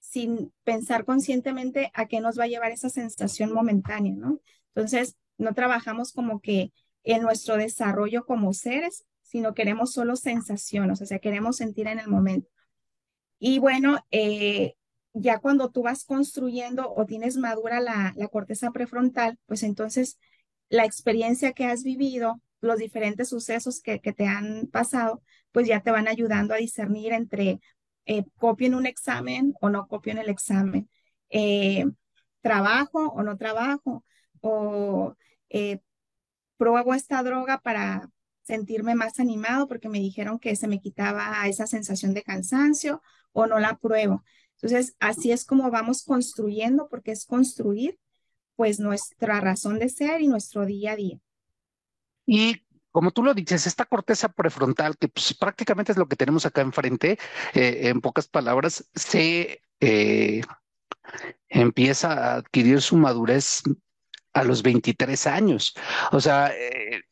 sin 0.00 0.52
pensar 0.64 1.04
conscientemente 1.04 1.90
a 1.94 2.06
qué 2.06 2.20
nos 2.20 2.38
va 2.38 2.44
a 2.44 2.48
llevar 2.48 2.70
esa 2.70 2.88
sensación 2.88 3.52
momentánea, 3.52 4.14
¿no? 4.16 4.40
Entonces, 4.74 5.16
no 5.38 5.52
trabajamos 5.54 6.12
como 6.12 6.40
que 6.40 6.72
en 7.02 7.22
nuestro 7.22 7.56
desarrollo 7.56 8.24
como 8.24 8.52
seres, 8.52 9.04
sino 9.22 9.54
queremos 9.54 9.92
solo 9.92 10.16
sensaciones, 10.16 11.00
o 11.02 11.06
sea, 11.06 11.18
queremos 11.18 11.56
sentir 11.56 11.88
en 11.88 11.98
el 11.98 12.08
momento. 12.08 12.48
Y 13.38 13.58
bueno, 13.58 13.98
eh, 14.10 14.74
ya 15.12 15.38
cuando 15.38 15.70
tú 15.70 15.82
vas 15.82 16.04
construyendo 16.04 16.92
o 16.94 17.04
tienes 17.06 17.36
madura 17.36 17.80
la, 17.80 18.14
la 18.16 18.28
corteza 18.28 18.70
prefrontal, 18.70 19.38
pues 19.46 19.62
entonces 19.62 20.18
la 20.68 20.84
experiencia 20.84 21.52
que 21.52 21.66
has 21.66 21.82
vivido, 21.82 22.40
los 22.60 22.78
diferentes 22.78 23.28
sucesos 23.28 23.80
que, 23.80 23.98
te 23.98 24.26
han 24.26 24.66
pasado, 24.68 25.22
pues 25.52 25.66
ya 25.68 25.80
te 25.80 25.90
van 25.90 26.08
ayudando 26.08 26.54
a 26.54 26.58
discernir 26.58 27.12
entre 27.12 27.60
eh, 28.06 28.24
copio 28.38 28.66
en 28.66 28.74
un 28.74 28.86
examen 28.86 29.54
o 29.60 29.70
no 29.70 29.88
copio 29.88 30.12
en 30.12 30.18
el 30.18 30.28
examen, 30.28 30.88
eh, 31.30 31.86
trabajo 32.40 33.08
o 33.08 33.22
no 33.22 33.36
trabajo, 33.36 34.04
o 34.40 35.14
eh, 35.50 35.80
pruebo 36.56 36.94
esta 36.94 37.22
droga 37.22 37.58
para 37.58 38.10
sentirme 38.42 38.94
más 38.94 39.18
animado 39.18 39.66
porque 39.68 39.88
me 39.88 39.98
dijeron 39.98 40.38
que 40.38 40.54
se 40.56 40.68
me 40.68 40.80
quitaba 40.80 41.46
esa 41.48 41.66
sensación 41.66 42.14
de 42.14 42.22
cansancio 42.22 43.02
o 43.32 43.46
no 43.46 43.58
la 43.58 43.76
pruebo. 43.76 44.24
Entonces, 44.54 44.96
así 45.00 45.32
es 45.32 45.44
como 45.44 45.70
vamos 45.70 46.04
construyendo, 46.04 46.88
porque 46.88 47.12
es 47.12 47.26
construir 47.26 47.98
pues 48.56 48.80
nuestra 48.80 49.40
razón 49.40 49.78
de 49.78 49.88
ser 49.88 50.20
y 50.20 50.28
nuestro 50.28 50.66
día 50.66 50.92
a 50.92 50.96
día. 50.96 51.18
Y 52.26 52.66
como 52.90 53.10
tú 53.10 53.22
lo 53.22 53.34
dices, 53.34 53.66
esta 53.66 53.84
corteza 53.84 54.30
prefrontal, 54.30 54.96
que 54.96 55.08
pues, 55.08 55.34
prácticamente 55.34 55.92
es 55.92 55.98
lo 55.98 56.08
que 56.08 56.16
tenemos 56.16 56.46
acá 56.46 56.62
enfrente, 56.62 57.18
eh, 57.52 57.88
en 57.88 58.00
pocas 58.00 58.26
palabras, 58.26 58.88
se 58.94 59.60
eh, 59.80 60.40
empieza 61.48 62.12
a 62.12 62.34
adquirir 62.36 62.80
su 62.80 62.96
madurez 62.96 63.62
a 64.32 64.44
los 64.44 64.62
23 64.62 65.26
años. 65.26 65.74
O 66.10 66.20
sea, 66.20 66.52
eh, 66.56 67.02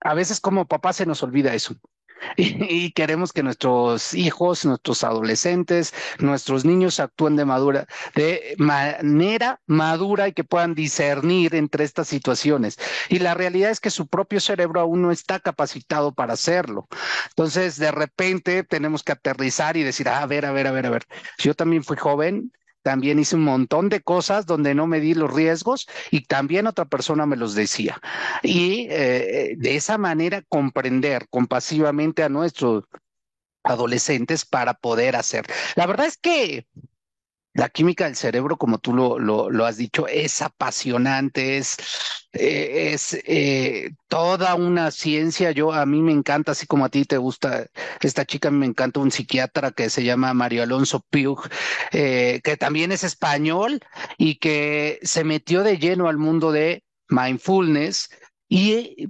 a 0.00 0.14
veces 0.14 0.40
como 0.40 0.66
papá 0.66 0.92
se 0.92 1.06
nos 1.06 1.22
olvida 1.22 1.54
eso. 1.54 1.74
y, 2.36 2.92
queremos 2.92 3.32
que 3.32 3.42
nuestros 3.42 4.14
hijos, 4.14 4.64
nuestros 4.64 5.04
adolescentes, 5.04 5.94
nuestros 6.18 6.64
niños 6.64 7.00
actúen 7.00 7.36
de 7.36 7.44
madura, 7.44 7.86
de 8.14 8.54
manera 8.58 9.60
madura 9.66 10.28
y 10.28 10.32
que 10.32 10.44
puedan 10.44 10.74
discernir 10.74 11.54
entre 11.54 11.84
estas 11.84 12.08
situaciones. 12.08 12.78
Y 13.08 13.18
la 13.18 13.34
realidad 13.34 13.70
es 13.70 13.80
que 13.80 13.90
su 13.90 14.06
propio 14.06 14.40
cerebro 14.40 14.80
aún 14.80 15.02
no 15.02 15.10
está 15.10 15.40
capacitado 15.40 16.12
para 16.12 16.34
hacerlo. 16.34 16.88
Entonces, 17.28 17.78
de 17.78 17.90
repente 17.90 18.64
tenemos 18.64 19.02
que 19.02 19.12
aterrizar 19.12 19.76
y 19.76 19.82
decir, 19.82 20.08
ah, 20.08 20.22
a 20.22 20.26
ver, 20.26 20.46
a 20.46 20.52
ver, 20.52 20.66
a 20.66 20.72
ver, 20.72 20.86
a 20.86 20.90
ver. 20.90 21.06
Yo 21.38 21.54
también 21.54 21.84
fui 21.84 21.96
joven, 21.96 22.52
también 22.82 23.18
hice 23.18 23.36
un 23.36 23.44
montón 23.44 23.88
de 23.88 24.00
cosas 24.00 24.46
donde 24.46 24.74
no 24.74 24.86
me 24.86 25.00
di 25.00 25.14
los 25.14 25.32
riesgos 25.32 25.88
y 26.10 26.24
también 26.24 26.66
otra 26.66 26.84
persona 26.84 27.26
me 27.26 27.36
los 27.36 27.54
decía. 27.54 28.00
Y 28.42 28.86
eh, 28.90 29.54
de 29.56 29.76
esa 29.76 29.98
manera 29.98 30.42
comprender 30.48 31.26
compasivamente 31.28 32.22
a 32.22 32.28
nuestros 32.28 32.84
adolescentes 33.62 34.44
para 34.44 34.74
poder 34.74 35.16
hacer. 35.16 35.46
La 35.76 35.86
verdad 35.86 36.06
es 36.06 36.16
que 36.16 36.66
la 37.52 37.68
química 37.68 38.04
del 38.04 38.16
cerebro, 38.16 38.56
como 38.56 38.78
tú 38.78 38.94
lo, 38.94 39.18
lo, 39.18 39.66
has 39.66 39.76
dicho, 39.76 40.06
es 40.06 40.40
apasionante, 40.40 41.58
es, 41.58 41.76
eh, 42.32 42.92
es 42.92 43.14
eh, 43.24 43.90
toda 44.08 44.54
una 44.54 44.90
ciencia. 44.90 45.50
Yo, 45.50 45.72
a 45.72 45.84
mí 45.86 46.00
me 46.00 46.12
encanta, 46.12 46.52
así 46.52 46.66
como 46.66 46.84
a 46.84 46.88
ti 46.88 47.04
te 47.04 47.18
gusta 47.18 47.66
esta 48.00 48.24
chica, 48.24 48.50
me 48.50 48.66
encanta 48.66 49.00
un 49.00 49.10
psiquiatra 49.10 49.72
que 49.72 49.90
se 49.90 50.04
llama 50.04 50.32
Mario 50.34 50.62
Alonso 50.62 51.04
Piug, 51.10 51.48
eh, 51.92 52.40
que 52.44 52.56
también 52.56 52.92
es 52.92 53.02
español 53.04 53.80
y 54.16 54.36
que 54.36 55.00
se 55.02 55.24
metió 55.24 55.62
de 55.64 55.78
lleno 55.78 56.08
al 56.08 56.18
mundo 56.18 56.52
de 56.52 56.84
mindfulness 57.08 58.10
y 58.48 59.08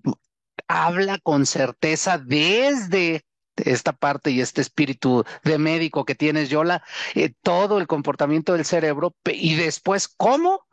habla 0.67 1.19
con 1.19 1.47
certeza 1.47 2.19
desde 2.19 3.23
esta 3.65 3.93
parte 3.93 4.31
y 4.31 4.41
este 4.41 4.61
espíritu 4.61 5.25
de 5.45 5.59
médico 5.59 6.05
que 6.05 6.15
tienes, 6.15 6.49
Yola, 6.49 6.83
eh, 7.15 7.33
todo 7.43 7.79
el 7.79 7.87
comportamiento 7.87 8.53
del 8.55 8.65
cerebro 8.65 9.15
y 9.25 9.55
después 9.55 10.09
cómo 10.09 10.67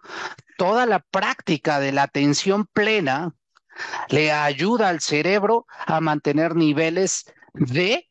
toda 0.57 0.85
la 0.85 0.99
práctica 0.99 1.79
de 1.79 1.91
la 1.91 2.03
atención 2.03 2.65
plena 2.65 3.35
le 4.09 4.31
ayuda 4.31 4.89
al 4.89 5.01
cerebro 5.01 5.65
a 5.85 6.01
mantener 6.01 6.55
niveles 6.55 7.25
de 7.53 8.09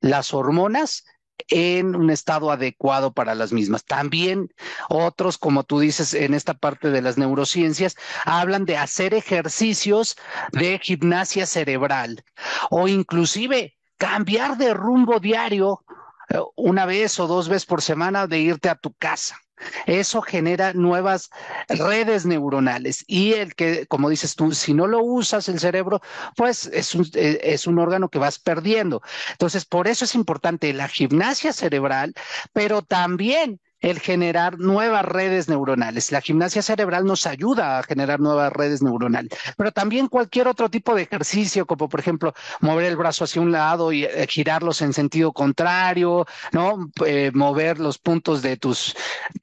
las 0.00 0.34
hormonas 0.34 1.04
en 1.48 1.94
un 1.94 2.10
estado 2.10 2.50
adecuado 2.50 3.12
para 3.12 3.34
las 3.34 3.52
mismas. 3.52 3.84
También 3.84 4.52
otros, 4.88 5.38
como 5.38 5.64
tú 5.64 5.80
dices 5.80 6.14
en 6.14 6.34
esta 6.34 6.54
parte 6.54 6.90
de 6.90 7.02
las 7.02 7.18
neurociencias, 7.18 7.96
hablan 8.24 8.64
de 8.64 8.76
hacer 8.76 9.14
ejercicios 9.14 10.16
de 10.52 10.78
gimnasia 10.82 11.46
cerebral 11.46 12.24
o 12.70 12.88
inclusive 12.88 13.75
cambiar 13.96 14.56
de 14.56 14.74
rumbo 14.74 15.20
diario 15.20 15.84
eh, 16.28 16.38
una 16.56 16.86
vez 16.86 17.18
o 17.20 17.26
dos 17.26 17.48
veces 17.48 17.66
por 17.66 17.82
semana 17.82 18.26
de 18.26 18.38
irte 18.38 18.68
a 18.68 18.74
tu 18.74 18.92
casa. 18.94 19.38
Eso 19.86 20.20
genera 20.20 20.74
nuevas 20.74 21.30
redes 21.68 22.26
neuronales 22.26 23.04
y 23.06 23.32
el 23.32 23.54
que, 23.54 23.86
como 23.86 24.10
dices 24.10 24.34
tú, 24.34 24.52
si 24.52 24.74
no 24.74 24.86
lo 24.86 25.02
usas 25.02 25.48
el 25.48 25.58
cerebro, 25.60 26.02
pues 26.36 26.66
es 26.66 26.94
un, 26.94 27.06
eh, 27.14 27.40
es 27.42 27.66
un 27.66 27.78
órgano 27.78 28.10
que 28.10 28.18
vas 28.18 28.38
perdiendo. 28.38 29.00
Entonces, 29.32 29.64
por 29.64 29.88
eso 29.88 30.04
es 30.04 30.14
importante 30.14 30.72
la 30.74 30.88
gimnasia 30.88 31.54
cerebral, 31.54 32.12
pero 32.52 32.82
también 32.82 33.60
el 33.80 34.00
generar 34.00 34.58
nuevas 34.58 35.04
redes 35.04 35.48
neuronales. 35.48 36.12
La 36.12 36.20
gimnasia 36.20 36.62
cerebral 36.62 37.04
nos 37.04 37.26
ayuda 37.26 37.78
a 37.78 37.82
generar 37.82 38.20
nuevas 38.20 38.52
redes 38.52 38.82
neuronales, 38.82 39.30
pero 39.56 39.72
también 39.72 40.08
cualquier 40.08 40.48
otro 40.48 40.70
tipo 40.70 40.94
de 40.94 41.02
ejercicio, 41.02 41.66
como 41.66 41.88
por 41.88 42.00
ejemplo 42.00 42.34
mover 42.60 42.86
el 42.86 42.96
brazo 42.96 43.24
hacia 43.24 43.42
un 43.42 43.52
lado 43.52 43.92
y 43.92 44.04
eh, 44.04 44.26
girarlos 44.28 44.82
en 44.82 44.92
sentido 44.92 45.32
contrario, 45.32 46.26
¿no? 46.52 46.90
Eh, 47.04 47.30
mover 47.34 47.78
los 47.78 47.98
puntos 47.98 48.42
de 48.42 48.56
tus, 48.56 48.94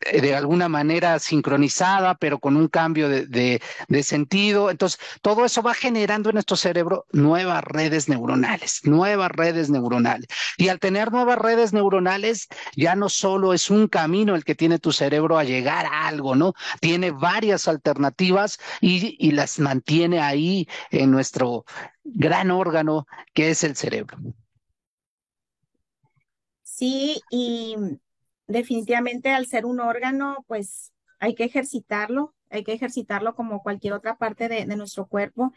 eh, 0.01 0.21
de 0.21 0.35
alguna 0.35 0.67
manera 0.69 1.19
sincronizada, 1.19 2.15
pero 2.15 2.39
con 2.39 2.57
un 2.57 2.67
cambio 2.67 3.09
de, 3.09 3.25
de, 3.27 3.61
de 3.87 4.03
sentido. 4.03 4.69
Entonces, 4.71 4.99
todo 5.21 5.45
eso 5.45 5.61
va 5.61 5.73
generando 5.73 6.29
en 6.29 6.35
nuestro 6.35 6.57
cerebro 6.57 7.05
nuevas 7.11 7.63
redes 7.63 8.09
neuronales, 8.09 8.81
nuevas 8.83 9.31
redes 9.31 9.69
neuronales. 9.69 10.27
Y 10.57 10.69
al 10.69 10.79
tener 10.79 11.11
nuevas 11.11 11.37
redes 11.37 11.73
neuronales, 11.73 12.47
ya 12.75 12.95
no 12.95 13.09
solo 13.09 13.53
es 13.53 13.69
un 13.69 13.87
camino, 13.87 14.22
el 14.29 14.43
que 14.43 14.55
tiene 14.55 14.79
tu 14.79 14.91
cerebro 14.91 15.37
a 15.37 15.43
llegar 15.43 15.85
a 15.85 16.07
algo, 16.07 16.35
¿no? 16.35 16.53
Tiene 16.79 17.11
varias 17.11 17.67
alternativas 17.67 18.59
y, 18.81 19.31
las 19.31 19.59
mantiene 19.59 20.19
ahí 20.19 20.67
en 20.91 21.11
nuestro 21.11 21.65
gran 22.03 22.51
órgano 22.51 23.07
que 23.33 23.49
es 23.49 23.63
el 23.63 23.75
cerebro. 23.75 24.17
Sí, 26.61 27.21
y 27.31 27.75
definitivamente 28.47 29.31
al 29.31 29.47
ser 29.47 29.65
un 29.65 29.79
órgano, 29.79 30.45
pues 30.47 30.91
hay 31.19 31.35
que 31.35 31.45
ejercitarlo, 31.45 32.35
hay 32.49 32.63
que 32.63 32.73
ejercitarlo 32.73 33.35
como 33.35 33.61
cualquier 33.63 33.93
otra 33.93 34.17
parte 34.17 34.47
de, 34.49 34.65
de 34.65 34.75
nuestro 34.77 35.07
cuerpo. 35.07 35.51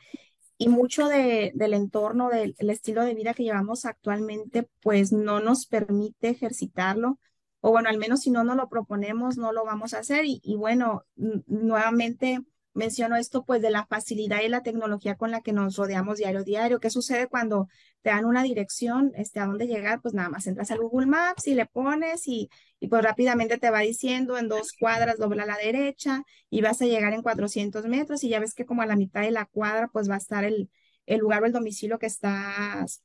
Y 0.58 0.68
mucho 0.68 1.08
de, 1.08 1.52
del 1.54 1.74
entorno, 1.74 2.30
del 2.30 2.54
estilo 2.70 3.04
de 3.04 3.14
vida 3.14 3.34
que 3.34 3.42
llevamos 3.42 3.84
actualmente, 3.84 4.66
pues 4.80 5.12
no 5.12 5.40
nos 5.40 5.66
permite 5.66 6.30
ejercitarlo 6.30 7.18
o 7.60 7.70
bueno, 7.70 7.88
al 7.88 7.98
menos 7.98 8.20
si 8.20 8.30
no 8.30 8.44
nos 8.44 8.56
lo 8.56 8.68
proponemos, 8.68 9.36
no 9.36 9.52
lo 9.52 9.64
vamos 9.64 9.94
a 9.94 9.98
hacer. 10.00 10.24
Y, 10.24 10.40
y 10.44 10.56
bueno, 10.56 11.04
nuevamente 11.16 12.40
menciono 12.74 13.16
esto 13.16 13.44
pues 13.44 13.62
de 13.62 13.70
la 13.70 13.86
facilidad 13.86 14.42
y 14.42 14.48
la 14.48 14.62
tecnología 14.62 15.16
con 15.16 15.30
la 15.30 15.40
que 15.40 15.52
nos 15.52 15.76
rodeamos 15.76 16.18
diario 16.18 16.40
a 16.40 16.42
diario. 16.44 16.80
¿Qué 16.80 16.90
sucede 16.90 17.26
cuando 17.26 17.68
te 18.02 18.10
dan 18.10 18.24
una 18.26 18.42
dirección 18.42 19.12
este, 19.16 19.40
a 19.40 19.46
dónde 19.46 19.66
llegar? 19.66 20.00
Pues 20.02 20.14
nada 20.14 20.28
más 20.28 20.46
entras 20.46 20.70
al 20.70 20.78
Google 20.80 21.06
Maps 21.06 21.46
y 21.46 21.54
le 21.54 21.66
pones 21.66 22.28
y, 22.28 22.50
y 22.78 22.88
pues 22.88 23.02
rápidamente 23.02 23.58
te 23.58 23.70
va 23.70 23.80
diciendo 23.80 24.36
en 24.38 24.48
dos 24.48 24.72
cuadras 24.78 25.18
dobla 25.18 25.44
a 25.44 25.46
la 25.46 25.56
derecha 25.56 26.22
y 26.50 26.60
vas 26.60 26.80
a 26.82 26.86
llegar 26.86 27.14
en 27.14 27.22
400 27.22 27.86
metros 27.86 28.22
y 28.24 28.28
ya 28.28 28.40
ves 28.40 28.54
que 28.54 28.66
como 28.66 28.82
a 28.82 28.86
la 28.86 28.96
mitad 28.96 29.22
de 29.22 29.30
la 29.30 29.46
cuadra 29.46 29.88
pues 29.88 30.08
va 30.10 30.14
a 30.14 30.18
estar 30.18 30.44
el, 30.44 30.70
el 31.06 31.20
lugar 31.20 31.42
o 31.42 31.46
el 31.46 31.52
domicilio 31.52 31.98
que 31.98 32.06
estás 32.06 33.02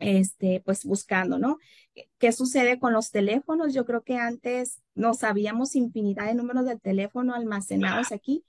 este, 0.00 0.62
pues 0.64 0.84
buscando, 0.84 1.38
¿no? 1.38 1.58
¿Qué 2.18 2.32
sucede 2.32 2.78
con 2.78 2.92
los 2.92 3.10
teléfonos? 3.10 3.72
Yo 3.74 3.84
creo 3.84 4.02
que 4.02 4.16
antes 4.16 4.80
no 4.94 5.14
sabíamos 5.14 5.76
infinidad 5.76 6.26
de 6.26 6.34
números 6.34 6.66
del 6.66 6.80
teléfono 6.80 7.34
almacenados 7.34 8.10
aquí 8.12 8.44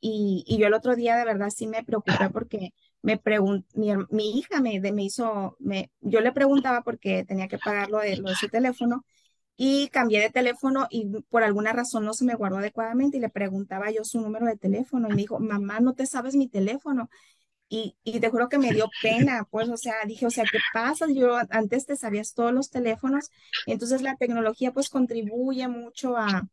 y, 0.00 0.44
y 0.46 0.58
yo 0.58 0.66
el 0.66 0.74
otro 0.74 0.96
día 0.96 1.16
de 1.16 1.24
verdad 1.24 1.50
sí 1.50 1.66
me 1.66 1.84
preocupé 1.84 2.28
porque 2.30 2.74
me 3.02 3.18
preguntó, 3.18 3.66
mi, 3.74 3.88
mi, 4.10 4.38
hija 4.38 4.60
me, 4.60 4.80
de, 4.80 4.92
me 4.92 5.04
hizo, 5.04 5.56
me, 5.60 5.90
yo 6.00 6.20
le 6.20 6.32
preguntaba 6.32 6.82
porque 6.82 7.24
tenía 7.24 7.48
que 7.48 7.58
pagar 7.58 7.90
lo 7.90 7.98
de, 7.98 8.16
lo 8.16 8.30
de 8.30 8.34
su 8.34 8.48
teléfono 8.48 9.04
y 9.56 9.88
cambié 9.88 10.20
de 10.20 10.30
teléfono 10.30 10.86
y 10.90 11.06
por 11.28 11.42
alguna 11.42 11.72
razón 11.72 12.04
no 12.04 12.12
se 12.14 12.24
me 12.24 12.34
guardó 12.34 12.58
adecuadamente 12.58 13.18
y 13.18 13.20
le 13.20 13.28
preguntaba 13.28 13.90
yo 13.90 14.04
su 14.04 14.20
número 14.20 14.46
de 14.46 14.56
teléfono 14.56 15.08
y 15.08 15.12
me 15.12 15.22
dijo, 15.22 15.38
mamá, 15.38 15.80
no 15.80 15.94
te 15.94 16.06
sabes 16.06 16.34
mi 16.34 16.48
teléfono. 16.48 17.08
Y, 17.68 17.96
y, 18.04 18.20
te 18.20 18.30
juro 18.30 18.48
que 18.48 18.58
me 18.58 18.72
dio 18.72 18.88
pena, 19.02 19.46
pues, 19.50 19.68
o 19.68 19.76
sea, 19.76 19.94
dije, 20.06 20.26
o 20.26 20.30
sea, 20.30 20.44
¿qué 20.44 20.58
pasa? 20.72 21.06
Yo 21.12 21.36
antes 21.50 21.86
te 21.86 21.96
sabías 21.96 22.34
todos 22.34 22.52
los 22.52 22.70
teléfonos, 22.70 23.30
entonces 23.66 24.02
la 24.02 24.16
tecnología 24.16 24.72
pues 24.72 24.90
contribuye 24.90 25.66
mucho 25.68 26.16
a, 26.16 26.48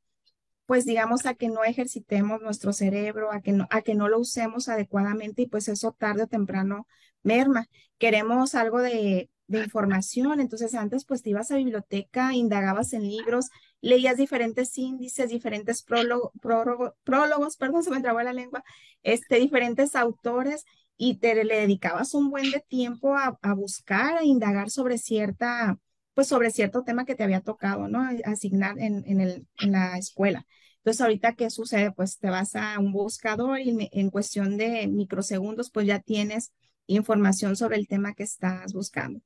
pues 0.66 0.86
digamos, 0.86 1.26
a 1.26 1.34
que 1.36 1.50
no 1.50 1.64
ejercitemos 1.64 2.42
nuestro 2.42 2.74
cerebro, 2.74 3.32
a 3.32 3.42
que 3.42 3.52
no, 3.52 3.68
a 3.70 3.82
que 3.82 3.96
no 3.96 4.08
lo 4.08 4.20
usemos 4.20 4.70
adecuadamente 4.70 5.44
y 5.44 5.48
pues 5.48 5.68
eso 5.68 5.92
tarde 5.92 6.24
o 6.24 6.28
temprano 6.28 6.88
merma. 7.24 7.68
Queremos 7.98 8.56
algo 8.56 8.80
de, 8.80 9.30
de 9.52 9.60
información, 9.60 10.40
entonces 10.40 10.74
antes 10.76 11.04
pues 11.06 11.22
te 11.22 11.32
ibas 11.32 11.52
a 11.52 11.58
biblioteca, 11.58 12.34
indagabas 12.34 12.94
en 12.94 13.04
libros, 13.04 13.50
leías 13.82 14.16
diferentes 14.16 14.78
índices, 14.78 15.30
diferentes 15.30 15.84
prólogo, 15.84 16.32
prólogo, 16.42 16.96
prólogos, 17.04 17.58
perdón, 17.58 17.84
se 17.84 17.92
me 17.92 18.02
trabó 18.02 18.22
la 18.22 18.34
lengua, 18.34 18.64
este, 19.04 19.40
diferentes 19.40 19.96
autores 19.96 20.66
y 21.04 21.16
te 21.16 21.44
le 21.44 21.62
dedicabas 21.62 22.14
un 22.14 22.30
buen 22.30 22.52
de 22.52 22.60
tiempo 22.60 23.16
a, 23.18 23.36
buscar, 23.56 24.18
a 24.18 24.24
indagar 24.24 24.70
sobre 24.70 25.00
cierta, 25.00 25.80
pues 26.14 26.28
sobre 26.28 26.52
cierto 26.52 26.84
tema 26.84 27.06
que 27.06 27.16
te 27.16 27.24
había 27.24 27.42
tocado, 27.42 27.88
¿no? 27.88 28.08
Asignar 28.24 28.78
en, 28.78 29.04
en, 29.08 29.20
el, 29.20 29.48
en 29.62 29.72
la 29.72 29.98
escuela. 29.98 30.46
Entonces, 30.78 31.02
ahorita, 31.02 31.34
¿qué 31.34 31.50
sucede? 31.50 31.92
Pues 31.92 32.20
te 32.20 32.30
vas 32.30 32.56
a 32.56 32.78
un 32.78 32.92
buscador 32.92 33.60
y 33.60 33.90
en 33.92 34.12
cuestión 34.12 34.58
de 34.58 34.88
microsegundos, 34.88 35.72
pues 35.72 35.88
ya 35.88 35.98
tienes 35.98 36.54
información 36.86 37.56
sobre 37.56 37.78
el 37.78 37.88
tema 37.88 38.14
que 38.14 38.22
estás 38.22 38.72
buscando. 38.72 39.22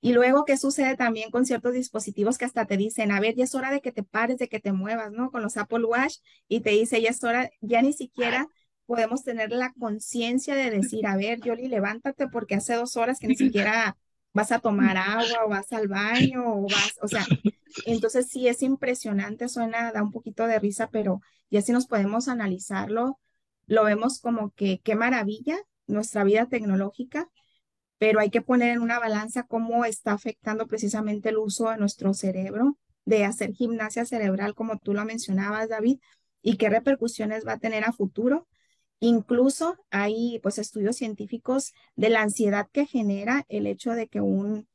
Y 0.00 0.14
luego, 0.14 0.44
¿qué 0.44 0.56
sucede 0.56 0.96
también 0.96 1.30
con 1.30 1.46
ciertos 1.46 1.74
dispositivos 1.74 2.38
que 2.38 2.44
hasta 2.46 2.66
te 2.66 2.76
dicen, 2.76 3.12
a 3.12 3.20
ver, 3.20 3.36
ya 3.36 3.44
es 3.44 3.54
hora 3.54 3.70
de 3.70 3.80
que 3.80 3.92
te 3.92 4.02
pares, 4.02 4.38
de 4.38 4.48
que 4.48 4.58
te 4.58 4.72
muevas, 4.72 5.12
¿no? 5.12 5.30
Con 5.30 5.42
los 5.42 5.56
Apple 5.56 5.84
Watch 5.84 6.16
y 6.48 6.58
te 6.58 6.70
dice, 6.70 7.00
ya 7.00 7.10
es 7.10 7.22
hora, 7.22 7.50
ya 7.60 7.82
ni 7.82 7.92
siquiera 7.92 8.48
podemos 8.90 9.22
tener 9.22 9.52
la 9.52 9.72
conciencia 9.74 10.56
de 10.56 10.68
decir, 10.68 11.06
a 11.06 11.16
ver, 11.16 11.40
Yoli, 11.40 11.68
levántate 11.68 12.26
porque 12.26 12.56
hace 12.56 12.74
dos 12.74 12.96
horas 12.96 13.20
que 13.20 13.28
ni 13.28 13.36
siquiera 13.36 13.96
vas 14.32 14.50
a 14.50 14.58
tomar 14.58 14.96
agua 14.96 15.44
o 15.46 15.48
vas 15.48 15.72
al 15.72 15.86
baño 15.86 16.42
o 16.44 16.62
vas, 16.62 16.98
o 17.00 17.06
sea, 17.06 17.24
entonces 17.86 18.26
sí 18.26 18.48
es 18.48 18.62
impresionante, 18.62 19.48
suena, 19.48 19.92
da 19.92 20.02
un 20.02 20.10
poquito 20.10 20.44
de 20.48 20.58
risa, 20.58 20.88
pero 20.90 21.20
ya 21.52 21.62
si 21.62 21.70
nos 21.70 21.86
podemos 21.86 22.26
analizarlo, 22.26 23.20
lo 23.68 23.84
vemos 23.84 24.18
como 24.18 24.50
que 24.54 24.80
qué 24.82 24.96
maravilla 24.96 25.56
nuestra 25.86 26.24
vida 26.24 26.46
tecnológica, 26.46 27.30
pero 27.98 28.18
hay 28.18 28.30
que 28.30 28.42
poner 28.42 28.70
en 28.70 28.80
una 28.80 28.98
balanza 28.98 29.44
cómo 29.44 29.84
está 29.84 30.14
afectando 30.14 30.66
precisamente 30.66 31.28
el 31.28 31.38
uso 31.38 31.70
de 31.70 31.76
nuestro 31.76 32.12
cerebro, 32.12 32.76
de 33.04 33.24
hacer 33.24 33.52
gimnasia 33.52 34.04
cerebral, 34.04 34.56
como 34.56 34.80
tú 34.80 34.94
lo 34.94 35.04
mencionabas, 35.04 35.68
David, 35.68 36.00
y 36.42 36.56
qué 36.56 36.68
repercusiones 36.68 37.46
va 37.46 37.52
a 37.52 37.58
tener 37.60 37.84
a 37.84 37.92
futuro 37.92 38.48
Incluso 39.00 39.76
hay 39.90 40.38
pues 40.42 40.58
estudios 40.58 40.96
científicos 40.96 41.72
de 41.96 42.10
la 42.10 42.22
ansiedad 42.22 42.68
que 42.70 42.86
genera 42.86 43.44
el 43.48 43.66
hecho 43.66 43.92
de 43.92 44.08
que 44.08 44.20
un 44.20 44.68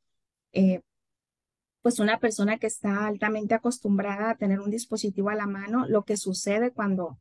eh, 0.52 0.82
pues 1.82 2.00
una 2.00 2.18
persona 2.18 2.58
que 2.58 2.66
está 2.66 3.06
altamente 3.06 3.54
acostumbrada 3.54 4.30
a 4.30 4.36
tener 4.36 4.60
un 4.60 4.70
dispositivo 4.70 5.30
a 5.30 5.36
la 5.36 5.46
mano, 5.46 5.86
lo 5.88 6.04
que 6.04 6.16
sucede 6.16 6.72
cuando 6.72 7.20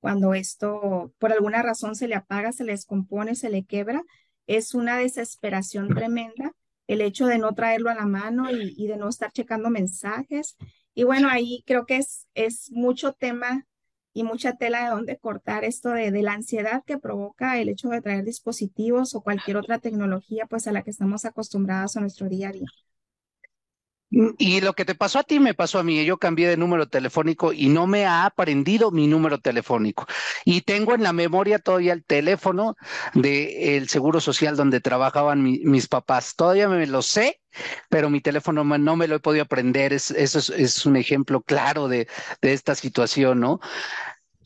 cuando 0.00 0.34
esto 0.34 1.12
por 1.18 1.32
alguna 1.32 1.62
razón 1.62 1.94
se 1.96 2.08
le 2.08 2.14
apaga, 2.14 2.52
se 2.52 2.64
le 2.64 2.72
descompone, 2.72 3.34
se 3.34 3.50
le 3.50 3.64
quebra, 3.64 4.02
es 4.46 4.74
una 4.74 4.96
desesperación 4.98 5.88
tremenda 5.88 6.52
el 6.86 7.00
hecho 7.00 7.26
de 7.26 7.38
no 7.38 7.54
traerlo 7.54 7.90
a 7.90 7.94
la 7.94 8.06
mano 8.06 8.50
y, 8.50 8.74
y 8.76 8.86
de 8.86 8.96
no 8.96 9.08
estar 9.08 9.32
checando 9.32 9.70
mensajes. 9.70 10.56
Y 10.94 11.04
bueno, 11.04 11.28
ahí 11.28 11.62
creo 11.66 11.84
que 11.86 11.96
es, 11.96 12.26
es 12.34 12.70
mucho 12.70 13.12
tema 13.12 13.66
y 14.16 14.22
mucha 14.22 14.54
tela 14.54 14.84
de 14.84 14.88
donde 14.88 15.18
cortar 15.18 15.64
esto 15.64 15.90
de, 15.90 16.10
de, 16.10 16.22
la 16.22 16.32
ansiedad 16.32 16.82
que 16.86 16.96
provoca 16.96 17.58
el 17.58 17.68
hecho 17.68 17.90
de 17.90 18.00
traer 18.00 18.24
dispositivos 18.24 19.14
o 19.14 19.20
cualquier 19.20 19.58
otra 19.58 19.78
tecnología 19.78 20.46
pues 20.46 20.66
a 20.66 20.72
la 20.72 20.82
que 20.82 20.88
estamos 20.88 21.26
acostumbrados 21.26 21.98
a 21.98 22.00
nuestro 22.00 22.26
día 22.26 22.48
a 22.48 22.52
día. 22.52 22.66
Mm, 24.10 24.28
y 24.38 24.60
lo 24.60 24.74
que 24.74 24.84
te 24.84 24.94
pasó 24.94 25.18
a 25.18 25.24
ti 25.24 25.40
me 25.40 25.54
pasó 25.54 25.78
a 25.78 25.82
mí. 25.82 26.04
Yo 26.04 26.18
cambié 26.18 26.48
de 26.48 26.56
número 26.56 26.88
telefónico 26.88 27.52
y 27.52 27.68
no 27.68 27.86
me 27.86 28.06
ha 28.06 28.24
aprendido 28.24 28.90
mi 28.90 29.06
número 29.06 29.38
telefónico. 29.38 30.06
Y 30.44 30.62
tengo 30.62 30.94
en 30.94 31.02
la 31.02 31.12
memoria 31.12 31.58
todavía 31.58 31.92
el 31.92 32.04
teléfono 32.04 32.76
del 33.14 33.88
Seguro 33.88 34.20
Social 34.20 34.56
donde 34.56 34.80
trabajaban 34.80 35.42
mi, 35.42 35.58
mis 35.64 35.88
papás. 35.88 36.36
Todavía 36.36 36.68
me 36.68 36.86
lo 36.86 37.02
sé, 37.02 37.40
pero 37.88 38.10
mi 38.10 38.20
teléfono 38.20 38.64
no 38.64 38.96
me 38.96 39.08
lo 39.08 39.16
he 39.16 39.20
podido 39.20 39.44
aprender. 39.44 39.92
Es, 39.92 40.10
eso 40.10 40.38
es, 40.54 40.86
un 40.86 40.96
ejemplo 40.96 41.40
claro 41.42 41.88
de, 41.88 42.08
esta 42.42 42.74
situación, 42.74 43.40
¿no? 43.40 43.60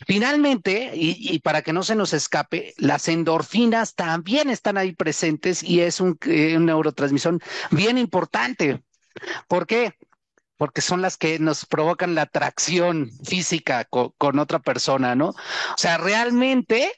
Finalmente, 0.06 0.92
y, 0.94 1.38
para 1.40 1.60
que 1.60 1.74
no 1.74 1.82
se 1.82 1.94
nos 1.94 2.14
escape, 2.14 2.72
las 2.78 3.06
endorfinas 3.08 3.94
también 3.94 4.48
están 4.48 4.78
ahí 4.78 4.94
presentes 4.94 5.62
y 5.62 5.80
es 5.80 6.00
un, 6.00 6.18
eh, 6.26 6.56
un 6.56 6.64
neurotransmisión 6.64 7.40
bien 7.70 7.98
importante. 7.98 8.82
¿Por 9.48 9.66
qué? 9.66 9.94
Porque 10.56 10.80
son 10.80 11.02
las 11.02 11.16
que 11.16 11.38
nos 11.38 11.66
provocan 11.66 12.14
la 12.14 12.22
atracción 12.22 13.10
física 13.24 13.84
con, 13.84 14.12
con 14.18 14.38
otra 14.38 14.58
persona, 14.58 15.14
¿no? 15.14 15.28
O 15.30 15.78
sea, 15.78 15.98
realmente, 15.98 16.92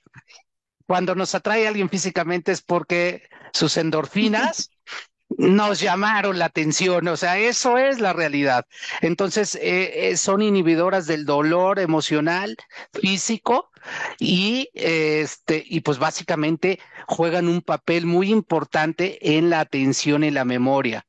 cuando 0.86 1.14
nos 1.14 1.34
atrae 1.34 1.66
a 1.66 1.68
alguien 1.68 1.88
físicamente 1.88 2.52
es 2.52 2.62
porque 2.62 3.22
sus 3.52 3.76
endorfinas 3.76 4.70
nos 5.38 5.80
llamaron 5.80 6.38
la 6.38 6.46
atención, 6.46 7.08
o 7.08 7.16
sea, 7.16 7.38
eso 7.38 7.78
es 7.78 8.00
la 8.00 8.12
realidad. 8.12 8.66
Entonces, 9.00 9.54
eh, 9.56 10.10
eh, 10.10 10.16
son 10.16 10.42
inhibidoras 10.42 11.06
del 11.06 11.24
dolor 11.24 11.78
emocional, 11.78 12.56
físico, 12.92 13.70
y 14.18 14.68
este, 14.74 15.62
y 15.66 15.80
pues 15.80 15.98
básicamente 15.98 16.78
juegan 17.06 17.48
un 17.48 17.62
papel 17.62 18.06
muy 18.06 18.30
importante 18.30 19.36
en 19.36 19.50
la 19.50 19.60
atención 19.60 20.24
y 20.24 20.30
la 20.30 20.44
memoria. 20.44 21.06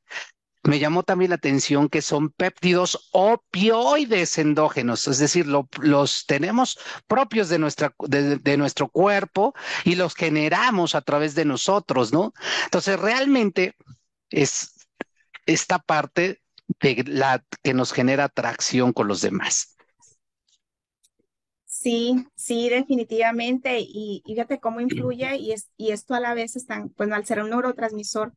Me 0.66 0.78
llamó 0.78 1.02
también 1.02 1.30
la 1.30 1.36
atención 1.36 1.88
que 1.90 2.00
son 2.00 2.30
péptidos 2.30 3.10
opioides 3.12 4.38
endógenos, 4.38 5.06
es 5.06 5.18
decir, 5.18 5.46
los 5.46 6.24
tenemos 6.26 6.78
propios 7.06 7.50
de, 7.50 7.58
nuestra, 7.58 7.94
de, 7.98 8.56
nuestro 8.56 8.88
cuerpo 8.88 9.54
y 9.84 9.94
los 9.94 10.14
generamos 10.14 10.94
a 10.94 11.02
través 11.02 11.34
de 11.34 11.44
nosotros, 11.44 12.14
¿no? 12.14 12.32
Entonces, 12.64 12.98
realmente 12.98 13.76
es 14.30 14.88
esta 15.44 15.78
parte 15.78 16.40
de 16.80 17.04
la 17.06 17.44
que 17.62 17.74
nos 17.74 17.92
genera 17.92 18.24
atracción 18.24 18.94
con 18.94 19.06
los 19.06 19.20
demás. 19.20 19.76
Sí, 21.66 22.26
sí, 22.34 22.70
definitivamente. 22.70 23.80
Y, 23.80 24.22
fíjate 24.24 24.60
cómo 24.60 24.80
influye 24.80 25.36
y, 25.36 25.52
es, 25.52 25.68
y 25.76 25.90
esto 25.90 26.14
a 26.14 26.20
la 26.20 26.32
vez 26.32 26.56
está, 26.56 26.86
pues 26.96 27.10
al 27.12 27.26
ser 27.26 27.42
un 27.42 27.50
neurotransmisor, 27.50 28.32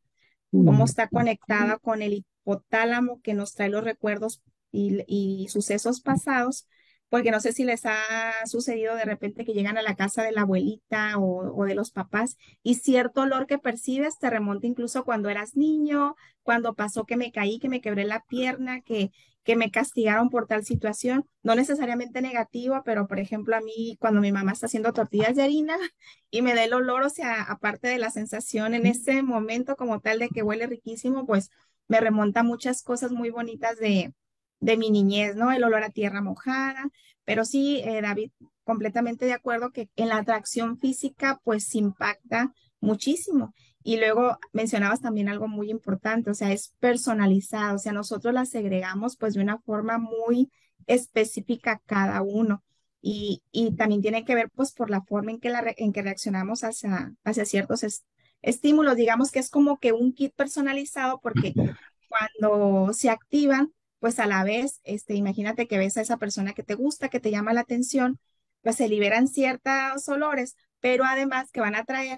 cómo 0.51 0.85
está 0.85 1.07
conectada 1.07 1.77
con 1.77 2.01
el 2.01 2.13
hipotálamo 2.13 3.21
que 3.21 3.33
nos 3.33 3.53
trae 3.53 3.69
los 3.69 3.83
recuerdos 3.83 4.41
y, 4.71 5.47
sucesos 5.49 6.01
pasados, 6.01 6.67
porque 7.09 7.31
no 7.31 7.39
sé 7.39 7.53
si 7.53 7.63
les 7.63 7.85
ha 7.85 8.01
sucedido 8.45 8.95
de 8.95 9.05
repente 9.05 9.45
que 9.45 9.53
llegan 9.53 9.77
a 9.77 9.81
la 9.81 9.95
casa 9.95 10.23
de 10.23 10.31
la 10.31 10.41
abuelita 10.41 11.17
o, 11.17 11.65
de 11.65 11.75
los 11.75 11.91
papás 11.91 12.37
y 12.63 12.75
cierto 12.75 13.21
olor 13.21 13.47
que 13.47 13.57
percibes 13.57 14.19
te 14.19 14.29
remonta 14.29 14.67
incluso 14.67 15.05
cuando 15.05 15.29
eras 15.29 15.55
niño, 15.55 16.15
cuando 16.43 16.75
pasó 16.75 17.05
que 17.05 17.17
me 17.17 17.31
caí, 17.31 17.59
que 17.59 17.69
me 17.69 17.81
quebré 17.81 18.03
la 18.03 18.23
pierna, 18.27 18.81
que, 18.81 19.11
que 19.47 19.55
me 19.55 19.71
castigaron 19.71 20.29
por 20.29 20.45
tal 20.45 20.65
situación, 20.65 21.25
no 21.41 21.55
necesariamente 21.55 22.21
negativo, 22.21 22.81
pero 22.83 23.07
por 23.07 23.17
ejemplo 23.17 23.55
a 23.55 23.61
mí 23.61 23.95
cuando 23.97 24.19
mi 24.19 24.33
mamá 24.33 24.51
está 24.51 24.65
haciendo 24.65 24.91
tortillas 24.91 25.37
de 25.37 25.43
harina 25.43 25.77
y 26.29 26.41
me 26.41 26.53
da 26.53 26.65
el 26.65 26.73
olor, 26.73 27.03
o 27.03 27.09
sea, 27.09 27.43
aparte 27.43 27.87
de 27.87 27.97
la 27.97 28.09
sensación 28.09 28.73
en 28.73 28.85
ese 28.85 29.23
momento 29.23 29.77
como 29.77 30.01
tal 30.01 30.19
de 30.19 30.27
que 30.27 30.43
huele 30.43 30.67
riquísimo, 30.67 31.25
pues 31.25 31.49
me 31.87 32.01
remonta 32.01 32.43
muchas 32.43 32.83
cosas 32.83 33.13
muy 33.13 33.29
bonitas 33.29 33.77
de, 33.77 34.13
de 34.59 34.75
mi 34.75 34.91
niñez, 34.91 35.37
¿no? 35.37 35.53
El 35.53 35.63
olor 35.63 35.81
a 35.83 35.91
tierra 35.91 36.21
mojada, 36.21 36.89
pero 37.23 37.45
sí, 37.45 37.81
eh, 37.85 38.01
David, 38.01 38.31
completamente 38.65 39.25
de 39.25 39.33
acuerdo 39.33 39.71
que 39.71 39.89
en 39.95 40.09
la 40.09 40.17
atracción 40.17 40.77
física 40.77 41.39
pues 41.45 41.73
impacta 41.73 42.53
muchísimo. 42.81 43.53
Y 43.87 43.95
luego 43.95 44.37
mencionabas 44.51 44.99
también 44.99 45.29
algo 45.29 45.47
muy 45.47 45.69
importante, 45.71 46.29
o 46.29 46.33
sea, 46.33 46.51
es 46.51 46.75
personalizado, 46.81 47.77
o 47.77 47.79
sea, 47.79 47.93
nosotros 47.93 48.33
las 48.33 48.49
segregamos 48.49 49.15
pues 49.15 49.33
de 49.33 49.41
una 49.41 49.59
forma 49.59 49.97
muy 49.97 50.51
específica 50.87 51.81
cada 51.85 52.21
uno. 52.21 52.65
Y, 53.01 53.43
y 53.49 53.77
también 53.77 54.01
tiene 54.01 54.25
que 54.25 54.35
ver 54.35 54.49
pues 54.53 54.73
por 54.73 54.89
la 54.89 55.03
forma 55.03 55.31
en 55.31 55.39
que, 55.39 55.49
la, 55.49 55.63
en 55.77 55.93
que 55.93 56.01
reaccionamos 56.01 56.65
hacia, 56.65 57.13
hacia 57.23 57.45
ciertos 57.45 58.03
estímulos. 58.41 58.97
Digamos 58.97 59.31
que 59.31 59.39
es 59.39 59.49
como 59.49 59.79
que 59.79 59.93
un 59.93 60.11
kit 60.13 60.33
personalizado 60.35 61.21
porque 61.21 61.53
cuando 62.09 62.91
se 62.91 63.09
activan, 63.09 63.71
pues 63.99 64.19
a 64.19 64.27
la 64.27 64.43
vez, 64.43 64.81
este, 64.83 65.13
imagínate 65.15 65.65
que 65.65 65.77
ves 65.77 65.95
a 65.95 66.01
esa 66.01 66.17
persona 66.17 66.51
que 66.51 66.63
te 66.63 66.75
gusta, 66.75 67.07
que 67.07 67.21
te 67.21 67.31
llama 67.31 67.53
la 67.53 67.61
atención, 67.61 68.19
pues 68.63 68.75
se 68.75 68.89
liberan 68.89 69.29
ciertos 69.29 70.09
olores, 70.09 70.57
pero 70.81 71.05
además 71.05 71.51
que 71.53 71.61
van 71.61 71.75
a 71.75 71.85
traer 71.85 72.17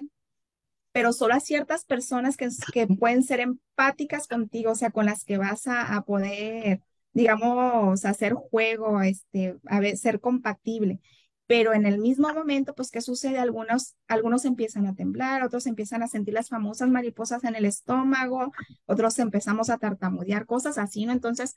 pero 0.92 1.12
solo 1.12 1.34
a 1.34 1.40
ciertas 1.40 1.84
personas 1.84 2.36
que, 2.36 2.86
pueden 2.98 3.22
ser 3.22 3.40
empáticas 3.40 4.26
contigo, 4.26 4.72
o 4.72 4.74
sea, 4.74 4.90
con 4.90 5.06
las 5.06 5.24
que 5.24 5.38
vas 5.38 5.66
a, 5.66 6.02
poder, 6.02 6.82
digamos, 7.12 8.04
hacer 8.04 8.34
juego, 8.34 9.00
este, 9.02 9.56
a 9.66 9.80
ver, 9.80 9.96
ser 9.96 10.20
compatible. 10.20 11.00
Pero 11.46 11.74
en 11.74 11.84
el 11.86 11.98
mismo 11.98 12.32
momento, 12.32 12.74
pues, 12.74 12.90
¿qué 12.90 13.00
sucede? 13.00 13.38
Algunos, 13.38 13.96
algunos 14.08 14.44
empiezan 14.44 14.86
a 14.86 14.94
temblar, 14.94 15.42
otros 15.42 15.66
empiezan 15.66 16.02
a 16.02 16.08
sentir 16.08 16.34
las 16.34 16.48
famosas 16.48 16.88
mariposas 16.88 17.44
en 17.44 17.56
el 17.56 17.64
estómago, 17.64 18.52
otros 18.86 19.18
empezamos 19.18 19.70
a 19.70 19.78
tartamudear, 19.78 20.46
cosas 20.46 20.78
así, 20.78 21.06
¿no? 21.06 21.12
Entonces, 21.12 21.54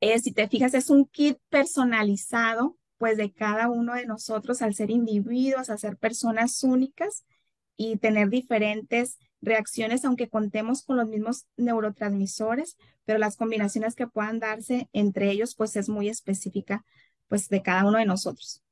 eh, 0.00 0.18
si 0.18 0.32
te 0.32 0.48
fijas, 0.48 0.74
es 0.74 0.90
un 0.90 1.06
kit 1.06 1.38
personalizado, 1.48 2.76
pues, 2.98 3.16
de 3.16 3.32
cada 3.32 3.68
uno 3.68 3.94
de 3.94 4.06
nosotros 4.06 4.62
al 4.62 4.74
ser 4.74 4.90
individuos, 4.90 5.70
al 5.70 5.78
ser 5.78 5.96
personas 5.96 6.62
únicas 6.62 7.24
y 7.76 7.96
tener 7.96 8.28
diferentes 8.28 9.18
reacciones, 9.40 10.04
aunque 10.04 10.28
contemos 10.28 10.82
con 10.82 10.96
los 10.96 11.08
mismos 11.08 11.46
neurotransmisores, 11.56 12.76
pero 13.04 13.18
las 13.18 13.36
combinaciones 13.36 13.94
que 13.94 14.06
puedan 14.06 14.40
darse 14.40 14.88
entre 14.92 15.30
ellos, 15.30 15.54
pues 15.54 15.76
es 15.76 15.88
muy 15.88 16.08
específica, 16.08 16.84
pues 17.28 17.48
de 17.48 17.62
cada 17.62 17.84
uno 17.86 17.98
de 17.98 18.06
nosotros. 18.06 18.62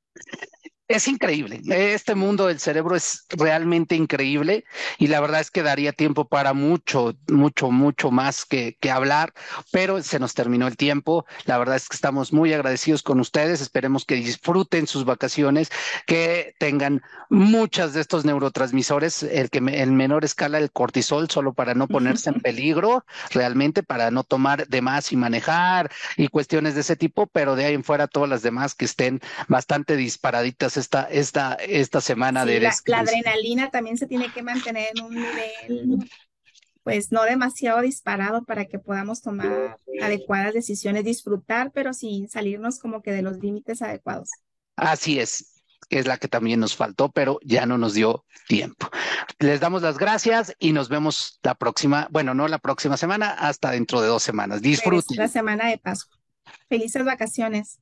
Es 0.92 1.08
increíble. 1.08 1.62
Este 1.70 2.14
mundo 2.14 2.48
del 2.48 2.60
cerebro 2.60 2.94
es 2.94 3.24
realmente 3.30 3.96
increíble 3.96 4.66
y 4.98 5.06
la 5.06 5.20
verdad 5.20 5.40
es 5.40 5.50
que 5.50 5.62
daría 5.62 5.94
tiempo 5.94 6.26
para 6.26 6.52
mucho, 6.52 7.14
mucho, 7.28 7.70
mucho 7.70 8.10
más 8.10 8.44
que, 8.44 8.76
que, 8.78 8.90
hablar, 8.90 9.32
pero 9.70 10.02
se 10.02 10.18
nos 10.18 10.34
terminó 10.34 10.66
el 10.66 10.76
tiempo. 10.76 11.24
La 11.46 11.56
verdad 11.56 11.76
es 11.76 11.88
que 11.88 11.94
estamos 11.94 12.34
muy 12.34 12.52
agradecidos 12.52 13.02
con 13.02 13.20
ustedes. 13.20 13.62
Esperemos 13.62 14.04
que 14.04 14.16
disfruten 14.16 14.86
sus 14.86 15.06
vacaciones, 15.06 15.70
que 16.06 16.54
tengan 16.58 17.00
muchas 17.30 17.94
de 17.94 18.02
estos 18.02 18.26
neurotransmisores, 18.26 19.22
el 19.22 19.48
que 19.48 19.58
en 19.58 19.96
menor 19.96 20.26
escala 20.26 20.58
el 20.58 20.70
cortisol, 20.70 21.30
solo 21.30 21.54
para 21.54 21.72
no 21.72 21.88
ponerse 21.88 22.28
en 22.28 22.42
peligro, 22.42 23.06
realmente 23.30 23.82
para 23.82 24.10
no 24.10 24.24
tomar 24.24 24.68
de 24.68 24.82
más 24.82 25.10
y 25.10 25.16
manejar 25.16 25.90
y 26.18 26.28
cuestiones 26.28 26.74
de 26.74 26.82
ese 26.82 26.96
tipo, 26.96 27.28
pero 27.28 27.56
de 27.56 27.64
ahí 27.64 27.74
en 27.74 27.82
fuera 27.82 28.08
todas 28.08 28.28
las 28.28 28.42
demás 28.42 28.74
que 28.74 28.84
estén 28.84 29.22
bastante 29.48 29.96
disparaditas 29.96 30.76
esta, 30.82 31.04
esta, 31.04 31.54
esta 31.54 32.00
semana 32.00 32.44
de 32.44 32.60
la, 32.60 32.74
la, 32.86 32.98
adrenalina 32.98 33.70
también 33.70 33.96
se 33.96 34.06
tiene 34.06 34.32
que 34.32 34.42
mantener 34.42 34.88
en 34.94 35.04
un 35.04 35.14
nivel, 35.14 36.10
pues 36.82 37.12
no 37.12 37.22
demasiado 37.22 37.80
disparado 37.80 38.44
para 38.44 38.66
que 38.66 38.78
podamos 38.78 39.22
tomar 39.22 39.78
adecuadas 40.02 40.52
decisiones, 40.52 41.04
disfrutar, 41.04 41.70
pero 41.72 41.92
sin 41.92 42.28
salirnos 42.28 42.78
como 42.78 43.02
que 43.02 43.12
de 43.12 43.22
los 43.22 43.38
límites 43.38 43.80
adecuados. 43.82 44.28
Así 44.76 45.20
es, 45.20 45.62
que 45.88 45.98
es 45.98 46.06
la 46.06 46.18
que 46.18 46.28
también 46.28 46.60
nos 46.60 46.74
faltó, 46.74 47.10
pero 47.10 47.38
ya 47.42 47.66
no 47.66 47.78
nos 47.78 47.94
dio 47.94 48.24
tiempo. 48.48 48.88
Les 49.38 49.60
damos 49.60 49.82
las 49.82 49.98
gracias 49.98 50.54
y 50.58 50.72
nos 50.72 50.88
vemos 50.88 51.38
la 51.42 51.54
próxima, 51.54 52.08
bueno, 52.10 52.34
no 52.34 52.48
la 52.48 52.58
próxima 52.58 52.96
semana, 52.96 53.30
hasta 53.30 53.70
dentro 53.70 54.00
de 54.00 54.08
dos 54.08 54.22
semanas. 54.22 54.60
Disfruten. 54.60 55.16
La 55.16 55.28
semana 55.28 55.68
de 55.68 55.78
Pascua. 55.78 56.18
Felices 56.68 57.04
vacaciones. 57.04 57.78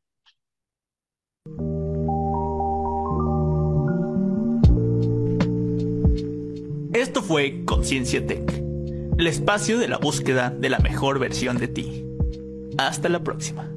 Esto 7.00 7.22
fue 7.22 7.64
Conciencia 7.64 8.26
Tech, 8.26 8.62
el 9.16 9.26
espacio 9.26 9.78
de 9.78 9.88
la 9.88 9.96
búsqueda 9.96 10.50
de 10.50 10.68
la 10.68 10.80
mejor 10.80 11.18
versión 11.18 11.56
de 11.56 11.66
ti. 11.66 12.04
Hasta 12.76 13.08
la 13.08 13.24
próxima. 13.24 13.72